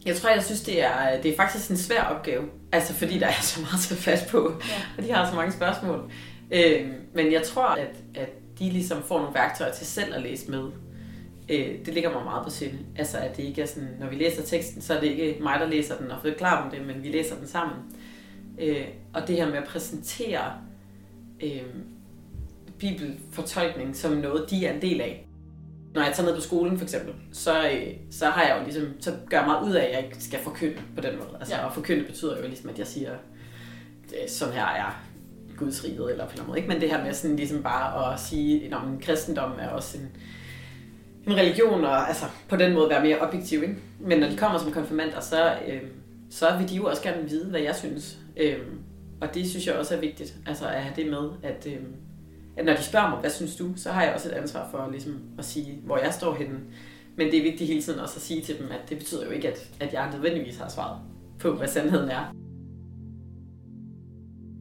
Jeg 0.06 0.16
tror, 0.16 0.30
jeg 0.30 0.44
synes, 0.44 0.62
det 0.62 0.84
er, 0.84 1.22
det 1.22 1.32
er 1.32 1.36
faktisk 1.36 1.70
en 1.72 1.78
svær 1.78 2.04
opgave. 2.04 2.50
Altså, 2.72 2.94
fordi 2.94 3.20
der 3.20 3.28
er 3.28 3.42
så 3.42 3.62
meget 3.62 3.80
til 3.80 3.98
fast 3.98 4.28
på, 4.28 4.54
ja. 4.70 4.82
og 4.98 5.04
de 5.04 5.12
har 5.12 5.30
så 5.30 5.36
mange 5.36 5.52
spørgsmål. 5.52 6.12
Øh, 6.52 6.90
men 7.14 7.32
jeg 7.32 7.44
tror, 7.44 7.68
at, 7.68 7.96
at 8.16 8.30
de 8.60 8.70
ligesom 8.70 9.04
får 9.04 9.20
nogle 9.20 9.36
værktøjer 9.36 9.74
til 9.74 9.88
selv 9.88 10.16
at 10.16 10.22
læse 10.22 10.52
med. 10.52 10.64
Øh, 11.50 11.86
det 11.86 11.94
ligger 11.94 12.14
mig 12.14 12.24
meget 12.24 12.44
på 12.44 12.50
sinde. 12.50 12.80
Altså, 12.96 13.18
at 13.18 13.38
det 13.38 13.44
ikke 13.44 13.62
er 13.62 13.66
sådan, 13.66 13.90
når 14.00 14.10
vi 14.10 14.16
læser 14.16 14.44
teksten, 14.44 14.82
så 14.82 14.94
er 14.94 15.00
det 15.00 15.08
ikke 15.08 15.44
mig, 15.44 15.60
der 15.60 15.68
læser 15.68 15.98
den 15.98 16.12
og 16.12 16.22
forklarer 16.22 16.62
dem 16.62 16.80
det, 16.80 16.88
men 16.88 17.04
vi 17.04 17.10
læser 17.10 17.36
den 17.36 17.48
sammen. 17.48 17.78
Øh, 18.60 18.88
og 19.14 19.28
det 19.28 19.36
her 19.36 19.50
med 19.50 19.58
at 19.58 19.68
præsentere 19.68 20.54
øh, 21.44 21.62
bibelfortolkning 22.80 23.96
som 23.96 24.12
noget, 24.12 24.50
de 24.50 24.66
er 24.66 24.74
en 24.74 24.82
del 24.82 25.02
af. 25.02 25.26
Når 25.94 26.02
jeg 26.04 26.14
tager 26.16 26.28
ned 26.28 26.36
på 26.36 26.42
skolen 26.42 26.78
for 26.78 26.86
eksempel, 26.86 27.14
så, 27.32 27.70
øh, 27.72 27.88
så 28.12 28.26
har 28.26 28.44
jeg 28.44 28.58
jo 28.60 28.64
ligesom, 28.64 29.02
så 29.02 29.12
gør 29.30 29.38
jeg 29.38 29.46
meget 29.48 29.68
ud 29.70 29.74
af, 29.76 29.84
at 29.86 29.92
jeg 29.96 30.06
ikke 30.06 30.24
skal 30.24 30.40
forkynde 30.40 30.78
på 30.96 31.02
den 31.02 31.16
måde. 31.16 31.30
Altså, 31.40 31.56
Ja. 31.56 31.66
og 31.66 31.74
forkynde 31.74 32.04
betyder 32.06 32.38
jo 32.42 32.48
ligesom, 32.48 32.70
at 32.70 32.80
jeg 32.80 32.88
siger, 32.88 33.12
øh, 34.04 34.30
sådan 34.30 34.54
her 34.54 34.66
er 34.66 35.04
gudsriget 35.58 36.12
eller 36.12 36.28
på 36.28 36.42
en 36.42 36.48
måde, 36.48 36.58
ikke? 36.60 36.70
Men 36.70 36.82
det 36.82 36.90
her 36.90 37.04
med 37.04 37.14
sådan 37.14 37.36
ligesom 37.36 37.64
bare 37.64 38.14
at 38.14 38.20
sige, 38.20 38.66
at 38.66 38.82
kristendom 39.02 39.52
er 39.60 39.68
også 39.70 39.98
en, 39.98 40.10
en 41.28 41.38
religion, 41.38 41.84
og 41.86 42.08
altså 42.08 42.26
på 42.50 42.56
den 42.56 42.74
måde 42.74 42.90
være 42.90 43.04
mere 43.04 43.20
objektiv, 43.20 43.64
ikke? 43.64 43.76
Men 44.00 44.20
når 44.20 44.30
de 44.30 44.38
kommer 44.38 44.60
som 44.60 44.72
konfirmander, 44.72 45.20
så, 45.20 45.54
øh, 45.68 45.82
så 46.30 46.58
vil 46.58 46.70
de 46.70 46.76
jo 46.76 46.86
også 46.86 47.02
gerne 47.04 47.30
vide, 47.30 47.50
hvad 47.50 47.60
jeg 47.62 47.76
synes. 47.76 48.18
Øh, 48.38 48.58
og 49.22 49.34
det 49.34 49.50
synes 49.50 49.68
jeg 49.68 49.76
også 49.76 49.96
er 49.96 50.00
vigtigt, 50.00 50.38
altså 50.46 50.68
at 50.68 50.84
have 50.84 50.96
det 50.96 51.12
med, 51.12 51.30
at, 51.44 51.68
øh, 51.68 51.84
at 52.58 52.66
når 52.66 52.74
de 52.74 52.84
spørger 52.84 53.10
mig, 53.10 53.20
hvad 53.20 53.30
synes 53.30 53.56
du, 53.56 53.74
så 53.76 53.92
har 53.92 54.04
jeg 54.04 54.14
også 54.14 54.30
et 54.30 54.34
ansvar 54.34 54.72
for 54.72 54.90
ligesom, 54.92 55.22
at 55.38 55.46
sige, 55.46 55.80
hvor 55.84 55.98
jeg 55.98 56.14
står 56.14 56.34
henne. 56.34 56.60
Men 57.16 57.28
det 57.28 57.38
er 57.38 57.44
vigtigt 57.44 57.68
hele 57.68 57.82
tiden 57.82 58.00
også 58.00 58.16
at 58.16 58.22
sige 58.22 58.42
til 58.42 58.60
dem, 58.60 58.72
at 58.72 58.90
det 58.90 58.98
betyder 58.98 59.26
jo 59.26 59.32
ikke, 59.32 59.48
at, 59.48 59.70
at 59.80 59.94
jeg 59.94 60.12
nødvendigvis 60.12 60.58
har 60.58 60.70
svaret 60.70 61.02
på, 61.40 61.56
hvad 61.56 61.68
sandheden 61.68 62.10
er. 62.10 62.34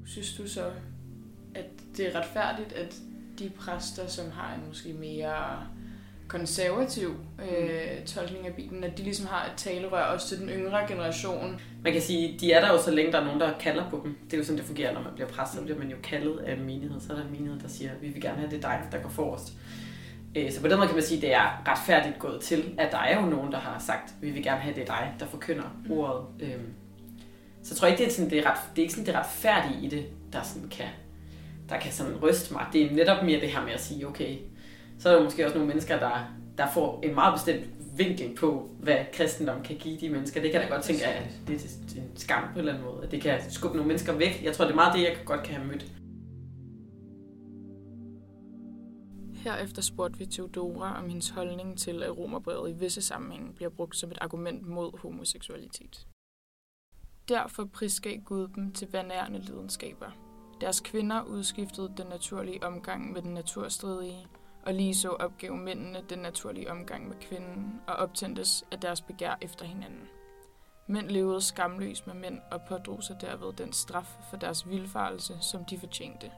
Synes 0.07 0.37
du 0.37 0.49
så, 0.49 0.71
at 1.55 1.67
det 1.97 2.07
er 2.07 2.21
retfærdigt, 2.21 2.73
at 2.73 2.97
de 3.39 3.51
præster, 3.51 4.07
som 4.07 4.31
har 4.31 4.55
en 4.55 4.61
måske 4.69 4.93
mere 4.93 5.67
konservativ 6.29 7.17
øh, 7.39 8.05
tolkning 8.07 8.47
af 8.47 8.55
Bibelen, 8.55 8.85
at 8.85 8.99
de 8.99 9.03
ligesom 9.03 9.27
har 9.27 9.47
et 9.47 9.53
talerør 9.57 10.03
også 10.03 10.29
til 10.29 10.39
den 10.39 10.49
yngre 10.49 10.87
generation. 10.89 11.61
Man 11.85 11.93
kan 11.93 12.03
sige, 12.03 12.39
de 12.41 12.53
er 12.53 12.61
der 12.61 12.73
jo 12.73 12.83
så 12.83 12.91
længe, 12.91 13.13
der 13.13 13.21
er 13.21 13.25
nogen, 13.25 13.41
der 13.41 13.59
kalder 13.59 13.91
på 13.91 14.01
dem. 14.05 14.19
Det 14.25 14.33
er 14.33 14.39
jo 14.39 14.45
sådan, 14.45 14.59
det 14.59 14.67
fungerer, 14.67 14.95
når 14.95 15.03
man 15.03 15.13
bliver 15.15 15.29
præst, 15.29 15.55
så 15.55 15.63
bliver 15.63 15.79
man 15.79 15.89
jo 15.89 15.97
kaldet 16.03 16.39
af 16.39 16.53
en 16.53 16.67
menighed. 16.67 17.01
Så 17.01 17.13
er 17.13 17.17
der 17.17 17.25
en 17.25 17.33
menighed, 17.33 17.61
der 17.61 17.69
siger, 17.69 17.91
vi 18.01 18.09
vil 18.09 18.23
gerne 18.23 18.39
have 18.39 18.51
det 18.51 18.63
dig, 18.63 18.83
der 18.93 18.99
går 18.99 19.09
forrest. 19.09 19.53
Øh, 20.37 20.53
så 20.53 20.61
på 20.61 20.69
den 20.69 20.77
måde 20.77 20.87
kan 20.87 20.97
man 20.97 21.05
sige, 21.05 21.19
at 21.19 21.23
det 21.23 21.35
er 21.35 21.63
retfærdigt 21.69 22.19
gået 22.19 22.41
til, 22.41 22.75
at 22.79 22.93
der 22.93 22.99
er 22.99 23.21
jo 23.21 23.27
nogen, 23.27 23.53
der 23.53 23.59
har 23.59 23.79
sagt, 23.79 24.15
vi 24.21 24.31
vil 24.31 24.43
gerne 24.43 24.61
have 24.61 24.75
det 24.75 24.87
dig, 24.87 25.15
der 25.21 25.27
forkynder 25.27 25.77
ordet. 25.91 26.25
Øhm, 26.41 26.73
så 27.63 27.75
jeg 27.75 27.77
tror 27.77 27.89
ikke, 27.89 27.99
det 27.99 28.07
er, 28.07 28.13
sådan, 28.13 28.31
det 28.31 28.39
er, 28.39 28.51
ret, 28.51 28.59
det 28.71 28.79
er 28.79 28.83
ikke 28.83 28.95
sådan 28.95 29.07
det 29.07 29.15
retfærdige 29.15 29.87
i 29.87 29.89
det, 29.89 30.07
der 30.33 30.43
sådan 30.43 30.69
kan, 30.69 30.87
der 31.69 31.79
kan 31.79 31.93
sådan 31.93 32.17
ryste 32.23 32.53
mig. 32.53 32.67
Det 32.73 32.83
er 32.83 32.95
netop 32.95 33.25
mere 33.25 33.41
det 33.41 33.51
her 33.51 33.65
med 33.65 33.73
at 33.73 33.81
sige, 33.81 34.09
okay, 34.09 34.37
så 34.99 35.09
er 35.09 35.17
der 35.17 35.25
måske 35.25 35.45
også 35.45 35.55
nogle 35.55 35.69
mennesker, 35.69 35.99
der, 35.99 36.35
der 36.59 36.71
får 36.75 37.01
en 37.03 37.15
meget 37.15 37.35
bestemt 37.35 37.67
vinkel 37.99 38.37
på, 38.37 38.71
hvad 38.81 38.97
kristendom 39.13 39.63
kan 39.63 39.77
give 39.77 40.01
de 40.01 40.09
mennesker. 40.09 40.41
Det 40.41 40.53
kan 40.53 40.61
jeg 40.61 40.71
da 40.71 40.75
godt 40.75 40.85
tænke, 40.85 41.07
at 41.07 41.23
det 41.47 41.55
er 41.97 42.01
en 42.01 42.17
skam 42.17 42.43
på 42.43 42.53
en 42.53 42.59
eller 42.59 42.73
anden 42.73 42.87
måde. 42.87 43.05
At 43.05 43.11
det 43.11 43.23
kan 43.23 43.51
skubbe 43.51 43.77
nogle 43.77 43.89
mennesker 43.89 44.13
væk. 44.13 44.41
Jeg 44.45 44.53
tror, 44.53 44.65
det 44.65 44.73
er 44.73 44.77
meget 44.77 44.95
det, 44.95 45.03
jeg 45.03 45.17
godt 45.25 45.43
kan 45.43 45.55
have 45.55 45.67
mødt. 45.67 45.93
Herefter 49.35 49.83
spurgte 49.83 50.19
vi 50.19 50.27
Theodora 50.27 50.99
om 50.99 51.09
hendes 51.09 51.31
holdning 51.31 51.79
til, 51.79 52.03
at 52.03 52.19
romerbrevet 52.19 52.71
i 52.71 52.73
visse 52.73 53.03
sammenhænge 53.03 53.53
bliver 53.53 53.71
brugt 53.71 53.97
som 53.97 54.11
et 54.11 54.19
argument 54.21 54.67
mod 54.67 54.99
homoseksualitet. 54.99 56.07
Derfor 57.29 57.65
prisgav 57.65 58.17
Gud 58.25 58.49
dem 58.49 58.73
til 58.73 58.89
vandærende 58.93 59.39
lidenskaber. 59.41 60.11
Deres 60.61 60.81
kvinder 60.81 61.23
udskiftede 61.23 61.93
den 61.97 62.07
naturlige 62.07 62.63
omgang 62.63 63.13
med 63.13 63.23
den 63.23 63.35
naturstridige, 63.35 64.27
og 64.63 64.75
lige 64.75 64.95
så 64.95 65.09
opgav 65.09 65.55
mændene 65.55 66.05
den 66.11 66.19
naturlige 66.19 66.71
omgang 66.71 67.09
med 67.09 67.17
kvinden 67.21 67.81
og 67.87 67.95
optændtes 67.95 68.65
af 68.73 68.81
deres 68.81 69.01
begær 69.01 69.39
efter 69.41 69.65
hinanden. 69.65 70.09
Mænd 70.87 71.09
levede 71.09 71.41
skamløst 71.41 72.07
med 72.07 72.15
mænd 72.15 72.39
og 72.51 72.61
pådrog 72.69 73.03
sig 73.03 73.17
derved 73.21 73.53
den 73.53 73.73
straf 73.73 74.09
for 74.31 74.37
deres 74.37 74.71
vilfarelse, 74.71 75.35
som 75.41 75.65
de 75.65 75.79
fortjente. 75.79 76.31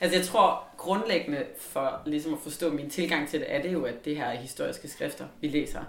Altså 0.00 0.18
jeg 0.18 0.26
tror 0.26 0.68
grundlæggende 0.76 1.46
for 1.58 2.02
ligesom 2.06 2.32
at 2.32 2.38
forstå 2.38 2.72
min 2.72 2.90
tilgang 2.90 3.28
til 3.28 3.40
det, 3.40 3.54
er 3.54 3.62
det 3.62 3.72
jo, 3.72 3.84
at 3.84 4.04
det 4.04 4.16
her 4.16 4.24
er 4.24 4.36
historiske 4.36 4.88
skrifter, 4.88 5.26
vi 5.40 5.48
læser. 5.48 5.84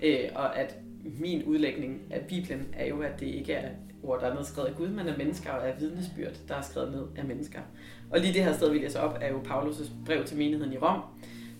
Ja. 0.00 0.24
Øh, 0.24 0.30
og 0.34 0.58
at 0.58 0.76
min 1.02 1.44
udlægning 1.44 2.02
af 2.10 2.26
Bibelen 2.26 2.74
er 2.76 2.86
jo, 2.86 3.02
at 3.02 3.20
det 3.20 3.26
ikke 3.26 3.52
er 3.52 3.70
ord, 4.02 4.20
der 4.20 4.26
er 4.26 4.34
nedskrevet 4.34 4.68
af 4.68 4.74
Gud, 4.74 4.88
men 4.88 5.08
af 5.08 5.18
mennesker 5.18 5.50
og 5.50 5.68
af 5.68 5.74
vidnesbyrd, 5.80 6.32
der 6.48 6.54
er 6.54 6.62
skrevet 6.62 6.92
ned 6.92 7.02
af 7.16 7.24
mennesker. 7.24 7.58
Og 8.10 8.20
lige 8.20 8.34
det 8.34 8.44
her 8.44 8.52
sted, 8.52 8.70
vi 8.70 8.78
læser 8.78 9.00
op, 9.00 9.18
er 9.20 9.28
jo 9.28 9.38
Paulus' 9.38 9.90
brev 10.06 10.24
til 10.24 10.36
menigheden 10.36 10.72
i 10.72 10.78
Rom, 10.78 11.00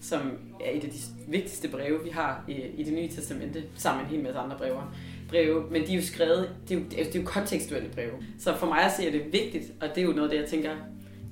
som 0.01 0.20
er 0.61 0.70
et 0.70 0.84
af 0.84 0.90
de 0.90 0.99
vigtigste 1.28 1.68
breve, 1.68 2.05
vi 2.05 2.11
har 2.11 2.45
i, 2.49 2.53
i 2.53 2.82
det 2.82 2.93
nye 2.93 3.09
testamente, 3.09 3.64
sammen 3.74 4.03
med 4.03 4.11
en 4.11 4.16
hel 4.16 4.24
masse 4.24 4.38
andre 4.38 4.57
breve. 4.59 4.82
breve. 5.28 5.64
Men 5.70 5.86
de 5.86 5.93
er 5.93 5.97
jo 5.97 6.03
skrevet, 6.03 6.51
det 6.68 6.76
er 6.76 6.80
jo, 6.80 6.86
det 6.90 7.16
er 7.16 7.20
jo 7.20 7.26
kontekstuelle 7.26 7.88
breve. 7.88 8.12
Så 8.38 8.57
for 8.57 8.66
mig 8.66 8.82
at 8.82 8.93
se 8.93 9.07
er 9.07 9.12
det 9.12 9.32
vigtigt, 9.32 9.72
og 9.80 9.88
det 9.88 9.99
er 9.99 10.03
jo 10.03 10.12
noget 10.12 10.28
af 10.28 10.30
det, 10.30 10.43
jeg 10.43 10.49
tænker, 10.49 10.76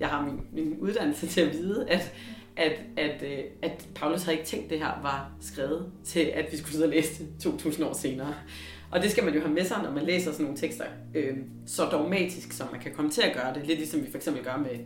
jeg 0.00 0.08
har 0.08 0.24
min, 0.24 0.40
min 0.52 0.78
uddannelse 0.78 1.26
til 1.26 1.40
at 1.40 1.52
vide, 1.52 1.86
at, 1.88 2.12
at, 2.56 2.80
at, 2.96 3.22
øh, 3.22 3.38
at 3.62 3.88
Paulus 3.94 4.22
har 4.22 4.32
ikke 4.32 4.44
tænkt, 4.44 4.64
at 4.64 4.70
det 4.70 4.78
her 4.78 5.00
var 5.02 5.30
skrevet 5.40 5.92
til, 6.04 6.20
at 6.20 6.52
vi 6.52 6.56
skulle 6.56 6.72
sidde 6.72 6.86
og 6.86 6.90
læse 6.90 7.18
det 7.18 7.28
2000 7.42 7.86
år 7.86 7.92
senere. 7.92 8.34
Og 8.90 9.02
det 9.02 9.10
skal 9.10 9.24
man 9.24 9.34
jo 9.34 9.40
have 9.40 9.54
med 9.54 9.64
sig, 9.64 9.82
når 9.82 9.90
man 9.90 10.04
læser 10.04 10.32
sådan 10.32 10.44
nogle 10.44 10.58
tekster, 10.58 10.84
øh, 11.14 11.36
så 11.66 11.84
dogmatisk, 11.84 12.52
som 12.52 12.68
man 12.72 12.80
kan 12.80 12.92
komme 12.94 13.10
til 13.10 13.22
at 13.22 13.34
gøre 13.34 13.54
det. 13.54 13.66
Lidt 13.66 13.78
ligesom 13.78 14.00
vi 14.00 14.10
for 14.10 14.16
eksempel 14.16 14.44
gør 14.44 14.56
med 14.56 14.78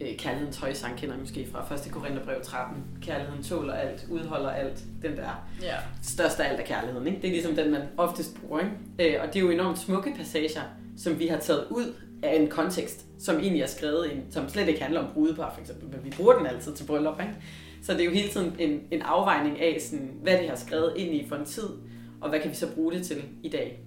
øh, 0.00 0.16
Kærlighedens 0.16 0.56
højsang, 0.56 0.98
kender 0.98 1.18
måske 1.18 1.48
fra 1.52 1.74
1. 1.74 1.92
Korintherbrev 1.92 2.42
13. 2.42 2.84
Kærligheden 3.02 3.42
tåler 3.42 3.74
alt, 3.74 4.06
udholder 4.10 4.50
alt. 4.50 4.84
Den 5.02 5.16
der 5.16 5.46
ja. 5.62 5.76
største 6.02 6.44
af 6.44 6.50
alt 6.50 6.60
af 6.60 6.66
kærligheden. 6.66 7.06
Ikke? 7.06 7.22
Det 7.22 7.28
er 7.28 7.32
ligesom 7.32 7.54
den, 7.54 7.70
man 7.70 7.82
oftest 7.96 8.40
bruger. 8.40 8.60
Ikke? 8.60 9.16
Øh, 9.16 9.22
og 9.22 9.26
det 9.28 9.36
er 9.36 9.40
jo 9.40 9.50
enormt 9.50 9.78
smukke 9.78 10.14
passager, 10.16 10.62
som 10.96 11.18
vi 11.18 11.26
har 11.26 11.38
taget 11.38 11.66
ud 11.70 11.94
af 12.22 12.36
en 12.36 12.48
kontekst, 12.48 13.06
som 13.18 13.36
egentlig 13.36 13.62
er 13.62 13.66
skrevet 13.66 14.10
ind, 14.10 14.22
som 14.30 14.48
slet 14.48 14.68
ikke 14.68 14.82
handler 14.82 15.00
om 15.00 15.06
brudepar 15.14 15.52
for 15.54 15.60
eksempel, 15.60 15.88
men 15.88 16.00
vi 16.04 16.10
bruger 16.16 16.38
den 16.38 16.46
altid 16.46 16.74
til 16.74 16.84
bryllup. 16.84 17.20
Ikke? 17.20 17.34
Så 17.82 17.92
det 17.92 18.00
er 18.00 18.04
jo 18.04 18.10
hele 18.10 18.28
tiden 18.28 18.56
en, 18.58 18.80
en 18.90 19.02
afvejning 19.02 19.60
af, 19.60 19.78
sådan, 19.80 20.10
hvad 20.22 20.38
det 20.38 20.48
har 20.48 20.56
skrevet 20.56 20.92
ind 20.96 21.14
i 21.14 21.28
for 21.28 21.36
en 21.36 21.44
tid, 21.44 21.68
og 22.22 22.28
hvad 22.28 22.40
kan 22.40 22.50
vi 22.50 22.56
så 22.56 22.74
bruge 22.74 22.92
det 22.92 23.06
til 23.06 23.22
i 23.42 23.48
dag? 23.48 23.78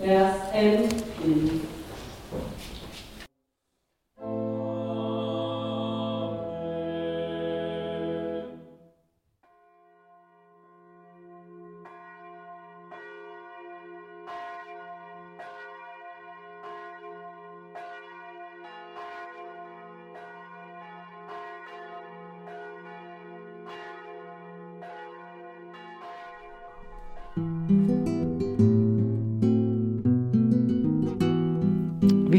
Vers 0.00 0.34
18. 0.54 1.75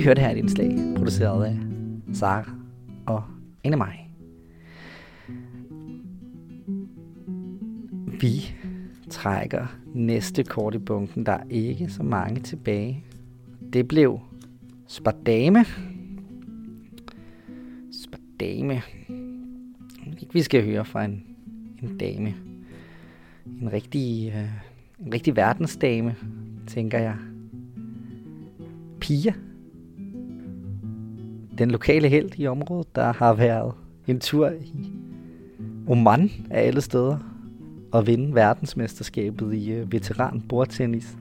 hørte 0.07 0.21
her 0.21 0.29
et 0.29 0.37
indslag, 0.37 0.77
produceret 0.95 1.45
af 1.45 1.57
Sara 2.13 2.51
og 3.05 3.23
en 3.63 3.73
af 3.73 3.77
mig. 3.77 4.09
Vi 8.19 8.55
trækker 9.09 9.77
næste 9.93 10.43
kort 10.43 10.75
i 10.75 10.77
bunken. 10.77 11.25
Der 11.25 11.31
er 11.31 11.43
ikke 11.49 11.89
så 11.89 12.03
mange 12.03 12.41
tilbage. 12.41 13.03
Det 13.73 13.87
blev 13.87 14.19
Spardame. 14.87 15.65
Spardame. 17.91 18.81
Vi 20.33 20.41
skal 20.41 20.65
høre 20.65 20.85
fra 20.85 21.05
en, 21.05 21.23
en 21.83 21.97
dame. 21.97 22.35
En 23.61 23.73
rigtig, 23.73 24.33
øh, 24.35 25.05
en 25.07 25.13
rigtig 25.13 25.35
verdensdame, 25.35 26.15
tænker 26.67 26.99
jeg. 26.99 27.15
Pia 28.99 29.33
den 31.57 31.71
lokale 31.71 32.09
held 32.09 32.39
i 32.39 32.47
området, 32.47 32.95
der 32.95 33.13
har 33.13 33.33
været 33.33 33.73
en 34.07 34.19
tur 34.19 34.49
i 34.49 34.91
Oman 35.87 36.31
af 36.49 36.67
alle 36.67 36.81
steder 36.81 37.17
og 37.91 38.07
vinde 38.07 38.35
verdensmesterskabet 38.35 39.53
i 39.53 39.71
øh, 39.71 39.91
veteran 39.91 40.41
bordtennis. 40.49 41.17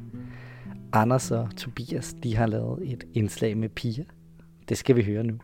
Anders 0.93 1.31
og 1.31 1.49
Tobias, 1.57 2.15
de 2.23 2.37
har 2.37 2.47
lavet 2.47 2.93
et 2.93 3.05
indslag 3.15 3.57
med 3.57 3.69
Pia. 3.69 4.05
Det 4.69 4.79
skal 4.79 4.97
vi 4.97 5.03
høre 5.03 5.25
nu. 5.25 5.39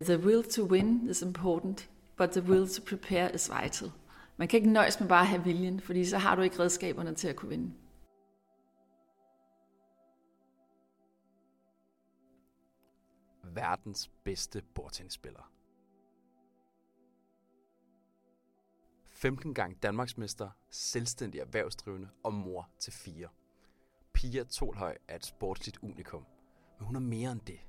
The 0.00 0.18
will 0.18 0.42
to 0.42 0.64
win 0.64 1.08
is 1.10 1.22
important, 1.22 1.88
but 2.18 2.30
the 2.30 2.42
will 2.50 2.68
to 2.68 2.82
prepare 2.88 3.34
is 3.34 3.50
vital. 3.62 3.90
Man 4.36 4.48
kan 4.48 4.56
ikke 4.56 4.70
nøjes 4.70 5.00
med 5.00 5.08
bare 5.08 5.20
at 5.20 5.26
have 5.26 5.44
viljen, 5.44 5.80
fordi 5.80 6.04
så 6.04 6.18
har 6.18 6.34
du 6.34 6.42
ikke 6.42 6.58
redskaberne 6.58 7.14
til 7.14 7.28
at 7.28 7.36
kunne 7.36 7.48
vinde. 7.48 7.70
Verdens 13.54 14.10
bedste 14.24 14.62
bordtennisspiller. 14.74 15.52
15 19.04 19.54
gang 19.54 19.82
Danmarksmester, 19.82 20.50
selvstændig 20.70 21.40
erhvervsdrivende 21.40 22.08
og 22.24 22.34
mor 22.34 22.68
til 22.78 22.92
fire. 22.92 23.28
Pia 24.12 24.44
Tolhøj 24.44 24.96
er 25.08 25.16
et 25.16 25.26
sportsligt 25.26 25.78
unikum, 25.82 26.26
men 26.78 26.86
hun 26.86 26.96
er 26.96 27.00
mere 27.00 27.32
end 27.32 27.40
det. 27.40 27.60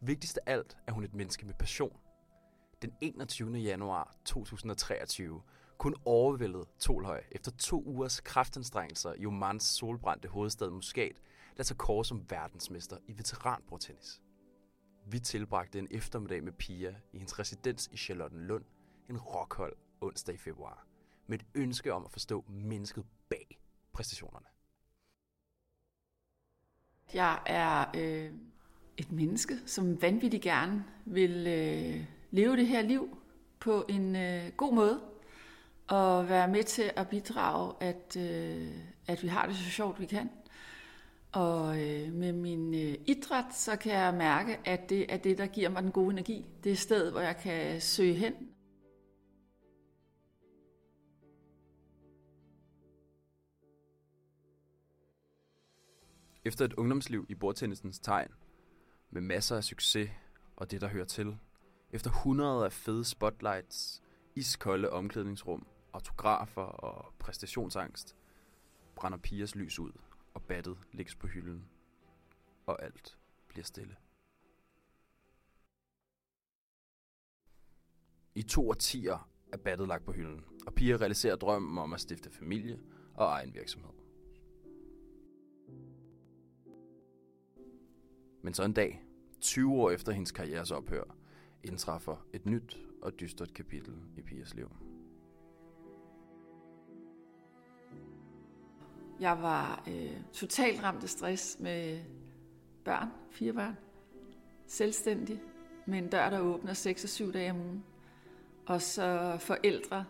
Vigtigst 0.00 0.38
af 0.38 0.52
alt 0.52 0.76
er 0.86 0.92
hun 0.92 1.04
et 1.04 1.14
menneske 1.14 1.46
med 1.46 1.54
passion. 1.54 2.00
Den 2.82 2.92
21. 3.00 3.56
januar 3.56 4.16
2023 4.24 5.42
kun 5.78 5.94
overvældet 6.04 6.68
Tolhøj 6.78 7.24
efter 7.30 7.50
to 7.50 7.82
ugers 7.86 8.20
kraftanstrengelser 8.20 9.14
i 9.14 9.26
Omans 9.26 9.64
solbrændte 9.64 10.28
hovedstad 10.28 10.70
Muscat 10.70 11.20
lader 11.52 11.62
sig 11.62 11.76
kåre 11.76 12.04
som 12.04 12.30
verdensmester 12.30 12.96
i 13.06 13.18
veteranbordtennis. 13.18 14.23
Vi 15.06 15.18
tilbragte 15.18 15.78
en 15.78 15.88
eftermiddag 15.90 16.44
med 16.44 16.52
Pia 16.52 16.94
i 17.12 17.18
hendes 17.18 17.38
residens 17.38 17.88
i 17.92 17.96
Charlottenlund, 17.96 18.64
en 19.10 19.18
rockhold 19.18 19.76
onsdag 20.00 20.34
i 20.34 20.38
februar, 20.38 20.86
med 21.26 21.38
et 21.38 21.46
ønske 21.54 21.92
om 21.92 22.04
at 22.04 22.10
forstå 22.10 22.44
mennesket 22.48 23.04
bag 23.28 23.58
præstationerne. 23.92 24.46
Jeg 27.14 27.42
er 27.46 27.84
øh, 27.96 28.32
et 28.96 29.12
menneske, 29.12 29.54
som 29.66 30.02
vanvittigt 30.02 30.42
gerne 30.42 30.84
vil 31.04 31.46
øh, 31.46 32.04
leve 32.30 32.56
det 32.56 32.66
her 32.66 32.82
liv 32.82 33.18
på 33.60 33.84
en 33.88 34.16
øh, 34.16 34.52
god 34.56 34.74
måde, 34.74 35.00
og 35.86 36.28
være 36.28 36.48
med 36.48 36.64
til 36.64 36.92
at 36.96 37.08
bidrage, 37.08 37.74
at, 37.80 38.16
øh, 38.16 38.68
at 39.06 39.22
vi 39.22 39.28
har 39.28 39.46
det 39.46 39.56
så 39.56 39.70
sjovt, 39.70 40.00
vi 40.00 40.06
kan. 40.06 40.30
Og 41.34 41.82
øh, 41.82 42.12
med 42.12 42.32
min 42.32 42.74
øh, 42.74 42.94
idræt, 43.06 43.54
så 43.54 43.76
kan 43.76 43.92
jeg 43.92 44.14
mærke, 44.14 44.68
at 44.68 44.90
det 44.90 45.12
er 45.12 45.16
det, 45.16 45.38
der 45.38 45.46
giver 45.46 45.68
mig 45.68 45.82
den 45.82 45.92
gode 45.92 46.10
energi. 46.12 46.46
Det 46.64 46.72
er 46.72 46.76
stedet, 46.76 47.12
hvor 47.12 47.20
jeg 47.20 47.36
kan 47.36 47.80
søge 47.80 48.14
hen. 48.14 48.34
Efter 56.44 56.64
et 56.64 56.72
ungdomsliv 56.72 57.26
i 57.28 57.34
bordtennisens 57.34 57.98
tegn, 57.98 58.28
med 59.10 59.22
masser 59.22 59.56
af 59.56 59.64
succes 59.64 60.10
og 60.56 60.70
det, 60.70 60.80
der 60.80 60.88
hører 60.88 61.04
til, 61.04 61.38
efter 61.92 62.10
hundrede 62.10 62.64
af 62.64 62.72
fede 62.72 63.04
spotlights, 63.04 64.02
iskolde 64.34 64.90
omklædningsrum, 64.90 65.66
autografer 65.92 66.62
og 66.62 67.14
præstationsangst, 67.18 68.16
brænder 68.94 69.18
pigers 69.18 69.54
lys 69.54 69.78
ud, 69.78 69.92
og 70.34 70.42
battet 70.42 70.78
lægges 70.92 71.14
på 71.14 71.26
hylden, 71.26 71.68
og 72.66 72.82
alt 72.82 73.18
bliver 73.48 73.64
stille. 73.64 73.96
I 78.34 78.42
to 78.42 78.68
årtier 78.68 79.28
er 79.52 79.56
battet 79.56 79.88
lagt 79.88 80.04
på 80.04 80.12
hylden, 80.12 80.44
og 80.66 80.74
Pia 80.74 80.96
realiserer 80.96 81.36
drømmen 81.36 81.78
om 81.78 81.92
at 81.92 82.00
stifte 82.00 82.30
familie 82.30 82.80
og 83.14 83.26
egen 83.26 83.54
virksomhed. 83.54 83.90
Men 88.42 88.54
så 88.54 88.64
en 88.64 88.72
dag, 88.72 89.02
20 89.40 89.72
år 89.72 89.90
efter 89.90 90.12
hendes 90.12 90.32
karrieres 90.32 90.70
ophør, 90.70 91.16
indtræffer 91.62 92.26
et 92.32 92.46
nyt 92.46 92.78
og 93.02 93.20
dystert 93.20 93.54
kapitel 93.54 93.94
i 94.16 94.22
Pias 94.22 94.54
liv. 94.54 94.70
Jeg 99.20 99.42
var 99.42 99.82
øh, 99.88 100.16
totalt 100.32 100.82
ramt 100.82 101.02
af 101.02 101.08
stress 101.08 101.56
med 101.60 101.98
børn, 102.84 103.08
fire 103.30 103.52
børn, 103.52 103.76
selvstændig, 104.66 105.40
med 105.86 105.98
en 105.98 106.08
dør, 106.08 106.30
der 106.30 106.40
åbner 106.40 106.72
6 106.72 107.04
og 107.04 107.10
7 107.10 107.32
dage 107.32 107.50
om 107.50 107.60
ugen. 107.60 107.84
Og 108.66 108.82
så 108.82 109.36
forældre, 109.40 110.04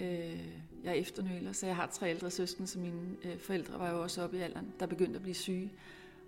øh, 0.00 0.46
jeg 0.84 0.90
er 0.90 0.92
efternøler, 0.92 1.52
så 1.52 1.66
jeg 1.66 1.76
har 1.76 1.86
tre 1.86 2.10
ældre 2.10 2.30
søskende, 2.30 2.68
så 2.68 2.78
mine 2.78 3.16
øh, 3.24 3.38
forældre 3.38 3.78
var 3.78 3.90
jo 3.90 4.02
også 4.02 4.22
oppe 4.22 4.36
i 4.36 4.40
alderen, 4.40 4.72
der 4.80 4.86
begyndte 4.86 5.16
at 5.16 5.22
blive 5.22 5.34
syge. 5.34 5.72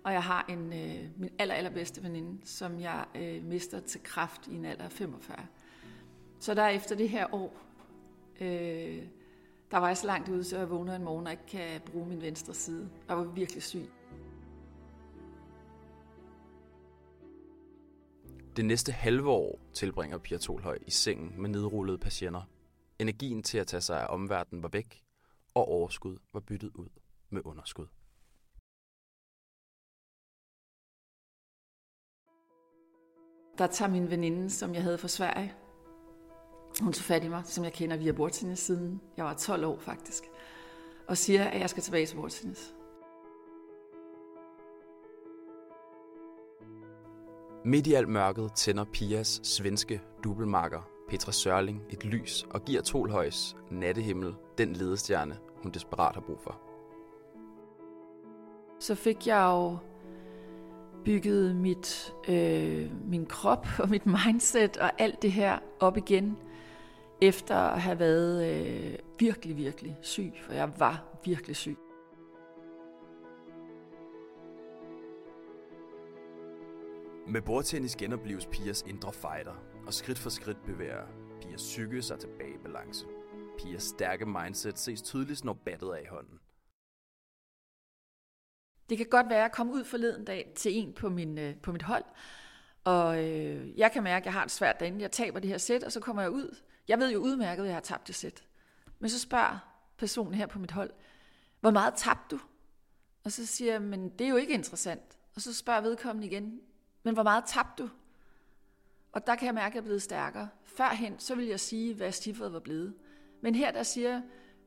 Og 0.03 0.13
jeg 0.13 0.23
har 0.23 0.45
en, 0.49 0.73
øh, 0.73 1.09
min 1.17 1.29
aller, 1.39 1.55
allerbedste 1.55 2.03
veninde, 2.03 2.37
som 2.43 2.79
jeg 2.79 3.05
øh, 3.15 3.43
mister 3.43 3.79
til 3.79 4.03
kraft 4.03 4.47
i 4.47 4.55
en 4.55 4.65
alder 4.65 4.83
af 4.83 4.91
45. 4.91 5.45
Så 6.39 6.53
der 6.53 6.67
efter 6.67 6.95
det 6.95 7.09
her 7.09 7.33
år, 7.33 7.57
øh, 8.41 9.03
der 9.73 9.79
var 9.79 9.87
jeg 9.87 9.97
så 9.97 10.07
langt 10.07 10.29
ude, 10.29 10.43
så 10.43 10.57
jeg 10.57 10.69
vågner 10.69 10.95
en 10.95 11.03
morgen 11.03 11.27
og 11.27 11.31
ikke 11.31 11.45
kan 11.47 11.81
bruge 11.81 12.07
min 12.07 12.21
venstre 12.21 12.53
side. 12.53 12.89
Jeg 13.07 13.17
var 13.17 13.23
virkelig 13.23 13.63
syg. 13.63 13.89
Det 18.55 18.65
næste 18.65 18.91
halve 18.91 19.29
år 19.29 19.59
tilbringer 19.73 20.17
Pia 20.17 20.37
Tolhøj 20.37 20.77
i 20.87 20.91
sengen 20.91 21.41
med 21.41 21.49
nedrullede 21.49 21.97
patienter. 21.97 22.41
Energien 22.99 23.43
til 23.43 23.57
at 23.57 23.67
tage 23.67 23.81
sig 23.81 24.01
af 24.01 24.07
omverdenen 24.09 24.63
var 24.63 24.69
væk, 24.69 25.03
og 25.53 25.67
overskud 25.67 26.17
var 26.33 26.39
byttet 26.39 26.71
ud 26.75 26.89
med 27.29 27.41
underskud. 27.45 27.87
Der 33.57 33.67
tager 33.67 33.91
min 33.91 34.09
veninde, 34.09 34.49
som 34.49 34.73
jeg 34.73 34.83
havde 34.83 34.97
fra 34.97 35.07
Sverige, 35.07 35.53
hun 36.81 36.93
tog 36.93 37.03
fat 37.03 37.23
i 37.23 37.27
mig, 37.27 37.41
som 37.45 37.63
jeg 37.63 37.73
kender 37.73 37.97
via 37.97 38.11
bordtennis 38.11 38.59
siden 38.59 39.01
jeg 39.17 39.25
var 39.25 39.33
12 39.33 39.65
år 39.65 39.79
faktisk, 39.79 40.23
og 41.07 41.17
siger, 41.17 41.43
at 41.43 41.59
jeg 41.59 41.69
skal 41.69 41.83
tilbage 41.83 42.05
til 42.05 42.15
bordtennis. 42.15 42.73
Midt 47.65 47.87
i 47.87 47.93
alt 47.93 48.09
mørket 48.09 48.53
tænder 48.53 48.83
Pias 48.83 49.39
svenske 49.43 50.01
dubbelmarker 50.23 50.89
Petra 51.09 51.31
Sørling 51.31 51.81
et 51.89 52.05
lys 52.05 52.45
og 52.49 52.65
giver 52.65 52.81
Tolhøjs 52.81 53.55
nattehimmel 53.71 54.35
den 54.57 54.73
ledestjerne, 54.73 55.37
hun 55.55 55.71
desperat 55.71 56.15
har 56.15 56.21
brug 56.21 56.39
for. 56.43 56.59
Så 58.79 58.95
fik 58.95 59.27
jeg 59.27 59.45
jo 59.45 59.77
bygget 61.05 61.55
mit, 61.55 62.13
øh, 62.27 62.91
min 63.09 63.25
krop 63.25 63.67
og 63.79 63.89
mit 63.89 64.05
mindset 64.05 64.77
og 64.77 65.01
alt 65.01 65.21
det 65.21 65.31
her 65.31 65.59
op 65.79 65.97
igen, 65.97 66.37
efter 67.27 67.55
at 67.55 67.81
have 67.81 67.99
været 67.99 68.35
øh, 68.49 68.99
virkelig, 69.19 69.57
virkelig 69.57 69.97
syg, 70.01 70.33
for 70.41 70.53
jeg 70.53 70.79
var 70.79 71.19
virkelig 71.25 71.55
syg. 71.55 71.77
Med 77.27 77.41
bordtennis 77.41 77.95
genopleves 77.95 78.45
Pias 78.45 78.81
indre 78.87 79.13
fighter, 79.13 79.53
og 79.87 79.93
skridt 79.93 80.19
for 80.19 80.29
skridt 80.29 80.65
bevæger 80.65 81.03
Pias 81.41 81.61
psyke 81.61 82.01
sig 82.01 82.19
tilbage 82.19 82.53
i 82.53 82.57
balance. 82.63 83.05
Pias 83.57 83.83
stærke 83.83 84.25
mindset 84.25 84.79
ses 84.79 85.01
tydeligst, 85.01 85.45
når 85.45 85.53
battet 85.53 85.89
er 85.89 85.97
i 85.97 86.05
hånden. 86.09 86.39
Det 88.89 88.97
kan 88.97 89.07
godt 89.09 89.29
være, 89.29 89.37
at 89.37 89.43
jeg 89.43 89.51
kom 89.51 89.69
ud 89.69 89.83
forleden 89.83 90.25
dag 90.25 90.53
til 90.55 90.77
en 90.77 90.93
på, 90.93 91.09
min, 91.09 91.37
øh, 91.37 91.55
på 91.55 91.71
mit 91.71 91.81
hold, 91.81 92.03
og 92.83 93.23
øh, 93.23 93.79
jeg 93.79 93.91
kan 93.91 94.03
mærke, 94.03 94.23
at 94.23 94.25
jeg 94.25 94.33
har 94.33 94.43
det 94.43 94.51
svært 94.51 94.79
derinde. 94.79 95.01
Jeg 95.01 95.11
taber 95.11 95.39
det 95.39 95.49
her 95.49 95.57
sæt, 95.57 95.83
og 95.83 95.91
så 95.91 95.99
kommer 95.99 96.21
jeg 96.21 96.31
ud. 96.31 96.55
Jeg 96.87 96.99
ved 96.99 97.11
jo 97.11 97.19
udmærket, 97.19 97.63
at 97.63 97.67
jeg 97.67 97.75
har 97.75 97.81
tabt 97.81 98.07
det 98.07 98.15
sæt. 98.15 98.43
Men 98.99 99.09
så 99.09 99.19
spørger 99.19 99.59
personen 99.97 100.33
her 100.33 100.45
på 100.45 100.59
mit 100.59 100.71
hold, 100.71 100.91
hvor 101.59 101.71
meget 101.71 101.93
tabte 101.97 102.35
du? 102.35 102.41
Og 103.23 103.31
så 103.31 103.45
siger 103.45 103.71
jeg, 103.71 103.81
men 103.81 104.09
det 104.09 104.25
er 104.25 104.29
jo 104.29 104.35
ikke 104.35 104.53
interessant. 104.53 105.17
Og 105.35 105.41
så 105.41 105.53
spørger 105.53 105.81
vedkommende 105.81 106.27
igen, 106.27 106.61
men 107.03 107.13
hvor 107.13 107.23
meget 107.23 107.43
tabte 107.47 107.83
du? 107.83 107.89
Og 109.11 109.27
der 109.27 109.35
kan 109.35 109.45
jeg 109.45 109.53
mærke, 109.53 109.67
at 109.67 109.73
jeg 109.73 109.79
er 109.79 109.83
blevet 109.83 110.01
stærkere. 110.01 110.49
Førhen, 110.63 111.19
så 111.19 111.35
vil 111.35 111.45
jeg 111.45 111.59
sige, 111.59 111.93
hvad 111.93 112.11
stiffet 112.11 112.53
var 112.53 112.59
blevet. 112.59 112.93
Men 113.41 113.55
her 113.55 113.71
der 113.71 113.83
siger 113.83 114.21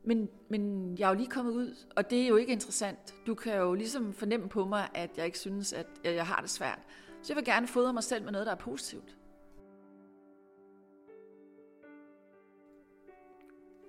men, 0.07 0.29
men 0.49 0.95
jeg 0.97 1.05
er 1.05 1.09
jo 1.09 1.15
lige 1.15 1.29
kommet 1.29 1.51
ud, 1.51 1.75
og 1.95 2.09
det 2.09 2.23
er 2.23 2.27
jo 2.27 2.35
ikke 2.35 2.51
interessant. 2.51 3.15
Du 3.27 3.35
kan 3.35 3.57
jo 3.57 3.73
ligesom 3.73 4.13
fornemme 4.13 4.49
på 4.49 4.65
mig, 4.65 4.89
at 4.93 5.17
jeg 5.17 5.25
ikke 5.25 5.39
synes, 5.39 5.73
at 5.73 5.87
jeg 6.03 6.27
har 6.27 6.41
det 6.41 6.49
svært. 6.49 6.79
Så 7.21 7.33
jeg 7.33 7.35
vil 7.35 7.45
gerne 7.45 7.67
fodre 7.67 7.93
mig 7.93 8.03
selv 8.03 8.23
med 8.23 8.31
noget, 8.31 8.47
der 8.47 8.51
er 8.51 8.57
positivt. 8.57 9.17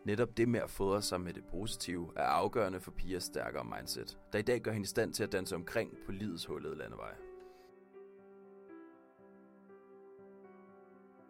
Netop 0.09 0.37
det 0.37 0.49
med 0.49 0.61
at 0.61 0.71
fodre 0.71 1.03
sig 1.03 1.21
med 1.21 1.33
det 1.33 1.45
positive 1.45 2.11
er 2.17 2.23
afgørende 2.23 2.81
for 2.81 2.91
pigers 2.91 3.25
stærkere 3.25 3.65
mindset, 3.65 4.19
der 4.33 4.39
i 4.39 4.43
dag 4.43 4.61
gør 4.61 4.73
hende 4.73 4.85
i 4.85 4.87
stand 4.87 5.13
til 5.13 5.23
at 5.23 5.33
danse 5.33 5.55
omkring 5.55 5.91
på 6.07 6.13
livets 6.13 6.47
hullede 6.47 6.79
landevej. 6.79 7.15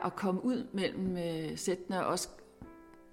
At 0.05 0.17
komme 0.17 0.45
ud 0.45 0.67
mellem 0.73 1.17
øh, 1.17 1.59
sættene 1.59 2.01
og 2.01 2.07
også 2.07 2.29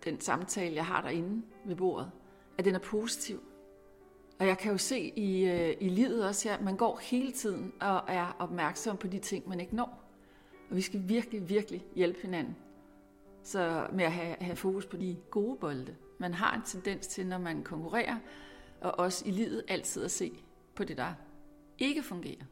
den 0.04 0.22
samtale, 0.22 0.76
jeg 0.76 0.86
har 0.86 1.02
derinde 1.02 1.46
ved 1.66 1.76
bordet, 1.76 2.12
at 2.58 2.66
den 2.66 2.76
er 2.76 2.80
positiv. 2.80 3.44
Og 4.40 4.48
jeg 4.48 4.58
kan 4.58 4.72
jo 4.72 4.78
se 4.78 5.00
i, 5.00 5.46
øh, 5.46 5.76
i 5.80 5.90
livet 5.90 6.28
også 6.28 6.50
her, 6.50 6.58
at 6.58 6.64
man 6.64 6.78
går 6.78 7.00
hele 7.04 7.32
tiden 7.32 7.74
og 7.82 8.02
er 8.08 8.36
opmærksom 8.40 8.98
på 8.98 9.08
de 9.08 9.20
ting, 9.20 9.50
man 9.50 9.60
ikke 9.60 9.76
når. 9.76 10.04
Og 10.70 10.76
vi 10.76 10.82
skal 10.82 11.02
virkelig, 11.08 11.50
virkelig 11.50 11.86
hjælpe 11.96 12.20
hinanden. 12.22 12.56
Så 13.46 13.88
med 13.94 14.06
at 14.06 14.12
have, 14.12 14.36
have 14.42 14.56
fokus 14.56 14.86
på 14.86 14.98
de 14.98 15.18
gode 15.32 15.58
bolde. 15.60 15.96
Man 16.20 16.34
har 16.34 16.56
en 16.56 16.62
tendens 16.66 17.08
til, 17.08 17.28
når 17.28 17.38
man 17.38 17.64
konkurrerer, 17.64 18.20
og 18.82 19.00
også 19.00 19.26
i 19.26 19.32
livet 19.32 19.64
altid 19.68 20.04
at 20.04 20.12
se 20.12 20.44
på 20.76 20.84
det, 20.84 20.98
der 20.98 21.14
ikke 21.78 22.04
fungerer. 22.04 22.46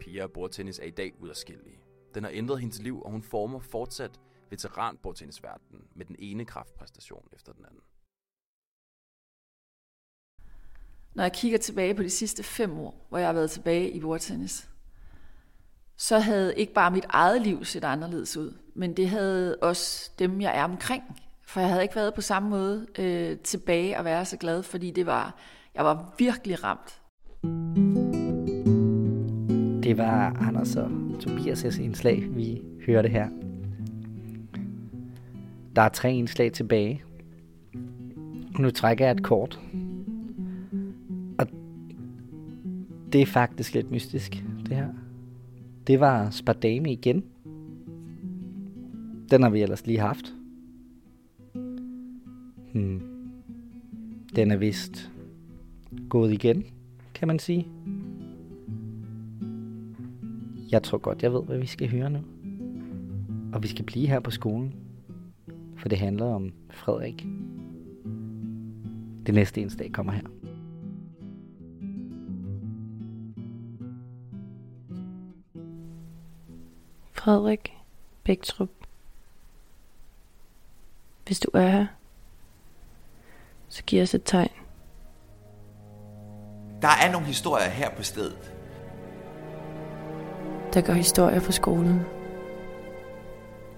Pia 0.00 0.24
og 0.24 0.32
bordtennis 0.32 0.78
er 0.78 0.84
i 0.84 0.90
dag 0.90 1.14
udadskillige. 1.20 1.78
Den 2.14 2.24
har 2.24 2.30
ændret 2.34 2.60
hendes 2.60 2.82
liv, 2.82 3.02
og 3.02 3.10
hun 3.10 3.22
former 3.22 3.60
fortsat 3.60 4.20
veteranbordtennisverdenen 4.50 5.84
med 5.94 6.06
den 6.06 6.16
ene 6.18 6.44
kraftpræstation 6.44 7.28
efter 7.32 7.52
den 7.52 7.64
anden. 7.64 7.80
Når 11.14 11.24
jeg 11.24 11.32
kigger 11.32 11.58
tilbage 11.58 11.94
på 11.94 12.02
de 12.02 12.10
sidste 12.10 12.42
fem 12.42 12.78
år, 12.78 13.06
hvor 13.08 13.18
jeg 13.18 13.28
har 13.28 13.32
været 13.32 13.50
tilbage 13.50 13.90
i 13.90 14.00
bordtennis, 14.00 14.70
så 15.96 16.18
havde 16.18 16.56
ikke 16.56 16.72
bare 16.72 16.90
mit 16.90 17.06
eget 17.08 17.42
liv 17.42 17.64
set 17.64 17.84
anderledes 17.84 18.36
ud, 18.36 18.58
men 18.74 18.92
det 18.96 19.08
havde 19.08 19.56
også 19.56 20.10
dem, 20.18 20.40
jeg 20.40 20.58
er 20.58 20.64
omkring, 20.64 21.02
For 21.46 21.60
jeg 21.60 21.68
havde 21.68 21.82
ikke 21.82 21.96
været 21.96 22.14
på 22.14 22.20
samme 22.20 22.48
måde 22.48 22.86
øh, 22.98 23.36
tilbage 23.38 23.98
og 23.98 24.04
være 24.04 24.24
så 24.24 24.36
glad, 24.36 24.62
fordi 24.62 24.90
det 24.90 25.06
var, 25.06 25.34
jeg 25.74 25.84
var 25.84 26.14
virkelig 26.18 26.64
ramt. 26.64 27.00
Det 29.82 29.98
var 29.98 30.36
Anders 30.40 30.76
og 30.76 30.90
Tobias' 31.22 31.82
indslag, 31.82 32.24
vi 32.30 32.62
hørte 32.86 33.08
her. 33.08 33.28
Der 35.76 35.82
er 35.82 35.88
tre 35.88 36.14
indslag 36.14 36.52
tilbage. 36.52 37.02
Nu 38.58 38.70
trækker 38.70 39.04
jeg 39.04 39.12
et 39.12 39.22
kort. 39.22 39.60
Og 41.38 41.46
det 43.12 43.22
er 43.22 43.26
faktisk 43.26 43.74
lidt 43.74 43.90
mystisk, 43.90 44.44
det 44.66 44.76
her. 44.76 44.88
Det 45.86 46.00
var 46.00 46.30
Spardame 46.30 46.92
igen. 46.92 47.24
Den 49.30 49.42
har 49.42 49.50
vi 49.50 49.62
ellers 49.62 49.86
lige 49.86 49.98
haft. 49.98 50.34
Hmm. 52.72 53.02
Den 54.36 54.50
er 54.50 54.56
vist 54.56 55.10
gået 56.08 56.32
igen, 56.32 56.64
kan 57.14 57.28
man 57.28 57.38
sige. 57.38 57.66
Jeg 60.70 60.82
tror 60.82 60.98
godt, 60.98 61.22
jeg 61.22 61.32
ved, 61.32 61.42
hvad 61.42 61.58
vi 61.58 61.66
skal 61.66 61.90
høre 61.90 62.10
nu. 62.10 62.18
Og 63.52 63.62
vi 63.62 63.68
skal 63.68 63.84
blive 63.84 64.06
her 64.06 64.20
på 64.20 64.30
skolen. 64.30 64.74
For 65.76 65.88
det 65.88 65.98
handler 65.98 66.26
om 66.26 66.52
Frederik. 66.70 67.26
Det 69.26 69.34
næste 69.34 69.60
indslag 69.60 69.92
kommer 69.92 70.12
her. 70.12 70.22
Frederik 77.12 77.72
Bæktrup. 78.24 78.79
Hvis 81.30 81.40
du 81.40 81.50
er 81.54 81.68
her, 81.68 81.86
så 83.68 83.82
giv 83.82 84.02
os 84.02 84.14
et 84.14 84.22
tegn. 84.24 84.50
Der 86.82 86.88
er 86.88 87.12
nogle 87.12 87.26
historier 87.26 87.68
her 87.68 87.90
på 87.90 88.02
stedet. 88.02 88.52
Der 90.74 90.80
går 90.80 90.92
historier 90.92 91.40
på 91.40 91.52
skolen. 91.52 92.00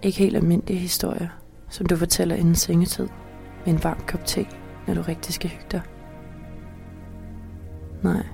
Ikke 0.02 0.18
helt 0.18 0.36
almindelige 0.36 0.78
historier, 0.78 1.28
som 1.68 1.86
du 1.86 1.96
fortæller 1.96 2.36
inden 2.36 2.54
sengetid 2.54 3.08
med 3.66 3.74
en 3.74 3.84
varm 3.84 4.00
kop 4.06 4.24
te, 4.24 4.46
når 4.86 4.94
du 4.94 5.02
rigtig 5.02 5.34
skal 5.34 5.50
hygge 5.50 5.66
dig. 5.70 5.82
Nej. 8.02 8.26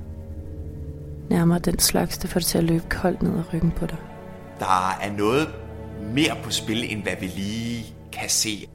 Nærmere 1.31 1.59
den 1.59 1.79
slags, 1.79 2.19
der 2.19 2.29
får 2.29 2.41
dig 2.41 2.47
til 2.47 2.59
at 2.59 2.65
løbe 2.65 2.85
koldt 2.89 3.23
ned 3.23 3.39
ad 3.39 3.55
ryggen 3.55 3.71
på 3.71 3.87
dig. 3.87 3.99
Der 4.59 4.99
er 5.01 5.13
noget 5.13 5.49
mere 6.15 6.37
på 6.45 6.51
spil, 6.51 6.93
end 6.93 7.03
hvad 7.03 7.17
vi 7.21 7.27
lige 7.27 7.95
kan 8.13 8.29
se. 8.29 8.69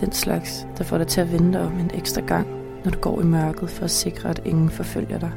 Den 0.00 0.12
slags, 0.12 0.66
der 0.78 0.84
får 0.84 0.98
dig 0.98 1.06
til 1.06 1.20
at 1.20 1.32
vente 1.32 1.60
om 1.60 1.78
en 1.78 1.90
ekstra 1.94 2.20
gang, 2.20 2.46
når 2.84 2.90
du 2.90 2.98
går 2.98 3.20
i 3.20 3.24
mørket 3.24 3.70
for 3.70 3.84
at 3.84 3.90
sikre, 3.90 4.30
at 4.30 4.42
ingen 4.44 4.70
forfølger 4.70 5.18
dig. 5.18 5.32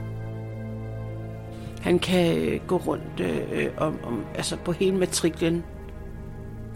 Han 1.82 2.00
kan 2.00 2.38
øh, 2.38 2.60
gå 2.68 2.78
rundt 2.78 3.20
øh, 3.20 3.68
om, 3.78 4.00
om, 4.04 4.26
altså 4.36 4.58
på 4.66 4.72
hele 4.72 4.98
matriklen. 4.98 5.64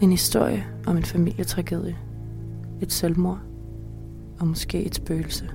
En 0.00 0.10
historie 0.10 0.66
om 0.86 0.96
en 0.96 1.04
familietragedie. 1.04 1.96
Et 2.80 2.92
selvmord. 2.92 3.38
Og 4.40 4.46
måske 4.46 4.82
et 4.82 4.94
spøgelse. 4.94 5.50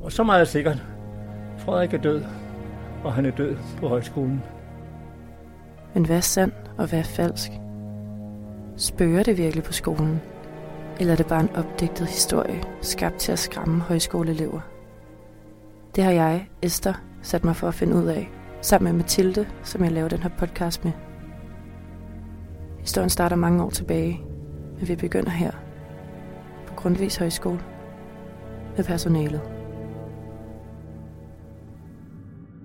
Og 0.00 0.12
så 0.12 0.24
meget 0.24 0.40
er 0.40 0.44
sikkert. 0.44 0.86
Frederik 1.58 1.94
er 1.94 1.98
død, 1.98 2.22
og 3.04 3.12
han 3.12 3.26
er 3.26 3.30
død 3.30 3.56
på 3.80 3.88
højskolen. 3.88 4.42
Men 5.94 6.06
hvad 6.06 6.16
er 6.16 6.20
sandt, 6.20 6.54
og 6.78 6.86
hvad 6.88 6.98
er 6.98 7.02
falsk? 7.02 7.50
Spørger 8.76 9.22
det 9.22 9.38
virkelig 9.38 9.64
på 9.64 9.72
skolen? 9.72 10.20
Eller 11.00 11.12
er 11.12 11.16
det 11.16 11.26
bare 11.26 11.40
en 11.40 11.56
opdigtet 11.56 12.06
historie, 12.06 12.62
skabt 12.82 13.16
til 13.16 13.32
at 13.32 13.38
skræmme 13.38 13.80
højskoleelever? 13.80 14.60
Det 15.94 16.04
har 16.04 16.10
jeg, 16.10 16.48
Esther, 16.62 16.94
sat 17.22 17.44
mig 17.44 17.56
for 17.56 17.68
at 17.68 17.74
finde 17.74 17.96
ud 17.96 18.04
af, 18.04 18.30
sammen 18.62 18.92
med 18.92 19.02
Mathilde, 19.02 19.48
som 19.62 19.84
jeg 19.84 19.92
laver 19.92 20.08
den 20.08 20.18
her 20.18 20.30
podcast 20.38 20.84
med. 20.84 20.92
Historien 22.78 23.10
starter 23.10 23.36
mange 23.36 23.62
år 23.62 23.70
tilbage, 23.70 24.20
men 24.78 24.88
vi 24.88 24.96
begynder 24.96 25.30
her, 25.30 25.50
på 26.66 26.74
Grundvis 26.74 27.16
Højskole, 27.16 27.60
med 28.76 28.84
personalet. 28.84 29.40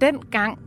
Den 0.01 0.19
gang, 0.31 0.59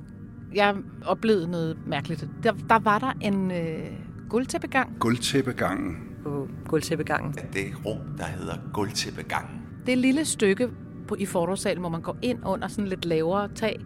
jeg 0.55 0.77
oplevede 1.07 1.51
noget 1.51 1.79
mærkeligt, 1.87 2.29
der, 2.43 2.53
der 2.69 2.79
var 2.79 2.99
der 2.99 3.12
en 3.21 3.51
øh, 3.51 3.91
guldtæppegang. 4.29 4.97
Guldtæppegangen. 5.01 6.08
På 6.29 6.49
guldtæppegangen. 6.68 7.33
Det 7.53 7.72
rum, 7.87 7.99
der 8.18 8.24
hedder 8.24 8.55
gulvtæppegangen. 8.72 9.61
Det 9.87 9.89
er 9.89 9.97
et 9.97 9.99
lille 9.99 10.24
stykke 10.24 10.68
på, 11.09 11.16
i 11.18 11.26
fordragssalen, 11.26 11.81
hvor 11.81 11.89
man 11.89 12.01
går 12.01 12.16
ind 12.22 12.39
under 12.47 12.68
sådan 12.68 12.89
lidt 12.89 13.05
lavere 13.05 13.49
tag. 13.55 13.81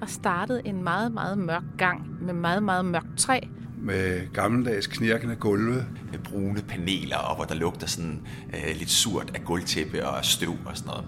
Der 0.00 0.06
startede 0.06 0.62
en 0.64 0.84
meget, 0.84 1.12
meget 1.12 1.38
mørk 1.38 1.62
gang 1.78 2.24
med 2.24 2.34
meget, 2.34 2.62
meget 2.62 2.84
mørkt 2.84 3.18
træ. 3.18 3.40
Med 3.78 4.32
gammeldags 4.32 4.86
knirkende 4.86 5.36
gulve. 5.36 5.84
Med 6.10 6.18
brune 6.18 6.62
paneler, 6.68 7.16
og 7.16 7.36
hvor 7.36 7.44
der 7.44 7.54
lugter 7.54 7.86
sådan 7.86 8.20
øh, 8.54 8.76
lidt 8.78 8.90
surt 8.90 9.30
af 9.34 9.44
gulvtæppe 9.44 10.06
og 10.06 10.24
støv 10.24 10.54
og 10.66 10.76
sådan 10.76 10.88
noget. 10.88 11.04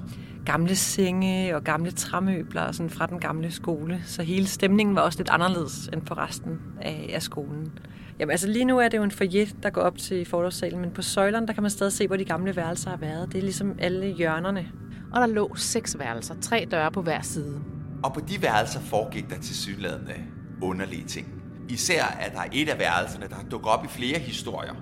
Gamle 0.47 0.76
senge 0.76 1.57
og 1.57 1.64
gamle 1.64 1.91
træmøbler 1.91 2.72
sådan 2.72 2.91
fra 2.91 3.07
den 3.07 3.20
gamle 3.20 3.51
skole. 3.51 4.03
Så 4.07 4.22
hele 4.22 4.47
stemningen 4.47 4.97
var 4.97 5.01
også 5.01 5.18
lidt 5.18 5.30
anderledes 5.30 5.91
end 5.93 6.03
for 6.07 6.18
resten 6.18 6.59
af, 6.80 7.11
af 7.14 7.22
skolen. 7.22 7.72
Jamen 8.18 8.30
altså 8.30 8.49
lige 8.49 8.64
nu 8.64 8.78
er 8.78 8.88
det 8.88 8.99
jo 8.99 9.03
en 9.03 9.11
foyer, 9.11 9.47
der 9.62 9.70
går 9.70 9.80
op 9.80 9.99
til 9.99 10.26
fordragssalen, 10.26 10.80
men 10.80 10.91
på 10.91 11.03
søjlerne, 11.03 11.47
der 11.47 11.53
kan 11.53 11.62
man 11.62 11.70
stadig 11.70 11.93
se, 11.93 12.07
hvor 12.07 12.16
de 12.16 12.24
gamle 12.24 12.57
værelser 12.57 12.91
har 12.91 12.97
været. 12.97 13.32
Det 13.32 13.38
er 13.38 13.43
ligesom 13.43 13.74
alle 13.78 14.07
hjørnerne. 14.07 14.68
Og 15.12 15.20
der 15.20 15.26
lå 15.26 15.55
seks 15.57 15.99
værelser, 15.99 16.34
tre 16.41 16.68
døre 16.70 16.93
på 16.93 17.03
hver 17.03 17.22
side. 17.22 17.61
Og 18.03 18.14
på 18.14 18.20
de 18.20 18.43
værelser 18.43 18.80
foregik 18.80 19.30
der 19.30 19.36
til 19.41 19.57
synlædende 19.57 20.14
underlige 20.62 21.05
ting. 21.05 21.26
Især 21.68 22.05
at 22.05 22.32
der 22.32 22.41
er 22.41 22.49
et 22.53 22.68
af 22.68 22.78
værelserne, 22.78 23.26
der 23.28 23.36
dukker 23.51 23.68
op 23.68 23.84
i 23.84 23.88
flere 23.88 24.18
historier. 24.18 24.74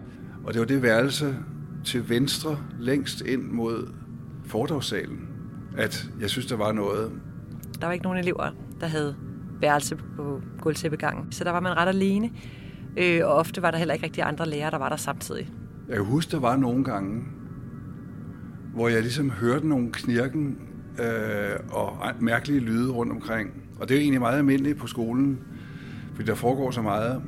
Og 0.45 0.55
det 0.55 0.61
var 0.61 0.67
det 0.67 0.83
værelse 0.83 1.37
til 1.85 2.09
venstre, 2.09 2.59
længst 2.81 3.21
ind 3.21 3.43
mod 3.43 3.95
foredragssalen, 4.47 5.28
at 5.79 6.11
jeg 6.21 6.31
synes, 6.31 6.47
der 6.47 6.57
var 6.57 6.73
noget. 6.73 7.13
Der 7.81 7.87
var 7.87 7.93
ikke 7.93 8.03
nogen 8.03 8.19
elever, 8.19 8.51
der 8.81 8.87
havde 8.87 9.17
værelse 9.61 9.97
på 10.17 10.41
gulvtæppegangen, 10.61 11.33
så 11.33 11.45
der 11.45 11.51
var 11.51 11.61
man 11.61 11.77
ret 11.77 11.89
alene. 11.89 12.31
Øh, 12.97 13.21
og 13.25 13.35
ofte 13.35 13.63
var 13.63 13.71
der 13.71 13.79
heller 13.79 13.95
ikke 13.95 14.05
rigtig 14.05 14.23
andre 14.23 14.47
lærere, 14.47 14.71
der 14.71 14.79
var 14.79 14.89
der 14.89 14.97
samtidig. 14.97 15.49
Jeg 15.89 15.97
kan 15.97 16.05
huske, 16.05 16.31
der 16.31 16.41
var 16.41 16.57
nogle 16.57 16.85
gange, 16.85 17.25
hvor 18.75 18.89
jeg 18.89 19.03
ligesom 19.03 19.31
hørte 19.31 19.69
nogle 19.69 19.93
knirken 19.93 20.59
øh, 21.01 21.59
og 21.71 21.97
mærkelige 22.21 22.61
lyde 22.61 22.93
rundt 22.93 23.13
omkring. 23.13 23.51
Og 23.81 23.89
det 23.89 23.95
er 23.95 23.99
jo 23.99 24.03
egentlig 24.03 24.21
meget 24.21 24.39
almindeligt 24.39 24.79
på 24.79 24.87
skolen, 24.87 25.39
fordi 26.15 26.29
der 26.29 26.35
foregår 26.35 26.71
så 26.71 26.83
meget. 26.83 27.23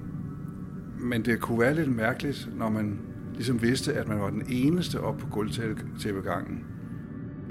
Men 0.98 1.24
det 1.24 1.40
kunne 1.40 1.61
være 1.61 1.74
lidt 1.74 1.96
mærkeligt, 1.96 2.48
når 2.57 2.70
man 2.70 2.98
ligesom 3.34 3.62
vidste, 3.62 3.94
at 3.94 4.09
man 4.09 4.20
var 4.20 4.30
den 4.30 4.42
eneste 4.48 5.01
op 5.01 5.18
på 5.18 5.26
gulvtæppegangen. 5.26 6.64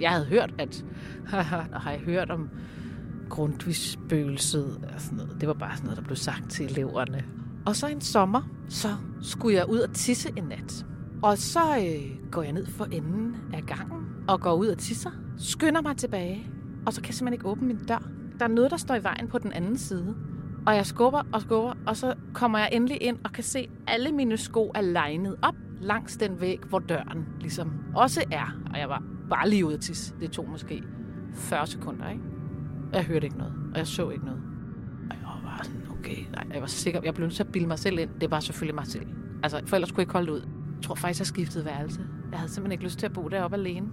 Jeg 0.01 0.11
havde 0.11 0.25
hørt, 0.25 0.53
at 0.57 0.85
haha, 1.31 1.61
har 1.73 1.91
jeg 1.91 1.99
hørt 1.99 2.31
om 2.31 2.49
grundvisspøgelset 3.29 4.89
og 4.93 5.01
sådan 5.01 5.17
noget. 5.17 5.37
Det 5.41 5.47
var 5.47 5.53
bare 5.53 5.71
sådan 5.71 5.85
noget, 5.85 5.97
der 5.97 6.03
blev 6.03 6.15
sagt 6.15 6.49
til 6.49 6.65
eleverne. 6.65 7.25
Og 7.65 7.75
så 7.75 7.87
en 7.87 8.01
sommer, 8.01 8.41
så 8.69 8.87
skulle 9.21 9.57
jeg 9.57 9.69
ud 9.69 9.79
og 9.79 9.93
tisse 9.93 10.29
en 10.37 10.43
nat. 10.43 10.85
Og 11.21 11.37
så 11.37 11.59
øh, 11.59 12.31
går 12.31 12.43
jeg 12.43 12.53
ned 12.53 12.65
for 12.65 12.85
enden 12.85 13.35
af 13.53 13.63
gangen 13.65 14.05
og 14.27 14.41
går 14.41 14.53
ud 14.53 14.67
og 14.67 14.77
tisser. 14.77 15.11
Skynder 15.37 15.81
mig 15.81 15.97
tilbage, 15.97 16.47
og 16.85 16.93
så 16.93 17.01
kan 17.01 17.07
jeg 17.07 17.15
simpelthen 17.15 17.33
ikke 17.33 17.47
åbne 17.47 17.67
min 17.67 17.77
dør. 17.77 18.09
Der 18.39 18.45
er 18.45 18.49
noget, 18.49 18.71
der 18.71 18.77
står 18.77 18.95
i 18.95 19.03
vejen 19.03 19.27
på 19.27 19.37
den 19.37 19.53
anden 19.53 19.77
side. 19.77 20.15
Og 20.67 20.75
jeg 20.75 20.85
skubber 20.85 21.23
og 21.33 21.41
skubber, 21.41 21.73
og 21.87 21.97
så 21.97 22.13
kommer 22.33 22.59
jeg 22.59 22.69
endelig 22.71 23.01
ind 23.01 23.17
og 23.25 23.31
kan 23.31 23.43
se, 23.43 23.59
at 23.59 23.93
alle 23.93 24.11
mine 24.11 24.37
sko 24.37 24.71
er 24.75 24.81
legnet 24.81 25.35
op 25.41 25.55
langs 25.81 26.17
den 26.17 26.41
væg, 26.41 26.59
hvor 26.69 26.79
døren 26.79 27.25
ligesom 27.39 27.71
også 27.95 28.23
er. 28.31 28.59
Og 28.73 28.79
jeg 28.79 28.89
var 28.89 29.03
bare 29.29 29.49
lige 29.49 29.65
ude 29.65 29.73
at 29.73 29.81
tisse. 29.81 30.13
Det 30.19 30.31
tog 30.31 30.49
måske 30.49 30.83
40 31.33 31.67
sekunder, 31.67 32.09
ikke? 32.09 32.23
Jeg 32.93 33.03
hørte 33.03 33.25
ikke 33.25 33.37
noget, 33.37 33.53
og 33.71 33.77
jeg 33.77 33.87
så 33.87 34.09
ikke 34.09 34.25
noget. 34.25 34.41
Og 35.09 35.15
jeg 35.15 35.25
var 35.25 35.41
bare 35.43 35.63
sådan, 35.63 35.81
okay, 35.99 36.17
nej, 36.31 36.45
jeg 36.53 36.61
var 36.61 36.67
sikker. 36.67 37.01
Jeg 37.03 37.13
blev 37.13 37.25
nødt 37.25 37.35
til 37.35 37.43
at 37.43 37.51
bilde 37.51 37.67
mig 37.67 37.79
selv 37.79 37.99
ind. 37.99 38.09
Det 38.21 38.31
var 38.31 38.39
selvfølgelig 38.39 38.75
mig 38.75 38.87
selv. 38.87 39.07
Altså, 39.43 39.61
for 39.65 39.75
ellers 39.75 39.91
kunne 39.91 39.99
jeg 39.99 40.03
ikke 40.03 40.13
holde 40.13 40.27
det 40.27 40.33
ud. 40.33 40.41
Jeg 40.75 40.83
tror 40.83 40.95
faktisk, 40.95 41.19
jeg 41.19 41.27
skiftede 41.27 41.65
værelse. 41.65 42.01
Jeg 42.31 42.39
havde 42.39 42.51
simpelthen 42.51 42.71
ikke 42.71 42.83
lyst 42.83 42.99
til 42.99 43.05
at 43.05 43.13
bo 43.13 43.27
deroppe 43.27 43.57
alene. 43.57 43.87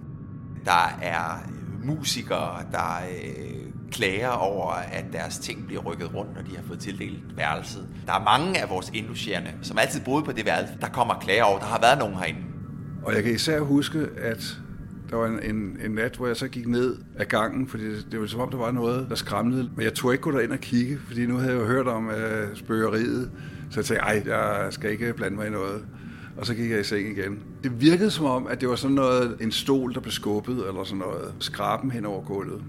Der 0.65 0.97
er 1.01 1.49
musikere, 1.83 2.63
der 2.71 3.01
øh, 3.09 3.71
klager 3.91 4.29
over, 4.29 4.71
at 4.71 5.05
deres 5.13 5.39
ting 5.39 5.67
bliver 5.67 5.81
rykket 5.81 6.15
rundt, 6.15 6.35
når 6.35 6.41
de 6.41 6.55
har 6.55 6.63
fået 6.63 6.79
tildelt 6.79 7.37
værelset. 7.37 7.87
Der 8.05 8.13
er 8.13 8.23
mange 8.23 8.61
af 8.61 8.69
vores 8.69 8.91
indlogerende, 8.93 9.53
som 9.61 9.77
altid 9.77 10.01
boede 10.05 10.23
på 10.23 10.31
det 10.31 10.45
værelse, 10.45 10.73
der 10.81 10.87
kommer 10.87 11.13
klager 11.13 11.43
over, 11.43 11.59
der 11.59 11.65
har 11.65 11.79
været 11.81 11.99
nogen 11.99 12.15
herinde. 12.15 12.39
Og 13.03 13.15
jeg 13.15 13.23
kan 13.23 13.33
især 13.33 13.59
huske, 13.59 14.07
at 14.17 14.57
der 15.09 15.15
var 15.15 15.27
en, 15.27 15.55
en, 15.55 15.77
en 15.85 15.91
nat, 15.91 16.15
hvor 16.15 16.27
jeg 16.27 16.37
så 16.37 16.47
gik 16.47 16.67
ned 16.67 16.97
ad 17.15 17.25
gangen, 17.25 17.67
fordi 17.67 17.85
det, 17.85 18.07
det 18.11 18.21
var 18.21 18.27
som 18.27 18.39
om, 18.39 18.49
der 18.49 18.57
var 18.57 18.71
noget, 18.71 19.09
der 19.09 19.15
skræmmede. 19.15 19.69
Men 19.75 19.83
jeg 19.83 19.93
tog 19.93 20.11
ikke 20.11 20.21
gå 20.21 20.31
derind 20.31 20.51
og 20.51 20.59
kigge, 20.59 20.97
fordi 21.07 21.25
nu 21.25 21.37
havde 21.37 21.51
jeg 21.53 21.61
jo 21.61 21.65
hørt 21.65 21.87
om 21.87 22.09
øh, 22.09 22.55
spøgeriet. 22.55 23.31
Så 23.69 23.79
jeg 23.79 23.85
tænkte, 23.85 24.03
ej, 24.03 24.23
jeg 24.25 24.67
skal 24.73 24.91
ikke 24.91 25.13
blande 25.13 25.37
mig 25.37 25.47
i 25.47 25.49
noget. 25.49 25.85
og 26.37 26.45
så 26.45 26.53
gik 26.55 26.71
jeg 26.71 26.79
i 26.79 26.83
seng 26.83 27.17
igen. 27.17 27.39
Det 27.63 27.81
virkede 27.81 28.11
som 28.11 28.25
om, 28.25 28.47
at 28.47 28.61
det 28.61 28.69
var 28.69 28.75
sådan 28.75 28.95
noget, 28.95 29.37
en 29.41 29.51
stol, 29.51 29.93
der 29.93 29.99
blev 29.99 30.11
skubbet, 30.11 30.67
eller 30.67 30.83
sådan 30.83 30.97
noget, 30.97 31.33
skraben 31.39 31.91
hen 31.91 32.05
over 32.05 32.23
gulvet. 32.23 32.61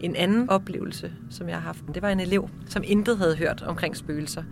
En 0.00 0.16
anden 0.16 0.50
oplevelse, 0.50 1.12
som 1.30 1.48
jeg 1.48 1.56
har 1.56 1.62
haft, 1.62 1.84
det 1.94 2.02
var 2.02 2.08
en 2.08 2.20
elev, 2.20 2.48
som 2.66 2.82
intet 2.86 3.18
havde 3.18 3.36
hørt 3.36 3.62
omkring 3.66 3.96
spøgelser, 3.96 4.42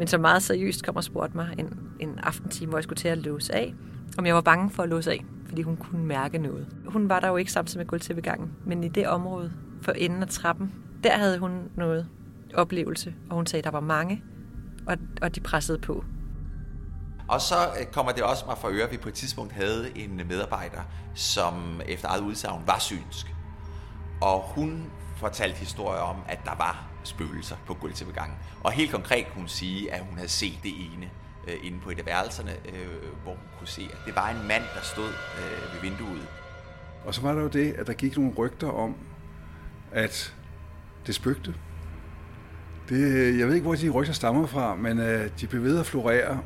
men 0.00 0.08
som 0.08 0.20
meget 0.20 0.42
seriøst 0.42 0.84
kom 0.84 0.96
og 0.96 1.04
spurgte 1.04 1.36
mig 1.36 1.54
en, 1.58 1.78
en 1.98 2.18
aftentime, 2.18 2.68
hvor 2.68 2.78
jeg 2.78 2.84
skulle 2.84 2.96
til 2.96 3.08
at 3.08 3.18
låse 3.18 3.54
af, 3.54 3.74
om 4.18 4.26
jeg 4.26 4.34
var 4.34 4.40
bange 4.40 4.70
for 4.70 4.82
at 4.82 4.88
låse 4.88 5.10
af, 5.10 5.24
fordi 5.48 5.62
hun 5.62 5.76
kunne 5.76 6.04
mærke 6.04 6.38
noget. 6.38 6.66
Hun 6.86 7.08
var 7.08 7.20
der 7.20 7.28
jo 7.28 7.36
ikke 7.36 7.52
samtidig 7.52 7.78
med 7.78 7.86
gulvtæppegangen, 7.86 8.52
men 8.66 8.84
i 8.84 8.88
det 8.88 9.08
område 9.08 9.52
for 9.82 9.92
enden 9.92 10.22
af 10.22 10.28
trappen, 10.28 10.72
der 11.04 11.16
havde 11.16 11.38
hun 11.38 11.70
noget 11.76 12.08
oplevelse, 12.54 13.14
og 13.30 13.36
hun 13.36 13.46
sagde, 13.46 13.60
at 13.60 13.64
der 13.64 13.70
var 13.70 13.80
mange, 13.80 14.22
og, 14.86 14.96
og 15.22 15.34
de 15.34 15.40
pressede 15.40 15.78
på. 15.78 16.04
Og 17.28 17.40
så 17.40 17.54
øh, 17.80 17.86
kommer 17.86 18.12
det 18.12 18.22
også 18.22 18.44
mig 18.46 18.58
for 18.58 18.68
øre, 18.68 18.82
at 18.82 18.92
vi 18.92 18.96
på 18.96 19.08
et 19.08 19.14
tidspunkt 19.14 19.52
havde 19.52 19.98
en 19.98 20.20
medarbejder, 20.28 20.80
som 21.14 21.80
efter 21.88 22.08
eget 22.08 22.22
udsagn 22.22 22.62
var 22.66 22.78
synsk. 22.78 23.34
Og 24.20 24.42
hun 24.42 24.90
fortalte 25.16 25.56
historier 25.56 26.00
om, 26.00 26.16
at 26.28 26.38
der 26.44 26.54
var 26.58 26.89
spøgelser 27.04 27.56
på 27.66 27.74
gulvtæppegangen. 27.74 28.36
Og 28.60 28.72
helt 28.72 28.90
konkret 28.90 29.26
kunne 29.26 29.40
hun 29.40 29.48
sige, 29.48 29.92
at 29.92 30.00
hun 30.04 30.14
havde 30.14 30.28
set 30.28 30.58
det 30.62 30.70
ene 30.70 31.10
øh, 31.48 31.54
inde 31.62 31.80
på 31.80 31.90
et 31.90 31.98
af 31.98 32.06
værelserne, 32.06 32.52
øh, 32.52 33.22
hvor 33.22 33.32
hun 33.32 33.48
kunne 33.58 33.68
se, 33.68 33.88
at 33.92 33.98
det 34.06 34.16
var 34.16 34.30
en 34.30 34.48
mand, 34.48 34.62
der 34.74 34.82
stod 34.82 35.08
øh, 35.08 35.74
ved 35.74 35.90
vinduet. 35.90 36.28
Og 37.04 37.14
så 37.14 37.20
var 37.20 37.32
der 37.32 37.42
jo 37.42 37.48
det, 37.48 37.72
at 37.72 37.86
der 37.86 37.92
gik 37.92 38.16
nogle 38.16 38.32
rygter 38.38 38.68
om, 38.68 38.96
at 39.92 40.34
det 41.06 41.14
spøgte. 41.14 41.54
Det, 42.88 43.38
jeg 43.38 43.46
ved 43.46 43.54
ikke, 43.54 43.66
hvor 43.66 43.74
de 43.74 43.90
rygter 43.90 44.12
stammer 44.12 44.46
fra, 44.46 44.74
men 44.74 44.98
øh, 44.98 45.30
de 45.40 45.46
blev 45.46 45.62
ved 45.62 45.80
at 45.80 45.86
florere. 45.86 46.40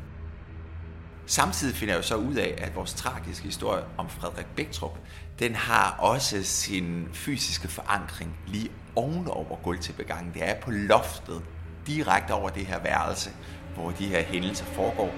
Samtidig 1.25 1.75
finder 1.75 1.93
jeg 1.93 1.97
jo 1.97 2.07
så 2.07 2.15
ud 2.15 2.35
af, 2.35 2.55
at 2.57 2.75
vores 2.75 2.93
tragiske 2.93 3.45
historie 3.45 3.83
om 3.97 4.09
Frederik 4.09 4.45
Bæktrup, 4.55 4.97
den 5.39 5.55
har 5.55 5.97
også 5.99 6.43
sin 6.43 7.07
fysiske 7.13 7.67
forankring 7.67 8.37
lige 8.47 8.71
ovenover 8.95 9.55
gulvtæppegangen. 9.63 10.33
Det 10.33 10.49
er 10.49 10.61
på 10.61 10.71
loftet, 10.71 11.41
direkte 11.87 12.31
over 12.31 12.49
det 12.49 12.65
her 12.65 12.79
værelse, 12.83 13.29
hvor 13.75 13.91
de 13.91 14.05
her 14.05 14.21
hændelser 14.21 14.65
foregår, 14.65 15.15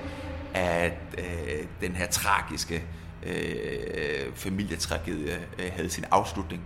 at 0.53 0.97
øh, 1.17 1.67
den 1.81 1.91
her 1.91 2.07
tragiske 2.07 2.83
øh, 3.23 4.33
familietragedie 4.33 5.35
øh, 5.59 5.71
havde 5.71 5.89
sin 5.89 6.05
afslutning. 6.11 6.63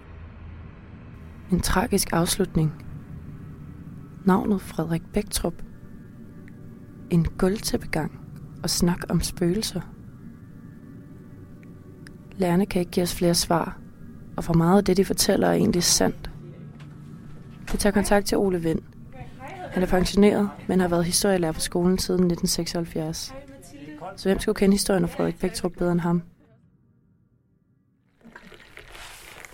En 1.52 1.60
tragisk 1.60 2.14
afslutning. 2.14 2.86
Navnet 4.26 4.62
Frederik 4.62 5.02
Bæktrup. 5.14 5.54
En 7.10 7.26
gulvtæppegang 7.26 8.20
og 8.64 8.70
snak 8.70 9.00
om 9.10 9.22
spøgelser. 9.22 9.82
Lærerne 12.42 12.66
kan 12.66 12.80
ikke 12.80 12.92
give 12.92 13.04
os 13.04 13.16
flere 13.16 13.36
svar, 13.36 13.80
og 14.38 14.44
for 14.44 14.54
meget 14.54 14.78
af 14.78 14.86
det, 14.86 14.98
de 14.98 15.06
fortæller, 15.06 15.48
er 15.48 15.54
egentlig 15.54 15.84
sandt. 15.84 16.32
Vi 17.72 17.78
tager 17.78 17.94
kontakt 17.94 18.28
til 18.28 18.38
Ole 18.38 18.62
Vind. 18.62 18.82
Han 19.72 19.84
er 19.84 19.88
pensioneret, 19.88 20.50
men 20.68 20.80
har 20.80 20.88
været 20.88 21.06
historielærer 21.06 21.52
på 21.52 21.60
skolen 21.60 21.98
siden 21.98 22.32
1976. 22.32 23.34
Så 24.16 24.30
hvem 24.30 24.40
skulle 24.40 24.56
kende 24.56 24.74
historien 24.74 25.04
om 25.04 25.10
Frederik 25.10 25.40
Bæktrup 25.40 25.72
bedre 25.72 25.92
end 25.92 26.00
ham? 26.00 26.24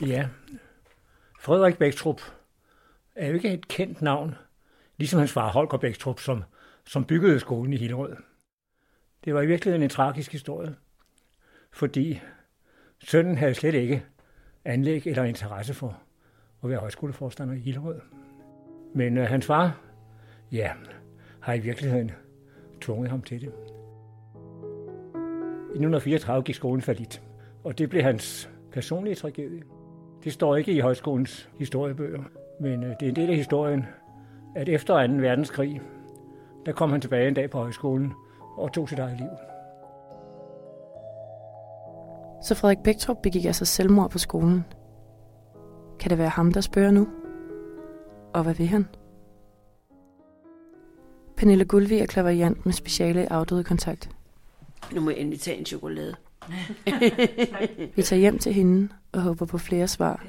Ja, 0.01 0.27
Frederik 1.39 1.77
Bæktrup 1.77 2.21
er 3.15 3.27
jo 3.27 3.33
ikke 3.33 3.53
et 3.53 3.67
kendt 3.67 4.01
navn, 4.01 4.35
ligesom 4.97 5.19
hans 5.19 5.31
far 5.31 5.51
Holger 5.51 5.77
Bæktrup, 5.77 6.19
som, 6.19 6.43
som 6.85 7.05
byggede 7.05 7.39
skolen 7.39 7.73
i 7.73 7.77
Hillerød. 7.77 8.15
Det 9.25 9.33
var 9.33 9.41
i 9.41 9.47
virkeligheden 9.47 9.83
en 9.83 9.89
tragisk 9.89 10.31
historie, 10.31 10.75
fordi 11.71 12.19
sønnen 13.08 13.38
havde 13.38 13.53
slet 13.53 13.74
ikke 13.74 14.03
anlæg 14.66 15.08
eller 15.08 15.24
interesse 15.24 15.74
for 15.74 15.97
at 16.64 16.70
være 16.70 16.80
højskoleforstander 16.80 17.53
i 17.53 17.60
Hillerød. 17.60 18.01
Men 18.95 19.18
øh, 19.18 19.28
hans 19.28 19.45
far, 19.45 19.82
ja, 20.51 20.72
har 21.39 21.53
i 21.53 21.60
virkeligheden 21.60 22.12
tvunget 22.82 23.10
ham 23.10 23.22
til 23.22 23.41
det. 23.41 23.47
I 25.76 25.80
1934 25.80 26.43
gik 26.43 26.55
skolen 26.55 26.82
falit, 26.82 27.22
og 27.64 27.78
det 27.78 27.89
blev 27.89 28.03
hans 28.03 28.49
personlige 28.72 29.16
tragedie. 29.16 29.64
Det 30.24 30.34
står 30.34 30.55
ikke 30.55 30.72
i 30.72 30.80
højskolens 30.80 31.49
historiebøger, 31.58 32.24
men 32.60 32.84
øh, 32.84 32.89
det 32.89 33.05
er 33.05 33.10
en 33.10 33.16
del 33.16 33.30
af 33.30 33.36
historien, 33.36 33.86
at 34.55 34.70
efter 34.70 35.08
2. 35.08 35.14
verdenskrig, 35.14 35.82
der 36.66 36.72
kom 36.72 36.91
han 36.91 37.01
tilbage 37.01 37.28
en 37.28 37.34
dag 37.34 37.49
på 37.49 37.58
højskolen 37.58 38.14
og 38.58 38.74
tog 38.74 38.89
sit 38.89 38.99
eget 38.99 39.18
liv. 39.18 39.57
Så 42.48 42.56
Frederik 42.56 42.84
Bæktrup 42.84 43.18
begik 43.24 43.45
altså 43.45 43.66
selvmord 43.66 44.12
på 44.12 44.18
skolen. 44.18 44.66
Kan 46.00 46.10
det 46.10 46.18
være 46.18 46.30
ham, 46.30 46.52
der 46.52 46.62
spørger 46.62 46.91
nu? 46.91 47.08
Og 48.34 48.43
hvad 48.43 48.54
vil 48.54 48.68
han? 48.68 48.86
Pernille 51.38 51.66
Gulvi 51.66 51.98
er 51.98 52.06
klaverjant 52.06 52.66
med 52.66 52.74
speciale 52.74 53.24
i 53.24 53.26
afdøde 53.26 53.64
kontakt. 53.64 54.10
Nu 54.93 55.02
må 55.02 55.10
jeg 55.10 55.20
endelig 55.20 55.39
tage 55.39 55.58
en 55.58 55.66
chokolade. 55.66 56.16
Vi 57.95 58.02
tager 58.02 58.20
hjem 58.20 58.39
til 58.39 58.54
hende 58.54 58.89
og 59.12 59.22
håber 59.22 59.45
på 59.45 59.58
flere 59.58 59.88
svar. 59.88 60.26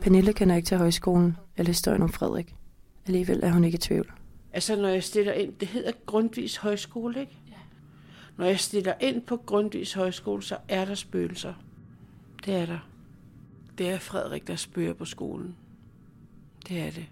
Pernille 0.00 0.32
kender 0.32 0.56
ikke 0.56 0.66
til 0.66 0.78
højskolen 0.78 1.36
eller 1.56 1.70
historien 1.70 2.02
om 2.02 2.12
Frederik. 2.12 2.54
Alligevel 3.06 3.40
er 3.42 3.50
hun 3.50 3.64
ikke 3.64 3.76
i 3.76 3.78
tvivl. 3.78 4.12
Altså, 4.52 4.76
når 4.76 4.88
jeg 4.88 5.02
stiller 5.02 5.32
ind, 5.32 5.52
det 5.60 5.68
hedder 5.68 5.92
Grundvis 6.06 6.56
Højskole, 6.56 7.20
ikke? 7.20 7.41
Når 8.36 8.46
jeg 8.46 8.60
stiller 8.60 8.94
ind 9.00 9.22
på 9.22 9.36
Grundvis 9.36 9.92
Højskole, 9.92 10.42
så 10.42 10.56
er 10.68 10.84
der 10.84 10.94
spøgelser. 10.94 11.54
Det 12.46 12.54
er 12.54 12.66
der. 12.66 12.88
Det 13.78 13.90
er 13.90 13.98
Frederik, 13.98 14.46
der 14.46 14.56
spørger 14.56 14.94
på 14.94 15.04
skolen. 15.04 15.56
Det 16.68 16.80
er 16.80 16.90
det. 16.90 17.06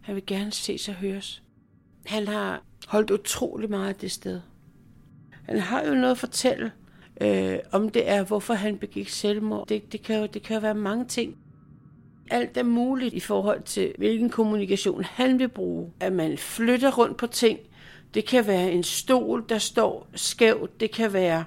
Han 0.00 0.14
vil 0.14 0.26
gerne 0.26 0.52
ses 0.52 0.88
og 0.88 0.94
høres. 0.94 1.42
Han 2.06 2.28
har 2.28 2.62
holdt 2.86 3.10
utrolig 3.10 3.70
meget 3.70 3.88
af 3.88 3.94
det 3.94 4.10
sted. 4.10 4.40
Han 5.42 5.58
har 5.58 5.84
jo 5.84 5.94
noget 5.94 6.10
at 6.10 6.18
fortælle, 6.18 6.72
øh, 7.20 7.58
om 7.72 7.88
det 7.88 8.08
er, 8.08 8.24
hvorfor 8.24 8.54
han 8.54 8.78
begik 8.78 9.08
selvmord. 9.08 9.68
Det, 9.68 9.92
det, 9.92 10.02
kan 10.02 10.20
jo, 10.20 10.26
det 10.26 10.42
kan 10.42 10.54
jo 10.54 10.60
være 10.60 10.74
mange 10.74 11.04
ting. 11.04 11.36
Alt 12.30 12.56
er 12.56 12.62
muligt 12.62 13.14
i 13.14 13.20
forhold 13.20 13.62
til, 13.62 13.94
hvilken 13.98 14.30
kommunikation 14.30 15.04
han 15.04 15.38
vil 15.38 15.48
bruge. 15.48 15.92
At 16.00 16.12
man 16.12 16.38
flytter 16.38 16.90
rundt 16.90 17.16
på 17.16 17.26
ting. 17.26 17.58
Det 18.14 18.24
kan 18.24 18.46
være 18.46 18.72
en 18.72 18.82
stol, 18.82 19.44
der 19.48 19.58
står 19.58 20.06
skævt. 20.14 20.80
Det 20.80 20.90
kan 20.90 21.12
være 21.12 21.44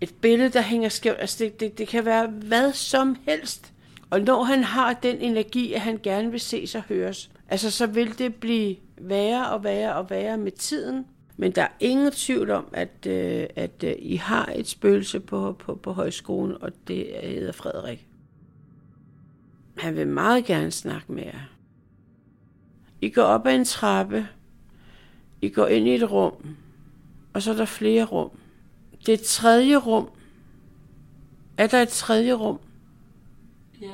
et 0.00 0.14
billede, 0.20 0.50
der 0.50 0.60
hænger 0.60 0.88
skævt. 0.88 1.16
Altså 1.18 1.44
det, 1.44 1.60
det, 1.60 1.78
det 1.78 1.88
kan 1.88 2.04
være 2.04 2.26
hvad 2.26 2.72
som 2.72 3.16
helst. 3.28 3.72
Og 4.10 4.20
når 4.20 4.42
han 4.42 4.64
har 4.64 4.92
den 4.92 5.16
energi, 5.16 5.72
at 5.72 5.80
han 5.80 6.00
gerne 6.02 6.30
vil 6.30 6.40
ses 6.40 6.74
og 6.74 6.82
høres, 6.82 7.30
altså 7.48 7.70
så 7.70 7.86
vil 7.86 8.18
det 8.18 8.34
blive 8.34 8.76
værre 8.98 9.50
og 9.50 9.64
værre 9.64 9.94
og 9.94 10.10
værre 10.10 10.38
med 10.38 10.52
tiden. 10.52 11.06
Men 11.36 11.52
der 11.52 11.62
er 11.62 11.68
ingen 11.80 12.12
tvivl 12.12 12.50
om, 12.50 12.66
at, 12.72 13.06
øh, 13.06 13.46
at 13.56 13.84
øh, 13.84 13.94
I 13.98 14.16
har 14.16 14.52
et 14.56 14.68
spøgelse 14.68 15.20
på, 15.20 15.52
på, 15.52 15.74
på 15.74 15.92
højskolen, 15.92 16.62
og 16.62 16.72
det 16.88 17.06
hedder 17.22 17.52
Frederik. 17.52 18.06
Han 19.76 19.96
vil 19.96 20.06
meget 20.06 20.44
gerne 20.44 20.70
snakke 20.70 21.12
med 21.12 21.22
jer. 21.22 21.50
I 23.00 23.08
går 23.08 23.22
op 23.22 23.46
ad 23.46 23.54
en 23.54 23.64
trappe. 23.64 24.28
I 25.42 25.48
går 25.48 25.66
ind 25.66 25.88
i 25.88 25.94
et 25.94 26.10
rum. 26.10 26.56
Og 27.32 27.42
så 27.42 27.52
er 27.52 27.56
der 27.56 27.64
flere 27.64 28.04
rum. 28.04 28.30
Det 29.00 29.08
er 29.08 29.14
et 29.14 29.22
tredje 29.22 29.76
rum. 29.76 30.08
Er 31.56 31.66
der 31.66 31.82
et 31.82 31.88
tredje 31.88 32.32
rum? 32.32 32.58
Ja. 33.80 33.86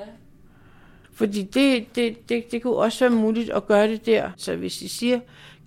Fordi 1.12 1.42
det, 1.42 1.86
det, 1.94 2.28
det, 2.28 2.52
det 2.52 2.62
kunne 2.62 2.76
også 2.76 3.08
være 3.08 3.18
muligt 3.18 3.50
at 3.50 3.66
gøre 3.66 3.88
det 3.88 4.06
der. 4.06 4.30
Så 4.36 4.56
hvis 4.56 4.82
I 4.82 4.88
siger, 4.88 5.20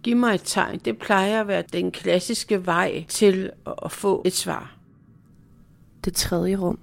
giv 0.04 0.18
mig 0.18 0.36
et 0.36 0.42
tegn, 0.44 0.80
det 0.80 0.98
plejer 0.98 1.42
at 1.42 1.48
være 1.48 1.64
den 1.74 1.92
klassiske 1.92 2.66
vej 2.66 3.06
til 3.08 3.52
at 3.86 3.92
få 3.92 4.22
et 4.26 4.34
svar. 4.34 4.78
Det 6.06 6.14
tredje 6.14 6.56
rum. 6.56 6.80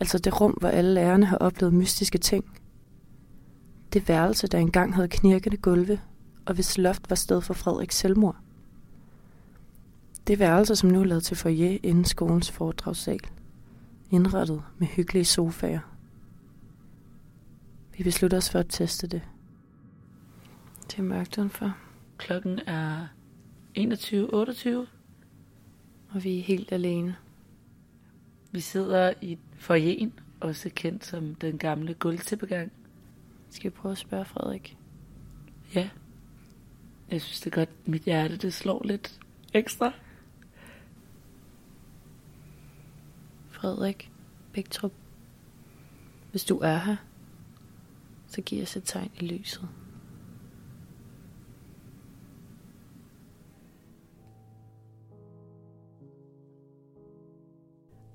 Altså 0.00 0.18
det 0.18 0.40
rum, 0.40 0.52
hvor 0.52 0.68
alle 0.68 0.94
lærerne 0.94 1.26
har 1.26 1.36
oplevet 1.36 1.74
mystiske 1.74 2.18
ting. 2.18 2.44
Det 3.92 4.08
værelse, 4.08 4.46
der 4.46 4.58
engang 4.58 4.94
havde 4.94 5.08
knirkende 5.08 5.56
gulve, 5.56 6.00
og 6.46 6.54
hvis 6.54 6.78
loft 6.78 7.10
var 7.10 7.16
sted 7.16 7.40
for 7.40 7.54
Frederiks 7.54 7.96
selvmord. 7.96 8.36
Det 10.26 10.38
værelse, 10.38 10.76
som 10.76 10.90
nu 10.90 11.00
er 11.00 11.04
lavet 11.04 11.24
til 11.24 11.36
foyer 11.36 11.78
inden 11.82 12.04
skolens 12.04 12.50
foredragssal. 12.50 13.20
Indrettet 14.10 14.62
med 14.78 14.86
hyggelige 14.86 15.24
sofaer. 15.24 15.80
Vi 17.98 18.04
beslutter 18.04 18.36
os 18.36 18.50
for 18.50 18.58
at 18.58 18.66
teste 18.68 19.06
det. 19.06 19.22
Det 20.90 20.98
er 20.98 21.02
mørkt 21.02 21.38
udenfor. 21.38 21.76
Klokken 22.18 22.58
er 22.66 23.06
21.28. 23.78 24.68
Og 26.10 26.24
vi 26.24 26.38
er 26.38 26.42
helt 26.42 26.72
alene. 26.72 27.16
Vi 28.50 28.60
sidder 28.60 29.12
i 29.20 29.38
foyeren, 29.58 30.12
også 30.40 30.70
kendt 30.74 31.04
som 31.04 31.34
den 31.34 31.58
gamle 31.58 31.94
gulvtæppegang. 31.94 32.72
Skal 33.50 33.70
vi 33.70 33.76
prøve 33.76 33.92
at 33.92 33.98
spørge 33.98 34.24
Frederik? 34.24 34.76
Ja. 35.74 35.88
Jeg 37.10 37.22
synes 37.22 37.40
det 37.40 37.46
er 37.46 37.54
godt, 37.54 37.88
mit 37.88 38.02
hjerte 38.02 38.36
det 38.36 38.54
slår 38.54 38.82
lidt 38.84 39.20
ekstra. 39.54 39.92
Frederik 43.50 44.12
Bæktrup, 44.52 44.92
hvis 46.30 46.44
du 46.44 46.58
er 46.58 46.76
her, 46.76 46.96
så 48.26 48.42
giv 48.42 48.62
os 48.62 48.76
et 48.76 48.82
tegn 48.84 49.10
i 49.20 49.26
lyset. 49.26 49.68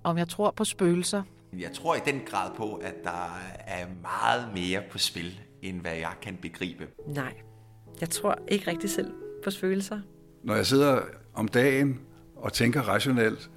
Om 0.04 0.18
jeg 0.18 0.28
tror 0.28 0.52
på 0.52 0.66
spøgelser. 0.66 1.24
Jeg 1.54 1.72
tror 1.74 1.96
i 1.96 2.00
den 2.06 2.22
grad 2.26 2.56
på, 2.56 2.76
at 2.76 2.96
der 3.04 3.38
er 3.68 3.88
meget 4.02 4.54
mere 4.54 4.84
på 4.92 4.98
spil, 4.98 5.40
end 5.62 5.82
hvad 5.82 5.96
jeg 5.96 6.14
kan 6.22 6.38
begribe. 6.38 6.88
Nej, 7.08 7.34
jeg 8.02 8.10
tror 8.10 8.36
ikke 8.48 8.72
rigtig 8.72 8.90
selv 8.90 9.12
på 9.44 9.52
spøgelser. 9.52 10.00
Når 10.44 10.56
jeg 10.56 10.66
sidder 10.66 11.02
om 11.34 11.48
dagen 11.48 12.00
og 12.36 12.54
tænker 12.54 12.82
rationelt, 12.82 13.50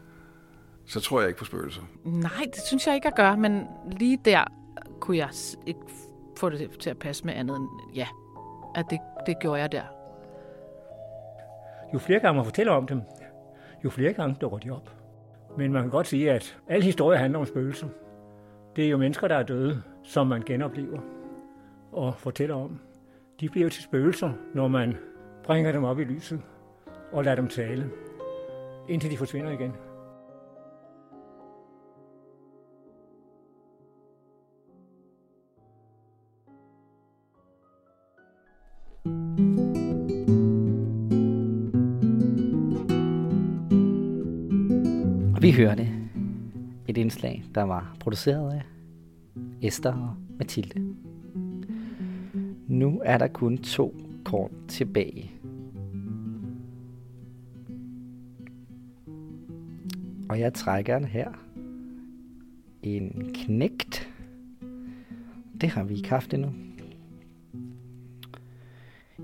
så 0.87 1.01
tror 1.01 1.21
jeg 1.21 1.29
ikke 1.29 1.39
på 1.39 1.45
spøgelser. 1.45 1.83
Nej, 2.05 2.47
det 2.55 2.63
synes 2.67 2.87
jeg 2.87 2.95
ikke 2.95 3.09
at 3.09 3.15
gøre, 3.15 3.37
men 3.37 3.67
lige 3.99 4.19
der 4.25 4.45
kunne 5.01 5.17
jeg 5.17 5.29
ikke 5.67 5.81
få 6.37 6.49
det 6.49 6.71
til 6.81 6.91
at 6.91 6.99
passe 6.99 7.25
med 7.27 7.35
andet 7.35 7.57
end 7.57 7.69
ja. 7.95 8.07
At 8.75 8.85
det, 8.91 8.99
det 9.27 9.39
gjorde 9.41 9.61
jeg 9.61 9.73
der. 9.73 9.83
Jo 11.95 11.99
flere 11.99 12.21
gange 12.21 12.37
man 12.37 12.45
fortæller 12.45 12.73
om 12.73 12.87
dem, 12.87 13.01
jo 13.85 13.91
flere 13.91 14.13
gange 14.13 14.37
dukker 14.41 14.59
de 14.59 14.71
op. 14.71 14.91
Men 15.59 15.73
man 15.73 15.83
kan 15.83 15.91
godt 15.91 16.07
sige, 16.07 16.33
at 16.33 16.59
alle 16.69 16.85
historier 16.85 17.19
handler 17.19 17.39
om 17.39 17.47
spøgelser. 17.47 17.89
Det 18.77 18.85
er 18.85 18.89
jo 18.89 18.97
mennesker, 18.97 19.29
der 19.29 19.37
er 19.37 19.43
døde, 19.43 19.83
som 20.03 20.27
man 20.27 20.43
genoplever 20.43 21.01
og 21.93 22.15
fortæller 22.15 22.55
om. 22.55 22.81
De 23.43 23.49
bliver 23.49 23.69
til 23.69 23.83
spøgelser, 23.83 24.33
når 24.55 24.69
man 24.69 24.97
bringer 25.45 25.73
dem 25.73 25.85
op 25.85 25.99
i 25.99 26.05
lyset 26.05 26.41
og 27.13 27.25
lader 27.25 27.37
dem 27.37 27.49
tale, 27.49 27.91
indtil 28.89 29.11
de 29.11 29.17
forsvinder 29.17 29.51
igen. 29.51 29.73
Og 45.37 45.43
vi 45.43 45.53
hørte 45.53 45.89
et 46.89 46.97
indslag, 46.97 47.45
der 47.55 47.63
var 47.63 47.97
produceret 48.01 48.53
af 48.53 48.63
Esther 49.63 49.93
og 49.93 50.17
Mathilde. 50.39 50.95
Nu 52.83 53.01
er 53.05 53.19
der 53.19 53.29
kun 53.29 53.59
to 53.59 53.97
kort 54.25 54.51
tilbage. 54.69 55.33
Og 60.29 60.41
jeg 60.41 60.55
trækker 60.55 60.99
den 60.99 61.09
her. 61.09 61.33
En 62.83 63.31
knægt. 63.35 64.13
Det 65.61 65.69
har 65.69 65.85
vi 65.85 65.95
ikke 65.95 66.09
haft 66.09 66.35
endnu. 66.35 66.53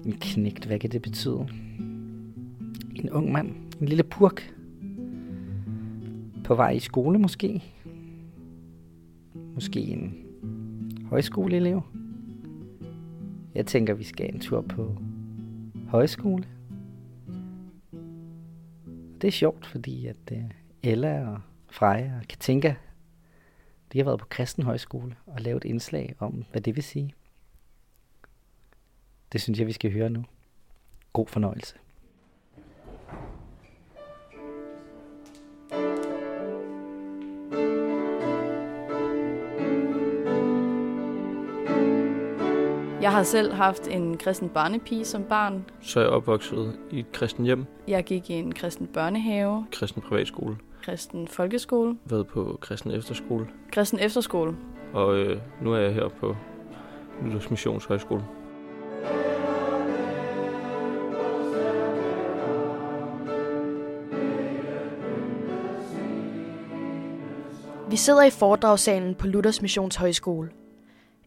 En 0.04 0.12
knægt, 0.20 0.66
hvad 0.66 0.78
kan 0.78 0.90
det 0.90 1.02
betyde? 1.02 1.48
En 2.94 3.10
ung 3.10 3.32
mand. 3.32 3.50
En 3.80 3.88
lille 3.88 4.04
purk. 4.04 4.54
På 6.44 6.54
vej 6.54 6.70
i 6.70 6.78
skole 6.78 7.18
måske. 7.18 7.62
Måske 9.54 9.80
en 9.80 10.14
højskoleelev. 11.04 11.97
Jeg 13.58 13.66
tænker, 13.66 13.94
vi 13.94 14.04
skal 14.04 14.34
en 14.34 14.40
tur 14.40 14.60
på 14.60 14.96
højskole. 15.88 16.44
Det 19.20 19.28
er 19.28 19.32
sjovt, 19.32 19.66
fordi 19.66 20.06
at 20.06 20.16
øh, 20.32 20.44
Ella 20.82 21.28
og 21.28 21.40
Freja 21.70 22.12
og 22.20 22.28
Katinka, 22.28 22.74
de 23.92 23.98
har 23.98 24.04
været 24.04 24.20
på 24.20 24.26
Kristen 24.26 24.62
Højskole 24.62 25.16
og 25.26 25.40
lavet 25.40 25.64
et 25.64 25.70
indslag 25.70 26.14
om, 26.18 26.44
hvad 26.50 26.60
det 26.60 26.76
vil 26.76 26.82
sige. 26.82 27.14
Det 29.32 29.40
synes 29.40 29.58
jeg, 29.58 29.66
vi 29.66 29.72
skal 29.72 29.92
høre 29.92 30.10
nu. 30.10 30.24
God 31.12 31.26
fornøjelse. 31.26 31.76
Jeg 43.08 43.16
har 43.16 43.22
selv 43.22 43.52
haft 43.52 43.88
en 43.90 44.16
kristen 44.16 44.48
barnepige 44.48 45.04
som 45.04 45.24
barn. 45.24 45.64
Så 45.80 46.00
er 46.00 46.04
jeg 46.04 46.12
opvokset 46.12 46.78
i 46.90 46.98
et 46.98 47.12
kristen 47.12 47.44
hjem, 47.44 47.66
Jeg 47.88 48.04
gik 48.04 48.30
i 48.30 48.32
en 48.34 48.54
kristen 48.54 48.86
børnehave, 48.86 49.66
kristen 49.72 50.02
privatskole, 50.02 50.56
kristen 50.82 51.28
folkeskole, 51.28 51.96
været 52.04 52.26
på 52.26 52.58
kristen 52.60 52.90
efterskole, 52.90 53.46
kristen 53.72 53.98
efterskole. 53.98 54.56
og 54.92 55.16
øh, 55.16 55.40
nu 55.62 55.72
er 55.74 55.78
jeg 55.78 55.94
her 55.94 56.08
på 56.08 56.36
Luthers 57.22 57.50
Missionshøjskole. 57.50 58.24
Vi 67.90 67.96
sidder 67.96 68.22
i 68.22 68.30
foredragssalen 68.30 69.14
på 69.14 69.26
Luthers 69.26 69.62
Missionshøjskole. 69.62 70.48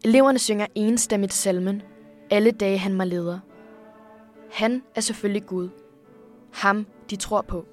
Eleverne 0.04 0.38
synger 0.38 0.66
enstemmigt 0.74 1.32
salmen, 1.32 1.82
alle 2.30 2.50
dage 2.50 2.78
han 2.78 2.94
mig 2.94 3.06
leder. 3.06 3.38
Han 4.52 4.82
er 4.94 5.00
selvfølgelig 5.00 5.46
Gud. 5.46 5.68
Ham, 6.52 6.86
de 7.10 7.16
tror 7.16 7.42
på. 7.42 7.66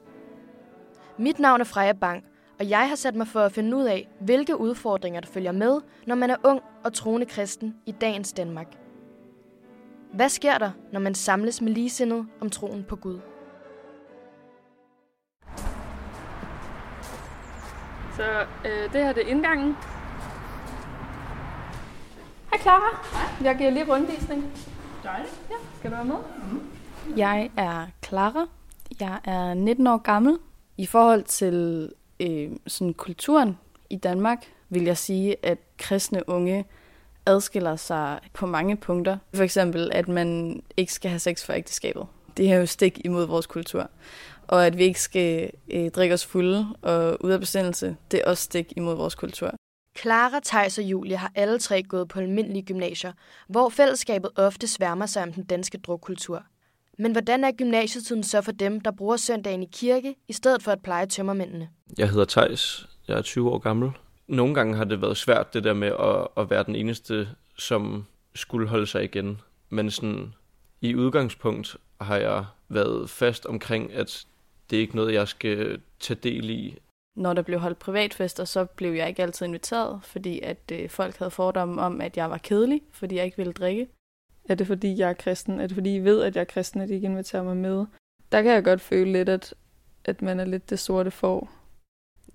Mit 1.18 1.40
navn 1.40 1.62
er 1.62 1.66
Freja 1.66 1.94
Bang, 1.94 2.24
og 2.60 2.70
jeg 2.70 2.90
har 2.90 2.96
sat 2.96 3.16
mig 3.16 3.28
for 3.28 3.40
at 3.40 3.52
finde 3.52 3.78
ud 3.78 3.84
af, 3.84 4.10
hvilke 4.22 4.60
udfordringer 4.60 5.20
der 5.20 5.28
følger 5.28 5.52
med, 5.52 5.82
når 6.06 6.16
man 6.16 6.30
er 6.30 6.36
ung 6.44 6.62
og 6.84 6.94
troende 6.94 7.26
kristen 7.26 7.76
i 7.86 7.92
dagens 7.92 8.34
Danmark. 8.34 8.78
Hvad 10.14 10.30
sker 10.30 10.58
der, 10.58 10.72
når 10.92 11.00
man 11.00 11.16
samles 11.16 11.62
med 11.62 11.72
ligesindet 11.72 12.28
om 12.42 12.50
troen 12.50 12.84
på 12.84 12.96
Gud? 12.96 13.20
Så 18.16 18.46
øh, 18.66 18.94
det 18.94 19.04
her 19.04 19.14
det 19.14 19.24
er 19.24 19.28
indgangen. 19.28 19.76
Hej 22.52 22.62
Clara. 22.62 23.08
Hej. 23.14 23.48
Jeg 23.48 23.58
giver 23.58 23.70
lige 23.70 23.94
rundvisning. 23.94 24.46
Dejligt. 25.04 25.42
Ja, 25.50 25.56
skal 25.80 25.92
du 25.92 25.96
være 25.96 26.06
med? 26.06 26.16
Mm. 26.52 27.18
Jeg 27.18 27.50
er 27.58 27.88
Clara. 28.06 28.46
Jeg 29.00 29.20
er 29.24 29.54
19 29.54 29.88
år 29.88 29.98
gammel. 29.98 30.38
I 30.78 30.86
forhold 30.86 31.24
til 31.24 31.90
øh, 32.20 32.52
sådan 32.68 32.94
kulturen 32.94 33.58
i 33.90 33.96
Danmark, 33.96 34.46
vil 34.70 34.84
jeg 34.84 34.98
sige, 34.98 35.36
at 35.44 35.58
kristne 35.78 36.30
unge 36.30 36.66
adskiller 37.26 37.76
sig 37.76 38.20
på 38.34 38.46
mange 38.46 38.78
punkter. 38.78 39.18
For 39.34 39.44
eksempel, 39.44 39.90
at 39.94 40.08
man 40.08 40.62
ikke 40.78 40.94
skal 40.94 41.10
have 41.10 41.20
sex 41.20 41.46
for 41.46 41.54
ægteskabet. 41.54 42.06
Det 42.38 42.52
er 42.52 42.56
jo 42.56 42.66
stik 42.66 43.02
imod 43.06 43.28
vores 43.28 43.46
kultur. 43.48 43.90
Og 44.48 44.66
at 44.66 44.78
vi 44.78 44.84
ikke 44.84 45.02
skal 45.02 45.52
øh, 45.72 45.90
drikke 45.90 46.14
os 46.14 46.26
fulde 46.26 46.68
og 46.82 47.26
ud 47.26 47.32
af 47.32 47.40
bestemmelse, 47.40 47.96
det 48.12 48.22
er 48.24 48.30
også 48.30 48.44
stik 48.44 48.74
imod 48.78 48.96
vores 48.96 49.16
kultur. 49.16 49.59
Clara, 50.02 50.40
Thijs 50.46 50.78
og 50.78 50.84
Julie 50.84 51.18
har 51.18 51.32
alle 51.36 51.60
tre 51.60 51.84
gået 51.84 52.08
på 52.08 52.20
almindelige 52.20 52.64
gymnasier, 52.64 53.12
hvor 53.48 53.70
fællesskabet 53.70 54.32
ofte 54.36 54.68
sværmer 54.68 55.06
sig 55.06 55.24
om 55.24 55.34
den 55.34 55.44
danske 55.44 55.78
drukkultur. 55.78 56.44
Men 56.98 57.12
hvordan 57.12 57.44
er 57.44 57.52
gymnasietiden 57.52 58.24
så 58.24 58.42
for 58.42 58.52
dem, 58.52 58.82
der 58.82 58.92
bruger 58.92 59.18
søndagen 59.18 59.64
i 59.64 59.70
kirke, 59.72 60.16
i 60.28 60.34
stedet 60.34 60.64
for 60.64 60.72
at 60.72 60.82
pleje 60.84 61.06
tømmermændene? 61.06 61.70
Jeg 61.98 62.10
hedder 62.10 62.26
Tejs. 62.26 62.88
Jeg 63.08 63.18
er 63.18 63.22
20 63.22 63.50
år 63.50 63.58
gammel. 63.58 63.92
Nogle 64.28 64.54
gange 64.54 64.76
har 64.76 64.84
det 64.84 65.02
været 65.02 65.18
svært, 65.18 65.54
det 65.54 65.64
der 65.64 65.74
med 65.74 65.88
at, 65.88 66.28
at 66.38 66.50
være 66.50 66.64
den 66.64 66.76
eneste, 66.76 67.30
som 67.58 68.06
skulle 68.36 68.68
holde 68.68 68.88
sig 68.88 69.04
igen. 69.04 69.42
Men 69.70 69.92
sådan, 69.92 70.34
i 70.82 70.96
udgangspunkt 70.96 71.78
har 72.02 72.18
jeg 72.18 72.46
været 72.70 73.10
fast 73.10 73.46
omkring, 73.46 73.94
at 73.94 74.26
det 74.70 74.78
er 74.78 74.82
ikke 74.82 74.96
noget, 74.96 75.14
jeg 75.14 75.28
skal 75.28 75.82
tage 76.00 76.20
del 76.24 76.50
i. 76.50 76.78
Når 77.20 77.34
der 77.34 77.42
blev 77.42 77.60
holdt 77.60 77.80
privatfester, 77.80 78.46
så 78.46 78.66
blev 78.66 78.94
jeg 78.94 79.08
ikke 79.10 79.24
altid 79.24 79.46
inviteret, 79.46 80.00
fordi 80.04 80.40
at 80.40 80.72
øh, 80.72 80.90
folk 80.90 81.18
havde 81.18 81.32
fordomme 81.32 81.82
om, 81.82 82.02
at 82.02 82.18
jeg 82.18 82.30
var 82.30 82.38
kedelig, 82.38 82.82
fordi 82.92 83.16
jeg 83.16 83.26
ikke 83.26 83.38
ville 83.38 83.54
drikke. 83.54 83.88
Er 84.50 84.56
det 84.56 84.68
fordi, 84.68 84.98
jeg 84.98 85.10
er 85.10 85.14
kristen? 85.14 85.60
Er 85.60 85.68
det 85.68 85.76
fordi, 85.76 85.96
I 85.96 86.00
ved, 86.00 86.24
at 86.24 86.36
jeg 86.36 86.42
er 86.42 86.46
kristen, 86.46 86.82
at 86.82 86.90
I 86.90 86.94
ikke 86.94 87.06
inviterer 87.06 87.44
mig 87.44 87.58
med? 87.58 87.86
Der 88.32 88.42
kan 88.42 88.52
jeg 88.52 88.64
godt 88.64 88.82
føle 88.82 89.12
lidt, 89.12 89.30
at, 89.30 89.54
at 90.06 90.22
man 90.22 90.40
er 90.40 90.46
lidt 90.46 90.70
det 90.70 90.80
sorte 90.80 91.12
får. 91.12 91.52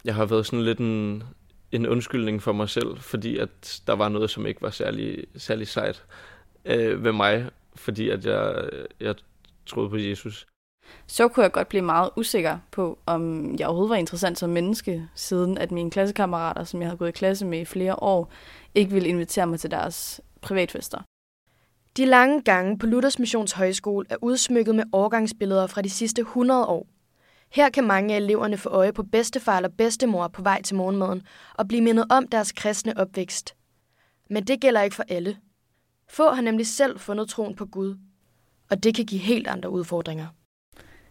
Jeg 0.04 0.14
har 0.14 0.26
været 0.26 0.46
sådan 0.46 0.64
lidt 0.64 0.78
en, 0.78 1.22
en 1.72 1.86
undskyldning 1.86 2.42
for 2.42 2.52
mig 2.52 2.68
selv, 2.68 2.98
fordi 2.98 3.38
at 3.38 3.82
der 3.86 3.92
var 3.92 4.08
noget, 4.08 4.30
som 4.30 4.46
ikke 4.46 4.62
var 4.62 4.70
særlig, 4.70 5.24
særlig 5.36 5.68
sejt 5.68 6.04
øh, 6.64 7.04
ved 7.04 7.12
mig, 7.12 7.50
fordi 7.74 8.08
at 8.08 8.26
jeg, 8.26 8.68
jeg 9.00 9.14
troede 9.66 9.90
på 9.90 9.96
Jesus. 9.96 10.46
Så 11.06 11.28
kunne 11.28 11.42
jeg 11.42 11.52
godt 11.52 11.68
blive 11.68 11.82
meget 11.82 12.10
usikker 12.16 12.58
på, 12.70 12.98
om 13.06 13.54
jeg 13.58 13.66
overhovedet 13.66 13.90
var 13.90 13.96
interessant 13.96 14.38
som 14.38 14.50
menneske, 14.50 15.08
siden 15.14 15.58
at 15.58 15.72
mine 15.72 15.90
klassekammerater, 15.90 16.64
som 16.64 16.80
jeg 16.80 16.88
havde 16.88 16.98
gået 16.98 17.08
i 17.08 17.12
klasse 17.12 17.46
med 17.46 17.60
i 17.60 17.64
flere 17.64 18.02
år, 18.02 18.32
ikke 18.74 18.92
ville 18.92 19.08
invitere 19.08 19.46
mig 19.46 19.60
til 19.60 19.70
deres 19.70 20.20
privatfester. 20.40 20.98
De 21.96 22.06
lange 22.06 22.42
gange 22.42 22.78
på 22.78 22.86
Luthers 22.86 23.18
Missions 23.18 23.52
Højskole 23.52 24.06
er 24.10 24.16
udsmykket 24.22 24.74
med 24.74 24.84
årgangsbilleder 24.92 25.66
fra 25.66 25.82
de 25.82 25.90
sidste 25.90 26.20
100 26.20 26.66
år. 26.66 26.86
Her 27.50 27.70
kan 27.70 27.84
mange 27.84 28.14
af 28.14 28.18
eleverne 28.18 28.56
få 28.56 28.68
øje 28.68 28.92
på 28.92 29.02
bedstefar 29.02 29.56
eller 29.56 29.68
bedstemor 29.68 30.28
på 30.28 30.42
vej 30.42 30.62
til 30.62 30.76
morgenmaden 30.76 31.22
og 31.54 31.68
blive 31.68 31.82
mindet 31.82 32.06
om 32.10 32.28
deres 32.28 32.52
kristne 32.52 32.96
opvækst. 32.96 33.56
Men 34.30 34.44
det 34.44 34.60
gælder 34.60 34.82
ikke 34.82 34.96
for 34.96 35.04
alle. 35.08 35.36
Få 36.08 36.30
har 36.30 36.42
nemlig 36.42 36.66
selv 36.66 36.98
fundet 36.98 37.28
troen 37.28 37.54
på 37.54 37.66
Gud, 37.66 37.96
og 38.70 38.82
det 38.82 38.94
kan 38.94 39.06
give 39.06 39.20
helt 39.20 39.46
andre 39.46 39.70
udfordringer. 39.70 40.26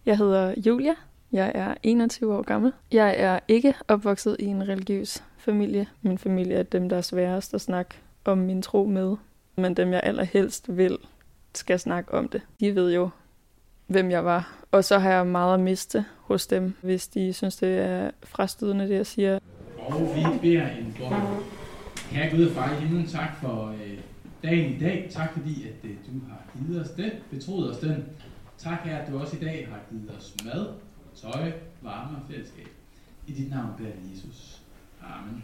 Jeg 0.06 0.18
hedder 0.18 0.54
Julia. 0.66 0.93
Jeg 1.32 1.51
er 1.56 1.74
21 1.84 2.36
år 2.36 2.41
gammel. 2.41 2.72
Jeg 2.91 3.16
er 3.18 3.39
ikke 3.47 3.74
opvokset 3.88 4.36
i 4.39 4.45
en 4.45 4.68
religiøs 4.68 5.24
familie. 5.38 5.88
Min 6.01 6.18
familie 6.18 6.56
er 6.56 6.64
dem, 6.64 6.89
der 6.89 6.97
er 6.97 7.01
sværest 7.01 7.54
at 7.54 7.62
snakke 7.62 7.95
om 8.26 8.38
min 8.38 8.62
tro 8.62 8.86
med. 8.86 9.16
Men 9.56 9.74
dem, 9.74 9.93
jeg 9.93 10.01
allerhelst 10.04 10.78
vil, 10.78 10.97
skal 11.54 11.80
snakke 11.80 12.14
om 12.14 12.28
det. 12.28 12.41
De 12.60 12.76
ved 12.76 12.93
jo, 12.93 13.10
hvem 13.88 14.12
jeg 14.12 14.26
var. 14.26 14.56
Og 14.72 14.84
så 14.84 14.99
har 14.99 15.12
jeg 15.12 15.28
meget 15.28 15.54
at 15.54 15.60
miste 15.60 16.06
hos 16.20 16.47
dem, 16.47 16.74
hvis 16.82 17.08
de 17.08 17.34
synes, 17.34 17.56
det 17.56 17.78
er 17.78 18.12
frastødende, 18.24 18.88
det 18.88 18.95
jeg 18.95 19.06
siger. 19.06 19.39
Og 19.78 20.01
vi 20.16 20.39
beder 20.41 20.68
en 20.68 20.95
bøn. 20.99 21.12
Herre 22.12 22.30
Gud 22.32 22.45
og 22.45 22.51
far 22.51 22.72
i 22.72 22.76
himlen, 22.76 23.08
tak 23.08 23.30
for 23.41 23.68
øh, 23.68 23.97
dagen 24.43 24.76
i 24.76 24.80
dag. 24.80 25.08
Tak 25.12 25.34
fordi, 25.34 25.64
at 25.64 25.89
øh, 25.89 25.89
du 25.89 26.12
har 26.30 26.43
givet 26.58 26.82
os 26.82 26.89
den, 26.89 27.12
betroet 27.32 27.72
os 27.72 27.78
den. 27.78 28.06
Tak 28.64 28.80
her, 28.84 28.97
at 28.97 29.11
du 29.11 29.20
også 29.20 29.38
i 29.38 29.39
dag 29.39 29.68
har 29.68 29.80
givet 29.89 30.18
os 30.18 30.36
mad, 30.45 30.74
tøj, 31.16 31.51
varme 31.82 32.18
og 32.18 32.24
fællesskab. 32.30 32.68
I 33.28 33.32
dit 33.32 33.49
navn 33.49 33.70
beder 33.78 33.91
Jesus. 34.11 34.61
Amen. 35.01 35.43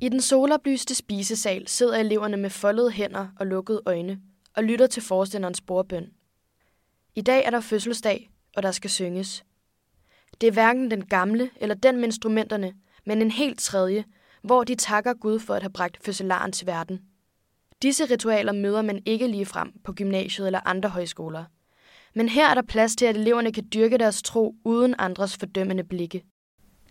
I 0.00 0.08
den 0.08 0.20
soloplyste 0.20 0.94
spisesal 0.94 1.68
sidder 1.68 1.96
eleverne 1.96 2.36
med 2.36 2.50
foldede 2.50 2.90
hænder 2.90 3.28
og 3.40 3.46
lukkede 3.46 3.82
øjne 3.86 4.20
og 4.56 4.64
lytter 4.64 4.86
til 4.86 5.02
forstanderens 5.02 5.60
bordbøn. 5.60 6.12
I 7.14 7.20
dag 7.20 7.44
er 7.44 7.50
der 7.50 7.60
fødselsdag, 7.60 8.30
og 8.56 8.62
der 8.62 8.70
skal 8.70 8.90
synges. 8.90 9.44
Det 10.40 10.46
er 10.46 10.52
hverken 10.52 10.90
den 10.90 11.04
gamle 11.06 11.50
eller 11.56 11.74
den 11.74 11.96
med 11.96 12.04
instrumenterne, 12.04 12.74
men 13.06 13.22
en 13.22 13.30
helt 13.30 13.60
tredje, 13.60 14.04
hvor 14.42 14.64
de 14.64 14.74
takker 14.74 15.14
Gud 15.14 15.38
for 15.38 15.54
at 15.54 15.62
have 15.62 15.72
bragt 15.72 16.04
fødselaren 16.04 16.52
til 16.52 16.66
verden. 16.66 17.00
Disse 17.82 18.04
ritualer 18.04 18.52
møder 18.52 18.82
man 18.82 19.02
ikke 19.06 19.26
lige 19.26 19.46
frem 19.46 19.72
på 19.84 19.92
gymnasiet 19.92 20.46
eller 20.46 20.60
andre 20.68 20.88
højskoler. 20.88 21.44
Men 22.14 22.28
her 22.28 22.50
er 22.50 22.54
der 22.54 22.62
plads 22.62 22.96
til, 22.96 23.06
at 23.06 23.16
eleverne 23.16 23.52
kan 23.52 23.68
dyrke 23.74 23.98
deres 23.98 24.22
tro 24.22 24.54
uden 24.64 24.94
andres 24.98 25.36
fordømmende 25.36 25.84
blikke. 25.84 26.24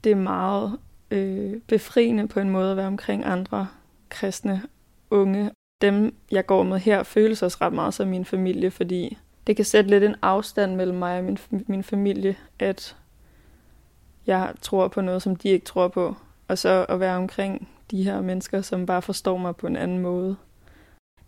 Det 0.03 0.11
er 0.11 0.15
meget 0.15 0.79
øh, 1.11 1.61
befriende 1.67 2.27
på 2.27 2.39
en 2.39 2.49
måde 2.49 2.71
at 2.71 2.77
være 2.77 2.87
omkring 2.87 3.25
andre 3.25 3.67
kristne 4.09 4.61
unge. 5.09 5.51
Dem, 5.81 6.15
jeg 6.31 6.45
går 6.45 6.63
med 6.63 6.79
her, 6.79 7.03
føles 7.03 7.43
også 7.43 7.57
ret 7.61 7.73
meget 7.73 7.93
som 7.93 8.07
min 8.07 8.25
familie, 8.25 8.71
fordi 8.71 9.17
det 9.47 9.55
kan 9.55 9.65
sætte 9.65 9.89
lidt 9.89 10.03
en 10.03 10.15
afstand 10.21 10.75
mellem 10.75 10.97
mig 10.97 11.17
og 11.17 11.23
min, 11.23 11.37
min 11.67 11.83
familie, 11.83 12.35
at 12.59 12.95
jeg 14.27 14.53
tror 14.61 14.87
på 14.87 15.01
noget, 15.01 15.21
som 15.21 15.35
de 15.35 15.49
ikke 15.49 15.65
tror 15.65 15.87
på. 15.87 16.15
Og 16.47 16.57
så 16.57 16.85
at 16.89 16.99
være 16.99 17.17
omkring 17.17 17.69
de 17.91 18.03
her 18.03 18.21
mennesker, 18.21 18.61
som 18.61 18.85
bare 18.85 19.01
forstår 19.01 19.37
mig 19.37 19.55
på 19.55 19.67
en 19.67 19.75
anden 19.75 19.99
måde. 19.99 20.35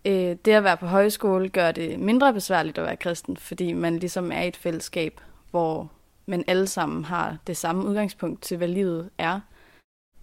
Øh, 0.06 0.36
det 0.46 0.52
at 0.52 0.64
være 0.64 0.78
på 0.78 0.86
højskole 0.86 1.50
gør 1.50 1.72
det 1.72 2.00
mindre 2.00 2.34
besværligt 2.34 2.78
at 2.78 2.84
være 2.84 2.96
kristen, 2.96 3.38
fordi 3.38 3.74
man 3.74 4.00
ligesom 4.00 4.32
er 4.32 4.42
i 4.42 4.48
et 4.48 4.58
fællesskab, 4.58 5.22
hvor 5.52 5.92
man 6.26 6.44
alle 6.48 6.68
sammen 6.68 7.06
har 7.06 7.38
det 7.48 7.58
samme 7.58 7.86
udgangspunkt 7.86 8.42
til, 8.42 8.58
hvad 8.58 8.68
livet 8.68 9.10
er. 9.18 9.40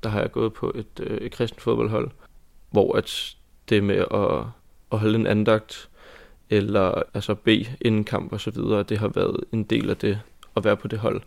Der 0.03 0.09
har 0.09 0.21
jeg 0.21 0.33
gået 0.33 0.53
på 0.53 0.73
et, 0.75 1.01
øh, 1.01 1.19
et 1.19 1.33
kristen 1.33 1.61
fodboldhold, 1.61 2.11
hvor 2.71 2.97
at 2.97 3.37
det 3.69 3.85
med 3.85 3.97
at, 3.97 4.47
at 4.93 4.99
holde 4.99 5.19
en 5.19 5.27
andagt, 5.27 5.89
eller 6.51 7.03
altså 7.15 7.35
bede 7.35 7.67
inden 7.81 8.05
kamp 8.05 8.33
og 8.33 8.41
så 8.41 8.51
videre, 8.51 8.83
det 8.83 8.99
har 8.99 9.09
været 9.09 9.37
en 9.53 9.65
del 9.65 9.91
af 9.91 9.97
det 9.97 10.21
at 10.57 10.65
være 10.65 10.77
på 10.77 10.89
det 10.89 10.99
hold. 10.99 11.23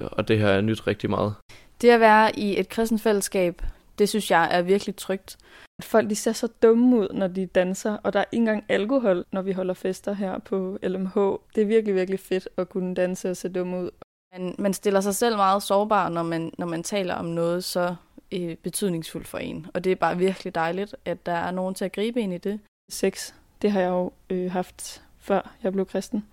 Og 0.00 0.28
det 0.28 0.40
har 0.40 0.48
jeg 0.48 0.62
nyt 0.62 0.86
rigtig 0.86 1.10
meget. 1.10 1.34
Det 1.80 1.88
at 1.88 2.00
være 2.00 2.38
i 2.38 2.60
et 2.60 2.68
kristen 2.68 2.98
fællesskab, 2.98 3.62
det 3.98 4.08
synes 4.08 4.30
jeg 4.30 4.48
er 4.50 4.62
virkelig 4.62 4.96
trygt. 4.96 5.38
Folk 5.82 6.10
de 6.10 6.14
ser 6.14 6.32
så 6.32 6.48
dumme 6.62 6.96
ud, 6.96 7.08
når 7.14 7.26
de 7.26 7.46
danser, 7.46 7.96
og 8.02 8.12
der 8.12 8.20
er 8.20 8.24
ikke 8.32 8.40
engang 8.40 8.64
alkohol, 8.68 9.24
når 9.32 9.42
vi 9.42 9.52
holder 9.52 9.74
fester 9.74 10.12
her 10.12 10.38
på 10.38 10.78
LMH. 10.82 11.18
Det 11.54 11.62
er 11.62 11.66
virkelig, 11.66 11.94
virkelig 11.94 12.20
fedt 12.20 12.48
at 12.56 12.68
kunne 12.68 12.94
danse 12.94 13.30
og 13.30 13.36
se 13.36 13.48
dumme 13.48 13.80
ud. 13.80 13.90
Man, 14.32 14.54
man 14.58 14.74
stiller 14.74 15.00
sig 15.00 15.14
selv 15.14 15.36
meget 15.36 15.62
sårbar, 15.62 16.08
når 16.08 16.22
man, 16.22 16.52
når 16.58 16.66
man 16.66 16.82
taler 16.82 17.14
om 17.14 17.24
noget 17.24 17.64
så 17.64 17.94
øh, 18.32 18.56
betydningsfuldt 18.56 19.28
for 19.28 19.38
en. 19.38 19.66
Og 19.74 19.84
det 19.84 19.92
er 19.92 19.96
bare 19.96 20.18
virkelig 20.18 20.54
dejligt, 20.54 20.96
at 21.04 21.26
der 21.26 21.32
er 21.32 21.50
nogen 21.50 21.74
til 21.74 21.84
at 21.84 21.92
gribe 21.92 22.20
ind 22.20 22.34
i 22.34 22.38
det. 22.38 22.60
Sex, 22.90 23.32
det 23.62 23.72
har 23.72 23.80
jeg 23.80 23.88
jo 23.88 24.12
øh, 24.30 24.50
haft 24.50 25.02
før 25.18 25.54
jeg 25.62 25.72
blev 25.72 25.86
kristen. 25.86 26.24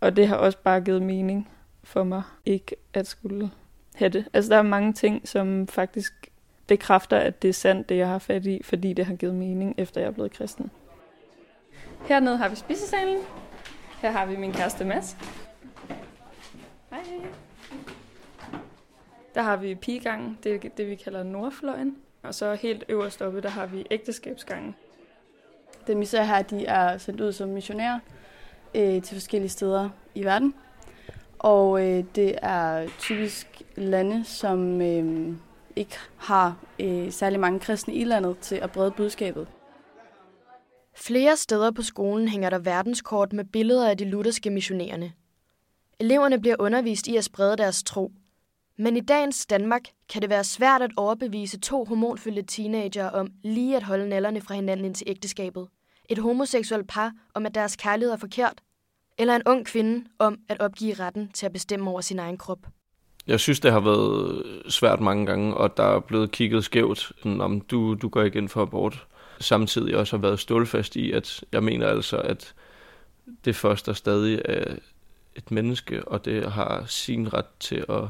Og 0.00 0.16
det 0.16 0.28
har 0.28 0.36
også 0.36 0.58
bare 0.58 0.80
givet 0.80 1.02
mening 1.02 1.48
for 1.84 2.04
mig, 2.04 2.22
ikke 2.46 2.76
at 2.94 3.06
skulle 3.06 3.50
have 3.94 4.08
det. 4.08 4.28
Altså 4.32 4.50
der 4.50 4.58
er 4.58 4.62
mange 4.62 4.92
ting, 4.92 5.28
som 5.28 5.66
faktisk 5.66 6.30
bekræfter, 6.66 7.16
at 7.16 7.42
det 7.42 7.48
er 7.48 7.52
sandt, 7.52 7.88
det 7.88 7.96
jeg 7.96 8.08
har 8.08 8.18
fat 8.18 8.46
i, 8.46 8.60
fordi 8.64 8.92
det 8.92 9.06
har 9.06 9.14
givet 9.14 9.34
mening, 9.34 9.74
efter 9.78 10.00
jeg 10.00 10.08
er 10.08 10.12
blevet 10.12 10.32
kristen. 10.32 10.70
Hernede 12.08 12.36
har 12.36 12.48
vi 12.48 12.56
spisesalen. 12.56 13.18
Her 14.02 14.10
har 14.10 14.26
vi 14.26 14.36
min 14.36 14.52
kæreste 14.52 14.84
Mads. 14.84 15.16
Hej. 16.90 17.00
Der 19.34 19.42
har 19.42 19.56
vi 19.56 19.74
pigegangen, 19.74 20.38
det 20.44 20.54
er 20.54 20.70
det, 20.76 20.90
vi 20.90 20.94
kalder 20.94 21.22
nordfløjen. 21.22 21.96
Og 22.22 22.34
så 22.34 22.54
helt 22.54 22.84
øverst 22.88 23.22
oppe, 23.22 23.40
der 23.40 23.48
har 23.48 23.66
vi 23.66 23.86
ægteskabsgangen. 23.90 24.74
Dem 25.86 26.00
vi 26.00 26.04
ser 26.04 26.22
her, 26.22 26.42
de 26.42 26.66
er 26.66 26.98
sendt 26.98 27.20
ud 27.20 27.32
som 27.32 27.48
missionærer 27.48 27.98
øh, 28.74 29.02
til 29.02 29.16
forskellige 29.16 29.50
steder 29.50 29.88
i 30.14 30.24
verden. 30.24 30.54
Og 31.38 31.82
øh, 31.82 32.04
det 32.14 32.34
er 32.42 32.88
typisk 32.98 33.62
lande, 33.76 34.24
som 34.24 34.80
øh, 34.80 35.34
ikke 35.76 35.96
har 36.16 36.56
øh, 36.80 37.12
særlig 37.12 37.40
mange 37.40 37.60
kristne 37.60 37.94
i 37.94 38.04
landet 38.04 38.38
til 38.38 38.54
at 38.54 38.72
brede 38.72 38.90
budskabet. 38.90 39.48
Flere 40.96 41.36
steder 41.36 41.70
på 41.70 41.82
skolen 41.82 42.28
hænger 42.28 42.50
der 42.50 42.58
verdenskort 42.58 43.32
med 43.32 43.44
billeder 43.44 43.90
af 43.90 43.98
de 43.98 44.04
lutherske 44.04 44.50
missionerende. 44.50 45.12
Eleverne 46.00 46.40
bliver 46.40 46.56
undervist 46.58 47.06
i 47.06 47.16
at 47.16 47.24
sprede 47.24 47.56
deres 47.56 47.82
tro. 47.82 48.12
Men 48.78 48.96
i 48.96 49.00
dagens 49.00 49.46
Danmark 49.46 49.82
kan 50.08 50.22
det 50.22 50.30
være 50.30 50.44
svært 50.44 50.82
at 50.82 50.90
overbevise 50.96 51.60
to 51.60 51.84
hormonfyldte 51.84 52.42
teenager 52.42 53.10
om 53.10 53.28
lige 53.44 53.76
at 53.76 53.82
holde 53.82 54.08
nallerne 54.08 54.40
fra 54.40 54.54
hinanden 54.54 54.86
ind 54.86 54.94
til 54.94 55.08
ægteskabet. 55.10 55.68
Et 56.08 56.18
homoseksuelt 56.18 56.88
par 56.88 57.12
om, 57.34 57.46
at 57.46 57.54
deres 57.54 57.76
kærlighed 57.76 58.12
er 58.12 58.16
forkert. 58.16 58.60
Eller 59.18 59.36
en 59.36 59.42
ung 59.46 59.66
kvinde 59.66 60.04
om 60.18 60.38
at 60.48 60.60
opgive 60.60 60.94
retten 60.94 61.28
til 61.28 61.46
at 61.46 61.52
bestemme 61.52 61.90
over 61.90 62.00
sin 62.00 62.18
egen 62.18 62.38
krop. 62.38 62.58
Jeg 63.26 63.40
synes, 63.40 63.60
det 63.60 63.72
har 63.72 63.80
været 63.80 64.42
svært 64.68 65.00
mange 65.00 65.26
gange, 65.26 65.54
og 65.54 65.76
der 65.76 65.82
er 65.84 66.00
blevet 66.00 66.30
kigget 66.30 66.64
skævt, 66.64 67.12
om 67.24 67.60
du, 67.60 67.94
du 67.94 68.08
går 68.08 68.22
ikke 68.22 68.38
ind 68.38 68.48
for 68.48 68.62
abort. 68.62 69.06
Samtidig 69.40 69.96
også 69.96 70.16
har 70.16 70.22
været 70.22 70.40
stålfast 70.40 70.96
i, 70.96 71.12
at 71.12 71.44
jeg 71.52 71.62
mener 71.62 71.86
altså, 71.86 72.16
at 72.16 72.54
det 73.44 73.56
første 73.56 73.94
stadig 73.94 74.42
er 74.44 74.76
et 75.36 75.50
menneske, 75.50 76.08
og 76.08 76.24
det 76.24 76.52
har 76.52 76.84
sin 76.86 77.34
ret 77.34 77.46
til 77.60 77.84
at, 77.88 78.04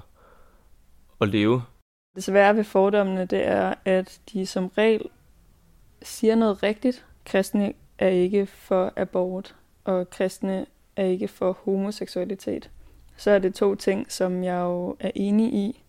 at 1.20 1.28
leve. 1.28 1.62
Det 2.14 2.24
svære 2.24 2.56
ved 2.56 2.64
fordommene, 2.64 3.24
det 3.24 3.46
er, 3.46 3.74
at 3.84 4.20
de 4.32 4.46
som 4.46 4.66
regel 4.66 5.02
siger 6.02 6.34
noget 6.34 6.62
rigtigt. 6.62 7.04
Kristne 7.24 7.72
er 7.98 8.08
ikke 8.08 8.46
for 8.46 8.92
abort, 8.96 9.54
og 9.84 10.10
kristne 10.10 10.66
er 10.96 11.04
ikke 11.04 11.28
for 11.28 11.58
homoseksualitet 11.64 12.70
så 13.16 13.30
er 13.30 13.38
det 13.38 13.54
to 13.54 13.74
ting, 13.74 14.12
som 14.12 14.44
jeg 14.44 14.60
jo 14.60 14.96
er 15.00 15.10
enig 15.14 15.54
i. 15.54 15.82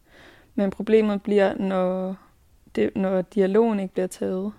Men 0.56 0.72
problemet 0.72 1.24
bliver, 1.24 1.56
når, 1.58 2.16
det, 2.76 2.96
når 2.96 3.22
dialogen 3.22 3.80
ikke 3.80 3.94
bliver 3.94 4.08
taget. 4.08 4.54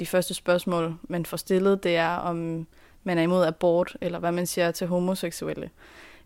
De 0.00 0.06
første 0.06 0.34
spørgsmål, 0.34 0.96
man 1.02 1.26
får 1.26 1.36
stillet, 1.36 1.82
det 1.82 1.96
er, 1.96 2.16
om 2.16 2.66
man 3.04 3.18
er 3.18 3.22
imod 3.22 3.44
abort, 3.44 3.96
eller 4.00 4.18
hvad 4.18 4.32
man 4.32 4.46
siger 4.46 4.70
til 4.70 4.86
homoseksuelle. 4.86 5.70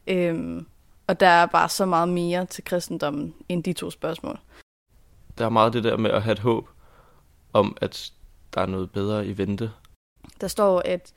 Øhm, 0.07 0.67
og 1.07 1.21
der 1.21 1.27
er 1.27 1.47
bare 1.47 1.69
så 1.69 1.87
meget 1.87 2.09
mere 2.09 2.47
til 2.47 2.65
kristendommen 2.65 3.35
end 3.49 3.65
de 3.65 3.73
to 3.73 3.91
spørgsmål. 3.91 4.39
Der 5.39 5.45
er 5.45 5.49
meget 5.49 5.73
det 5.73 5.85
der 5.85 5.97
med 5.97 6.11
at 6.11 6.23
have 6.23 6.33
et 6.33 6.39
håb 6.39 6.69
om, 7.53 7.77
at 7.81 8.13
der 8.55 8.61
er 8.61 8.67
noget 8.67 8.91
bedre 8.91 9.27
i 9.27 9.39
vente. 9.39 9.71
Der 10.41 10.49
står, 10.49 10.83
at, 10.85 11.13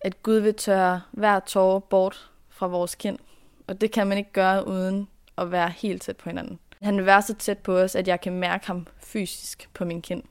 at 0.00 0.22
Gud 0.22 0.38
vil 0.38 0.54
tørre 0.54 1.00
hver 1.12 1.40
tårer 1.40 1.80
bort 1.80 2.30
fra 2.58 2.66
vores 2.66 2.94
kind. 2.94 3.18
Og 3.66 3.80
det 3.80 3.90
kan 3.90 4.06
man 4.06 4.18
ikke 4.18 4.32
gøre 4.32 4.68
uden 4.68 5.08
at 5.38 5.52
være 5.52 5.70
helt 5.70 6.02
tæt 6.02 6.16
på 6.16 6.28
hinanden. 6.28 6.58
Han 6.82 6.96
vil 6.96 7.06
være 7.06 7.22
så 7.22 7.34
tæt 7.34 7.58
på 7.58 7.78
os, 7.78 7.94
at 7.94 8.08
jeg 8.08 8.20
kan 8.20 8.32
mærke 8.32 8.66
ham 8.66 8.86
fysisk 9.00 9.68
på 9.74 9.84
min 9.84 10.02
kind. 10.02 10.22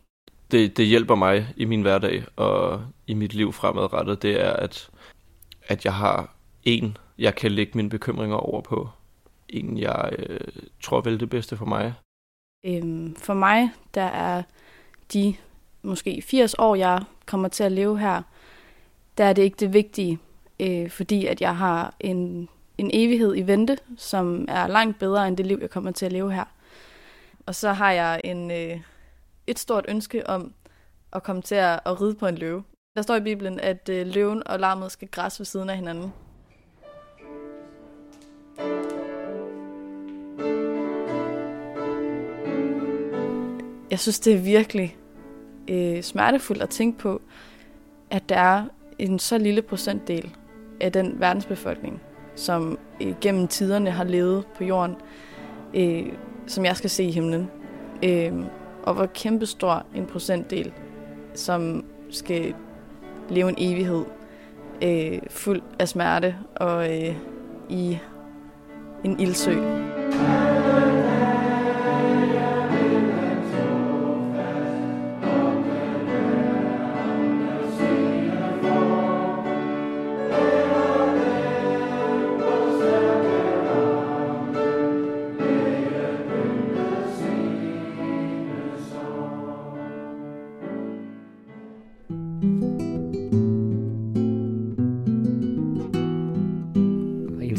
Det, 0.51 0.77
det 0.77 0.85
hjælper 0.85 1.15
mig 1.15 1.47
i 1.57 1.65
min 1.65 1.81
hverdag 1.81 2.23
og 2.35 2.81
i 3.07 3.13
mit 3.13 3.33
liv 3.33 3.53
fremadrettet, 3.53 4.21
det 4.21 4.41
er, 4.41 4.53
at, 4.53 4.89
at 5.67 5.85
jeg 5.85 5.93
har 5.93 6.35
en, 6.63 6.97
jeg 7.17 7.35
kan 7.35 7.51
lægge 7.51 7.71
mine 7.75 7.89
bekymringer 7.89 8.37
over 8.37 8.61
på. 8.61 8.89
En, 9.49 9.77
jeg 9.77 10.13
øh, 10.17 10.39
tror 10.83 11.01
vil 11.01 11.19
det 11.19 11.29
bedste 11.29 11.57
for 11.57 11.65
mig. 11.65 11.93
Øhm, 12.65 13.15
for 13.15 13.33
mig, 13.33 13.69
der 13.93 14.01
er 14.03 14.43
de 15.13 15.35
måske 15.81 16.21
80 16.21 16.55
år, 16.59 16.75
jeg 16.75 17.03
kommer 17.25 17.47
til 17.47 17.63
at 17.63 17.71
leve 17.71 17.99
her, 17.99 18.21
der 19.17 19.23
er 19.23 19.33
det 19.33 19.41
ikke 19.41 19.57
det 19.59 19.73
vigtige, 19.73 20.19
øh, 20.59 20.89
fordi 20.89 21.25
at 21.25 21.41
jeg 21.41 21.57
har 21.57 21.95
en, 21.99 22.49
en 22.77 22.89
evighed 22.93 23.37
i 23.37 23.41
vente, 23.41 23.77
som 23.97 24.45
er 24.47 24.67
langt 24.67 24.99
bedre 24.99 25.27
end 25.27 25.37
det 25.37 25.45
liv, 25.45 25.57
jeg 25.61 25.69
kommer 25.69 25.91
til 25.91 26.05
at 26.05 26.11
leve 26.11 26.33
her. 26.33 26.45
Og 27.45 27.55
så 27.55 27.73
har 27.73 27.91
jeg 27.91 28.21
en, 28.23 28.51
øh, 28.51 28.79
et 29.47 29.59
stort 29.59 29.85
ønske 29.87 30.29
om 30.29 30.53
at 31.13 31.23
komme 31.23 31.41
til 31.41 31.55
at, 31.55 31.79
at 31.85 32.01
ride 32.01 32.15
på 32.15 32.27
en 32.27 32.35
løve. 32.35 32.63
Der 32.95 33.01
står 33.01 33.15
i 33.15 33.21
Bibelen, 33.21 33.59
at 33.59 33.89
øh, 33.89 34.07
løven 34.07 34.47
og 34.47 34.59
larmet 34.59 34.91
skal 34.91 35.07
græsse 35.07 35.39
ved 35.39 35.45
siden 35.45 35.69
af 35.69 35.75
hinanden. 35.75 36.13
Jeg 43.91 43.99
synes, 43.99 44.19
det 44.19 44.33
er 44.33 44.37
virkelig 44.37 44.97
øh, 45.67 46.01
smertefuldt 46.01 46.61
at 46.61 46.69
tænke 46.69 46.99
på, 46.99 47.21
at 48.09 48.29
der 48.29 48.37
er 48.37 48.65
en 48.99 49.19
så 49.19 49.37
lille 49.37 49.61
procentdel 49.61 50.35
af 50.81 50.91
den 50.91 51.19
verdensbefolkning, 51.19 52.01
som 52.35 52.79
øh, 53.01 53.13
gennem 53.21 53.47
tiderne 53.47 53.91
har 53.91 54.03
levet 54.03 54.45
på 54.57 54.63
jorden, 54.63 54.95
øh, 55.73 56.05
som 56.47 56.65
jeg 56.65 56.77
skal 56.77 56.89
se 56.89 57.03
i 57.03 57.11
himlen. 57.11 57.49
Øh, 58.03 58.33
og 58.83 58.93
hvor 58.93 59.05
kæmpestor 59.05 59.85
en 59.95 60.05
procentdel, 60.05 60.73
som 61.33 61.85
skal 62.09 62.53
leve 63.29 63.49
en 63.49 63.55
evighed 63.57 64.05
øh, 64.81 65.19
fuld 65.29 65.61
af 65.79 65.87
smerte 65.87 66.35
og 66.55 66.97
øh, 66.97 67.15
i 67.69 67.97
en 69.03 69.19
ildsø. 69.19 69.53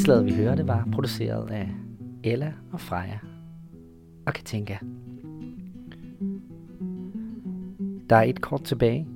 Indslaget, 0.09 0.27
vi 0.27 0.43
hørte, 0.43 0.67
var 0.67 0.89
produceret 0.93 1.51
af 1.51 1.69
Ella 2.25 2.53
og 2.73 2.81
Freja 2.81 3.19
og 4.27 4.33
Katinka. 4.33 4.77
Der 8.11 8.17
er 8.17 8.23
et 8.23 8.41
kort 8.41 8.65
tilbage. 8.65 9.09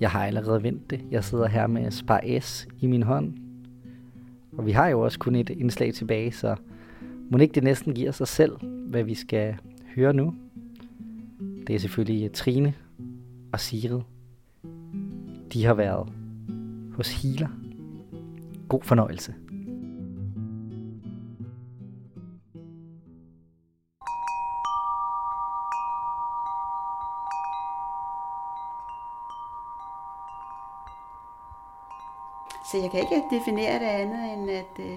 Jeg 0.00 0.10
har 0.10 0.26
allerede 0.26 0.62
vendt 0.62 0.90
det. 0.90 1.00
Jeg 1.10 1.24
sidder 1.24 1.46
her 1.46 1.66
med 1.66 1.90
Spar 1.90 2.40
S 2.40 2.68
i 2.80 2.86
min 2.86 3.02
hånd. 3.02 3.34
Og 4.52 4.66
vi 4.66 4.72
har 4.72 4.88
jo 4.88 5.00
også 5.00 5.18
kun 5.18 5.34
et 5.34 5.50
indslag 5.50 5.94
tilbage, 5.94 6.32
så 6.32 6.56
må 7.30 7.38
ikke 7.38 7.54
det 7.54 7.64
næsten 7.64 7.94
giver 7.94 8.12
sig 8.12 8.28
selv, 8.28 8.52
hvad 8.90 9.02
vi 9.02 9.14
skal 9.14 9.56
høre 9.96 10.12
nu. 10.12 10.34
Det 11.66 11.74
er 11.74 11.78
selvfølgelig 11.78 12.32
Trine 12.32 12.74
og 13.52 13.60
Sigrid. 13.60 14.00
De 15.52 15.64
har 15.64 15.74
været 15.74 16.08
hos 16.94 17.22
Healer. 17.22 17.48
God 18.68 18.82
fornøjelse. 18.82 19.34
Altså, 32.84 32.98
jeg 32.98 33.06
kan 33.08 33.16
ikke 33.16 33.36
definere 33.36 33.78
det 33.78 33.84
andet 33.84 34.32
end, 34.32 34.50
at 34.50 34.74
øh, 34.78 34.96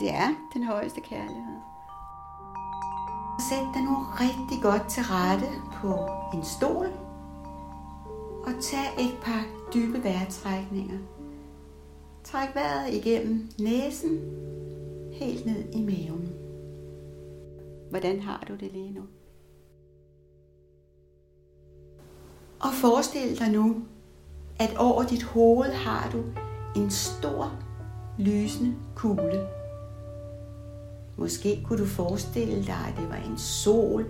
det 0.00 0.10
er 0.10 0.28
den 0.54 0.64
højeste 0.64 1.00
kærlighed. 1.00 1.56
Sæt 3.48 3.66
dig 3.74 3.82
nu 3.82 3.96
rigtig 4.20 4.62
godt 4.62 4.88
til 4.88 5.02
rette 5.02 5.46
på 5.72 5.92
en 6.36 6.44
stol, 6.44 6.86
og 8.46 8.52
tag 8.60 8.86
et 8.98 9.18
par 9.22 9.44
dybe 9.74 10.04
vejrtrækninger. 10.04 10.98
Træk 12.24 12.54
vejret 12.54 12.94
igennem 12.94 13.50
næsen, 13.58 14.20
helt 15.12 15.46
ned 15.46 15.72
i 15.72 15.82
maven. 15.82 16.32
Hvordan 17.90 18.20
har 18.20 18.44
du 18.48 18.54
det 18.54 18.72
lige 18.72 18.92
nu? 18.92 19.02
Og 22.60 22.72
forestil 22.72 23.38
dig 23.38 23.52
nu, 23.52 23.76
at 24.58 24.76
over 24.76 25.02
dit 25.02 25.22
hoved 25.22 25.72
har 25.72 26.10
du 26.12 26.22
en 26.80 26.90
stor, 26.90 27.52
lysende 28.18 28.74
kugle. 28.94 29.46
Måske 31.16 31.62
kunne 31.64 31.78
du 31.78 31.86
forestille 31.86 32.62
dig, 32.62 32.84
at 32.88 32.94
det 33.00 33.08
var 33.08 33.16
en 33.16 33.38
sol 33.38 34.06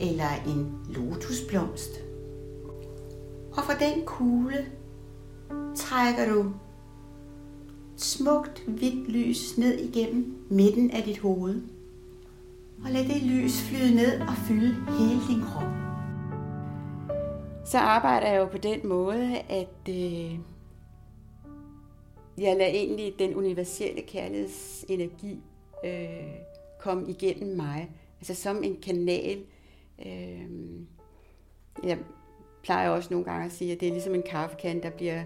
eller 0.00 0.30
en 0.46 0.74
lotusblomst. 0.88 1.90
Og 3.52 3.64
fra 3.64 3.74
den 3.74 4.04
kugle 4.04 4.66
trækker 5.76 6.34
du 6.34 6.52
smukt 7.96 8.62
hvidt 8.66 9.08
lys 9.08 9.58
ned 9.58 9.78
igennem 9.78 10.46
midten 10.50 10.90
af 10.90 11.02
dit 11.02 11.18
hoved. 11.18 11.62
Og 12.84 12.90
lad 12.90 13.04
det 13.04 13.22
lys 13.22 13.62
flyde 13.62 13.94
ned 13.94 14.20
og 14.20 14.34
fylde 14.36 14.76
hele 14.98 15.20
din 15.28 15.42
krop. 15.42 15.89
Så 17.70 17.78
arbejder 17.78 18.28
jeg 18.28 18.38
jo 18.38 18.46
på 18.46 18.58
den 18.58 18.88
måde, 18.88 19.38
at 19.48 19.88
øh, 19.88 20.38
jeg 22.38 22.56
lader 22.56 22.66
egentlig 22.66 23.14
den 23.18 23.34
universelle 23.34 24.02
kærlighedsenergi 24.02 25.40
øh, 25.84 26.34
komme 26.78 27.10
igennem 27.10 27.56
mig. 27.56 27.90
Altså 28.20 28.34
som 28.34 28.62
en 28.62 28.76
kanal. 28.82 29.44
Øh, 30.06 30.46
jeg 31.84 31.98
plejer 32.62 32.88
også 32.88 33.08
nogle 33.10 33.24
gange 33.24 33.46
at 33.46 33.52
sige, 33.52 33.72
at 33.72 33.80
det 33.80 33.88
er 33.88 33.92
ligesom 33.92 34.14
en 34.14 34.22
kaffekande, 34.22 34.82
der 34.82 34.90
bliver 34.90 35.24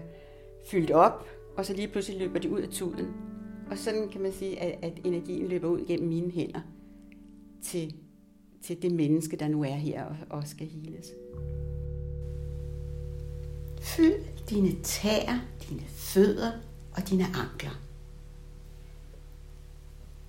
fyldt 0.71 0.91
op, 0.91 1.25
og 1.57 1.65
så 1.65 1.73
lige 1.73 1.87
pludselig 1.87 2.19
løber 2.19 2.39
det 2.39 2.49
ud 2.49 2.61
af 2.61 2.69
tuden. 2.69 3.13
Og 3.71 3.77
sådan 3.77 4.09
kan 4.09 4.21
man 4.21 4.31
sige, 4.31 4.59
at, 4.59 4.79
at 4.81 4.99
energien 5.05 5.47
løber 5.47 5.67
ud 5.67 5.85
gennem 5.87 6.07
mine 6.07 6.31
hænder 6.31 6.61
til, 7.61 7.95
til 8.61 8.81
det 8.81 8.91
menneske, 8.91 9.35
der 9.35 9.47
nu 9.47 9.63
er 9.63 9.67
her 9.67 10.03
og, 10.03 10.15
og 10.29 10.47
skal 10.47 10.67
heles. 10.67 11.11
Fyld 13.95 14.45
dine 14.49 14.81
tæer, 14.83 15.39
dine 15.69 15.81
fødder 15.87 16.51
og 16.95 17.09
dine 17.09 17.23
ankler. 17.23 17.79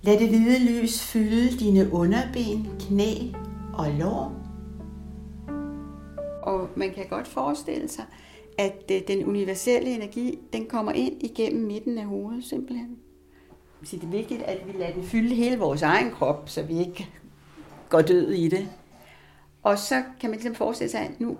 Lad 0.01 0.19
det 0.19 0.29
hvide 0.29 0.81
lys 0.81 1.03
fylde 1.03 1.57
dine 1.59 1.91
underben, 1.91 2.67
knæ 2.79 3.13
og 3.73 3.91
lår. 3.91 4.35
Og 6.43 6.69
man 6.75 6.93
kan 6.93 7.05
godt 7.09 7.27
forestille 7.27 7.87
sig, 7.87 8.05
at 8.57 8.91
øh, 8.91 9.01
den 9.07 9.25
universelle 9.25 9.95
energi, 9.95 10.39
den 10.53 10.65
kommer 10.65 10.91
ind 10.91 11.23
igennem 11.23 11.67
midten 11.67 11.97
af 11.97 12.05
hovedet 12.05 12.43
simpelthen. 12.43 12.97
Så 13.83 13.95
det 13.95 14.03
er 14.03 14.07
vigtigt, 14.07 14.41
at 14.41 14.57
vi 14.67 14.71
lader 14.71 14.93
den 14.93 15.03
fylde 15.03 15.35
hele 15.35 15.59
vores 15.59 15.81
egen 15.81 16.11
krop, 16.11 16.49
så 16.49 16.63
vi 16.63 16.79
ikke 16.79 17.09
går 17.89 18.01
død 18.01 18.31
i 18.31 18.47
det. 18.47 18.69
Og 19.63 19.77
så 19.79 20.03
kan 20.19 20.29
man 20.29 20.39
ligesom 20.39 20.55
forestille 20.55 20.91
sig, 20.91 21.01
at 21.01 21.19
nu 21.19 21.37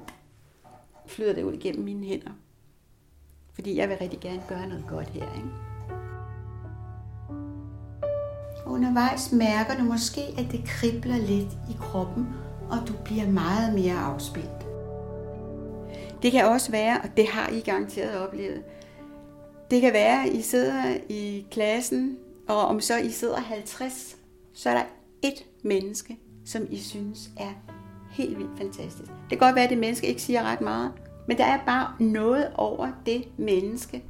flyder 1.07 1.33
det 1.33 1.43
ud 1.43 1.53
igennem 1.53 1.85
mine 1.85 2.05
hænder. 2.05 2.31
Fordi 3.53 3.75
jeg 3.75 3.89
vil 3.89 3.97
rigtig 3.97 4.19
gerne 4.19 4.43
gøre 4.47 4.67
noget 4.67 4.85
godt 4.89 5.09
her. 5.09 5.33
Ikke? 5.35 5.47
Undervejs 8.65 9.31
mærker 9.31 9.77
du 9.77 9.83
måske, 9.83 10.21
at 10.21 10.51
det 10.51 10.63
kribler 10.65 11.17
lidt 11.17 11.51
i 11.69 11.75
kroppen, 11.79 12.27
og 12.69 12.77
du 12.87 12.93
bliver 13.05 13.27
meget 13.27 13.73
mere 13.73 13.95
afspændt. 13.95 14.67
Det 16.21 16.31
kan 16.31 16.45
også 16.45 16.71
være, 16.71 17.01
og 17.01 17.09
det 17.17 17.27
har 17.27 17.49
I 17.49 17.59
garanteret 17.59 18.27
oplevet, 18.27 18.63
det 19.71 19.81
kan 19.81 19.93
være, 19.93 20.23
at 20.23 20.33
I 20.33 20.41
sidder 20.41 20.97
i 21.09 21.47
klassen, 21.51 22.17
og 22.47 22.57
om 22.57 22.81
så 22.81 22.97
I 22.97 23.09
sidder 23.09 23.39
50, 23.39 24.17
så 24.53 24.69
er 24.69 24.73
der 24.73 24.83
et 25.23 25.45
menneske, 25.63 26.17
som 26.45 26.67
I 26.69 26.79
synes 26.79 27.29
er 27.37 27.76
helt 28.17 28.37
vildt 28.37 28.57
fantastisk. 28.57 29.11
Det 29.11 29.29
kan 29.29 29.37
godt 29.37 29.55
være, 29.55 29.63
at 29.63 29.69
det 29.69 29.77
menneske 29.77 30.07
ikke 30.07 30.21
siger 30.21 30.43
ret 30.43 30.61
meget, 30.61 30.91
men 31.27 31.37
der 31.37 31.45
er 31.45 31.59
bare 31.65 31.93
noget 31.99 32.51
over 32.55 32.91
det 33.05 33.27
menneske. 33.37 34.03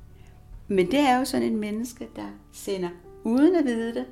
Men 0.67 0.91
det 0.91 0.99
er 0.99 1.19
jo 1.19 1.25
sådan 1.25 1.47
et 1.47 1.53
menneske, 1.53 2.07
der 2.15 2.27
sender, 2.51 2.89
uden 3.23 3.55
at 3.55 3.65
vide 3.65 3.93
det, 3.93 4.05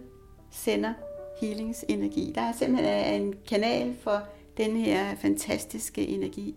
sender 0.52 0.94
healingsenergi. 1.42 2.32
Der 2.36 2.42
er 2.42 2.52
simpelthen 2.52 3.22
øh, 3.22 3.28
en 3.28 3.36
kanal 3.50 3.96
for 4.02 4.22
den 4.58 4.78
her 4.78 5.16
fantastiske 5.16 6.08
energi, 6.08 6.56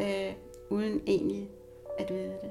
øh, 0.00 0.32
uden 0.70 1.00
egentlig 1.06 1.48
at 1.98 2.10
vide 2.10 2.32
det. 2.42 2.50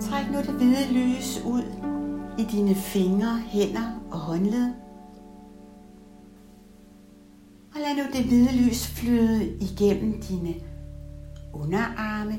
Træk 0.00 0.30
nu 0.32 0.38
det 0.38 0.54
hvide 0.54 0.92
lys 0.92 1.42
ud 1.46 1.62
i 2.38 2.42
dine 2.42 2.74
fingre, 2.74 3.38
hænder 3.38 4.06
og 4.10 4.18
håndled. 4.18 4.87
Og 7.78 7.84
lad 7.84 8.04
nu 8.04 8.10
det 8.12 8.24
hvide 8.24 8.66
lys 8.66 8.86
flyde 8.86 9.56
igennem 9.60 10.20
dine 10.20 10.54
underarme, 11.52 12.38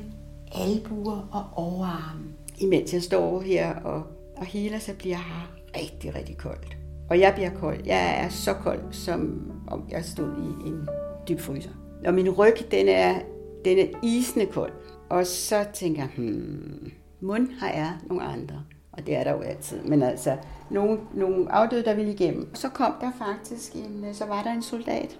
albuer 0.54 1.28
og 1.32 1.64
overarme. 1.64 2.24
Imens 2.58 2.94
jeg 2.94 3.02
står 3.02 3.40
her 3.40 3.74
og, 3.74 4.02
og 4.36 4.46
healer, 4.46 4.78
så 4.78 4.94
bliver 4.94 5.16
jeg 5.16 5.82
rigtig, 5.82 6.14
rigtig 6.14 6.36
koldt. 6.36 6.76
Og 7.10 7.20
jeg 7.20 7.34
bliver 7.34 7.50
kold. 7.50 7.78
Jeg 7.86 8.24
er 8.24 8.28
så 8.28 8.54
kold, 8.54 8.80
som 8.90 9.50
om 9.66 9.84
jeg 9.90 10.04
stod 10.04 10.32
i 10.36 10.68
en 10.68 10.88
dyb 11.28 11.40
fryser. 11.40 11.70
Og 12.06 12.14
min 12.14 12.30
ryg, 12.30 12.56
den 12.70 12.88
er, 12.88 13.18
den 13.64 13.78
er 13.78 13.86
isende 14.02 14.46
kold. 14.46 14.72
Og 15.08 15.26
så 15.26 15.64
tænker 15.74 16.02
jeg, 16.02 16.10
hmm, 16.16 16.90
mund 17.20 17.48
har 17.60 17.68
jeg 17.68 17.92
nogle 18.08 18.22
andre. 18.22 18.62
Og 18.92 19.06
det 19.06 19.16
er 19.16 19.24
der 19.24 19.32
jo 19.32 19.40
altid. 19.40 19.82
Men 19.82 20.02
altså, 20.02 20.36
nogle, 20.70 20.98
nogle 21.14 21.52
afdøde, 21.52 21.84
der 21.84 21.94
ville 21.94 22.12
igennem. 22.12 22.54
Så 22.54 22.68
kom 22.68 22.92
der 23.00 23.10
faktisk 23.18 23.74
en, 23.74 24.04
øh, 24.04 24.14
så 24.14 24.26
var 24.26 24.42
der 24.42 24.52
en 24.52 24.62
soldat. 24.62 25.18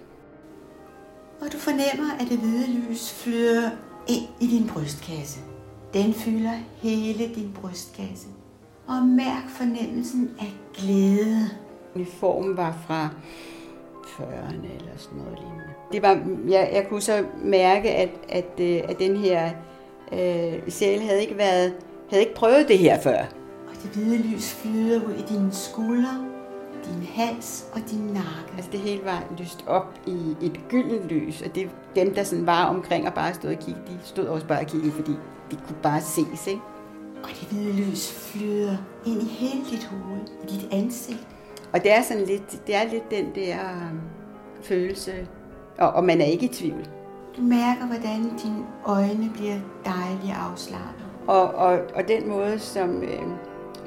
Og 1.41 1.53
du 1.53 1.59
fornemmer, 1.59 2.15
at 2.21 2.27
det 2.29 2.39
hvide 2.39 2.67
lys 2.67 3.13
flyder 3.13 3.71
ind 4.09 4.29
i 4.41 4.47
din 4.47 4.71
brystkasse. 4.75 5.41
Den 5.95 6.15
fylder 6.15 6.53
hele 6.83 7.35
din 7.35 7.57
brystkasse. 7.61 8.29
Og 8.87 9.07
mærk 9.07 9.49
fornemmelsen 9.49 10.31
af 10.41 10.53
glæde. 10.75 11.49
Uniformen 11.95 12.57
var 12.57 12.77
fra 12.87 13.09
40'erne 14.05 14.67
eller 14.79 14.97
sådan 14.97 15.19
noget 15.19 15.39
lignende. 15.39 15.65
Det 15.93 16.03
var, 16.03 16.23
jeg, 16.49 16.71
jeg 16.73 16.87
kunne 16.89 17.01
så 17.01 17.25
mærke, 17.45 17.91
at, 17.91 18.11
at, 18.29 18.61
øh, 18.61 18.81
at 18.89 18.99
den 18.99 19.17
her 19.17 19.51
øh, 20.13 20.69
sjæl 20.69 21.01
havde 21.01 21.21
ikke, 21.21 21.39
været, 21.39 21.75
havde 22.11 22.23
ikke 22.23 22.35
prøvet 22.35 22.69
det 22.69 22.79
her 22.79 23.01
før. 23.01 23.19
Og 23.69 23.83
det 23.83 23.91
hvide 23.91 24.17
lys 24.17 24.55
flyder 24.55 25.05
ud 25.07 25.15
i 25.15 25.35
dine 25.35 25.53
skuldre, 25.53 26.27
din 26.85 27.03
hals 27.15 27.67
og 27.73 27.81
din 27.91 28.05
nakke. 28.07 28.53
Altså 28.57 28.71
det 28.73 28.81
hele 28.81 29.05
var 29.05 29.25
lyst 29.39 29.65
op 29.67 30.01
i 30.07 30.37
et 30.43 30.61
gyldent 30.69 31.09
lys, 31.09 31.43
og 31.43 31.55
det, 31.55 31.71
dem, 31.97 32.15
der 32.15 32.23
sådan 32.23 32.47
var 32.47 32.65
omkring 32.65 33.07
og 33.07 33.15
bare 33.15 33.35
stod 33.35 33.51
og 33.51 33.59
kiggede, 33.59 33.87
de 33.87 33.99
stod 34.05 34.27
også 34.27 34.47
bare 34.47 34.61
og 34.61 34.67
kiggede, 34.67 34.93
fordi 34.93 35.13
de 35.51 35.57
kunne 35.67 35.77
bare 35.83 36.01
ses, 36.01 36.47
ikke? 36.47 36.61
Og 37.23 37.29
det 37.29 37.49
hvide 37.49 37.73
lys 37.73 38.13
flyder 38.13 38.77
ind 39.07 39.23
i 39.23 39.25
hele 39.25 39.65
dit 39.71 39.85
hoved, 39.85 40.21
i 40.45 40.47
dit 40.47 40.69
ansigt. 40.73 41.27
Og 41.73 41.83
det 41.83 41.93
er 41.93 42.03
sådan 42.03 42.25
lidt, 42.25 42.67
det 42.67 42.75
er 42.75 42.85
lidt 42.91 43.11
den 43.11 43.35
der 43.35 43.57
øh, 43.57 43.95
følelse, 44.63 45.13
og, 45.79 45.91
og 45.91 46.05
man 46.05 46.21
er 46.21 46.25
ikke 46.25 46.45
i 46.47 46.49
tvivl. 46.49 46.85
Du 47.37 47.43
mærker, 47.43 47.87
hvordan 47.87 48.23
dine 48.23 48.65
øjne 48.87 49.31
bliver 49.35 49.59
dejligt 49.85 50.37
afslappet. 50.51 51.05
Og, 51.27 51.55
og, 51.55 51.79
og 51.95 52.09
den 52.09 52.29
måde, 52.29 52.59
som, 52.59 53.03
øh, 53.03 53.23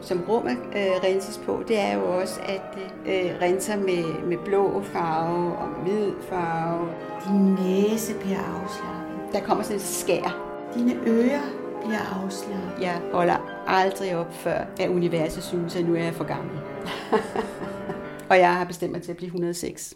som 0.05 0.23
rummet 0.29 0.57
øh, 0.75 0.91
renses 1.03 1.41
på, 1.45 1.63
det 1.67 1.79
er 1.79 1.93
jo 1.93 2.19
også, 2.19 2.39
at 2.45 2.61
det 2.75 3.11
øh, 3.11 3.41
renser 3.41 3.77
med, 3.77 4.23
med 4.23 4.37
blå 4.45 4.81
farve 4.83 5.57
og 5.57 5.67
hvid 5.67 6.11
farve. 6.29 6.87
Din 7.27 7.53
næse 7.53 8.13
bliver 8.13 8.39
afslappet. 8.39 9.33
Der 9.33 9.39
kommer 9.39 9.63
sådan 9.63 9.77
et 9.77 9.81
skær. 9.81 10.53
Dine 10.75 10.95
ører 11.07 11.41
bliver 11.85 12.23
afslappet. 12.23 12.81
Jeg 12.81 13.01
holder 13.13 13.63
aldrig 13.67 14.15
op 14.17 14.33
før, 14.33 14.65
at 14.79 14.89
universet 14.89 15.43
synes, 15.43 15.75
at 15.75 15.85
nu 15.85 15.95
er 15.95 16.03
jeg 16.03 16.13
for 16.13 16.23
gammel. 16.23 16.59
og 18.31 18.37
jeg 18.37 18.55
har 18.55 18.65
bestemt 18.65 18.91
mig 18.91 19.01
til 19.01 19.11
at 19.11 19.17
blive 19.17 19.27
106. 19.27 19.95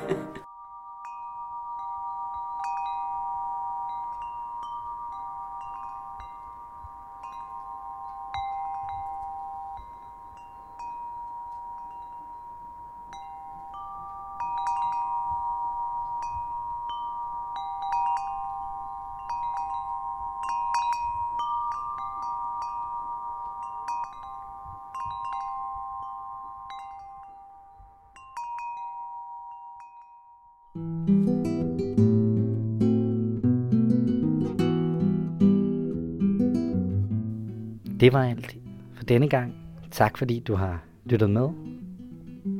Det 38.01 38.13
var 38.13 38.23
alt 38.23 38.57
for 38.93 39.03
denne 39.03 39.29
gang. 39.29 39.53
Tak 39.91 40.17
fordi 40.17 40.39
du 40.39 40.55
har 40.55 40.83
lyttet 41.05 41.29
med. 41.29 41.49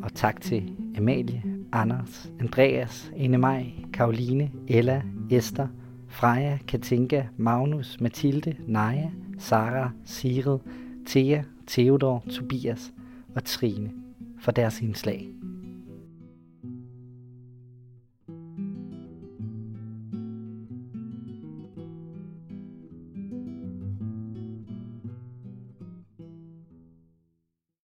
Og 0.04 0.14
tak 0.16 0.42
til 0.42 0.74
Amalie, 0.98 1.44
Anders, 1.72 2.32
Andreas, 2.40 3.12
Ene 3.16 3.38
Maj, 3.38 3.66
Karoline, 3.94 4.52
Ella, 4.68 5.02
Esther, 5.32 5.68
Freja, 6.08 6.58
Katinka, 6.68 7.24
Magnus, 7.38 7.98
Mathilde, 8.02 8.56
Naja, 8.68 9.10
Sara, 9.40 9.92
Sigrid, 10.06 10.60
Thea, 11.06 11.44
Theodor, 11.68 12.24
Tobias 12.30 12.94
og 13.36 13.44
Trine 13.44 13.92
for 14.40 14.52
deres 14.52 14.82
indslag. 14.82 15.28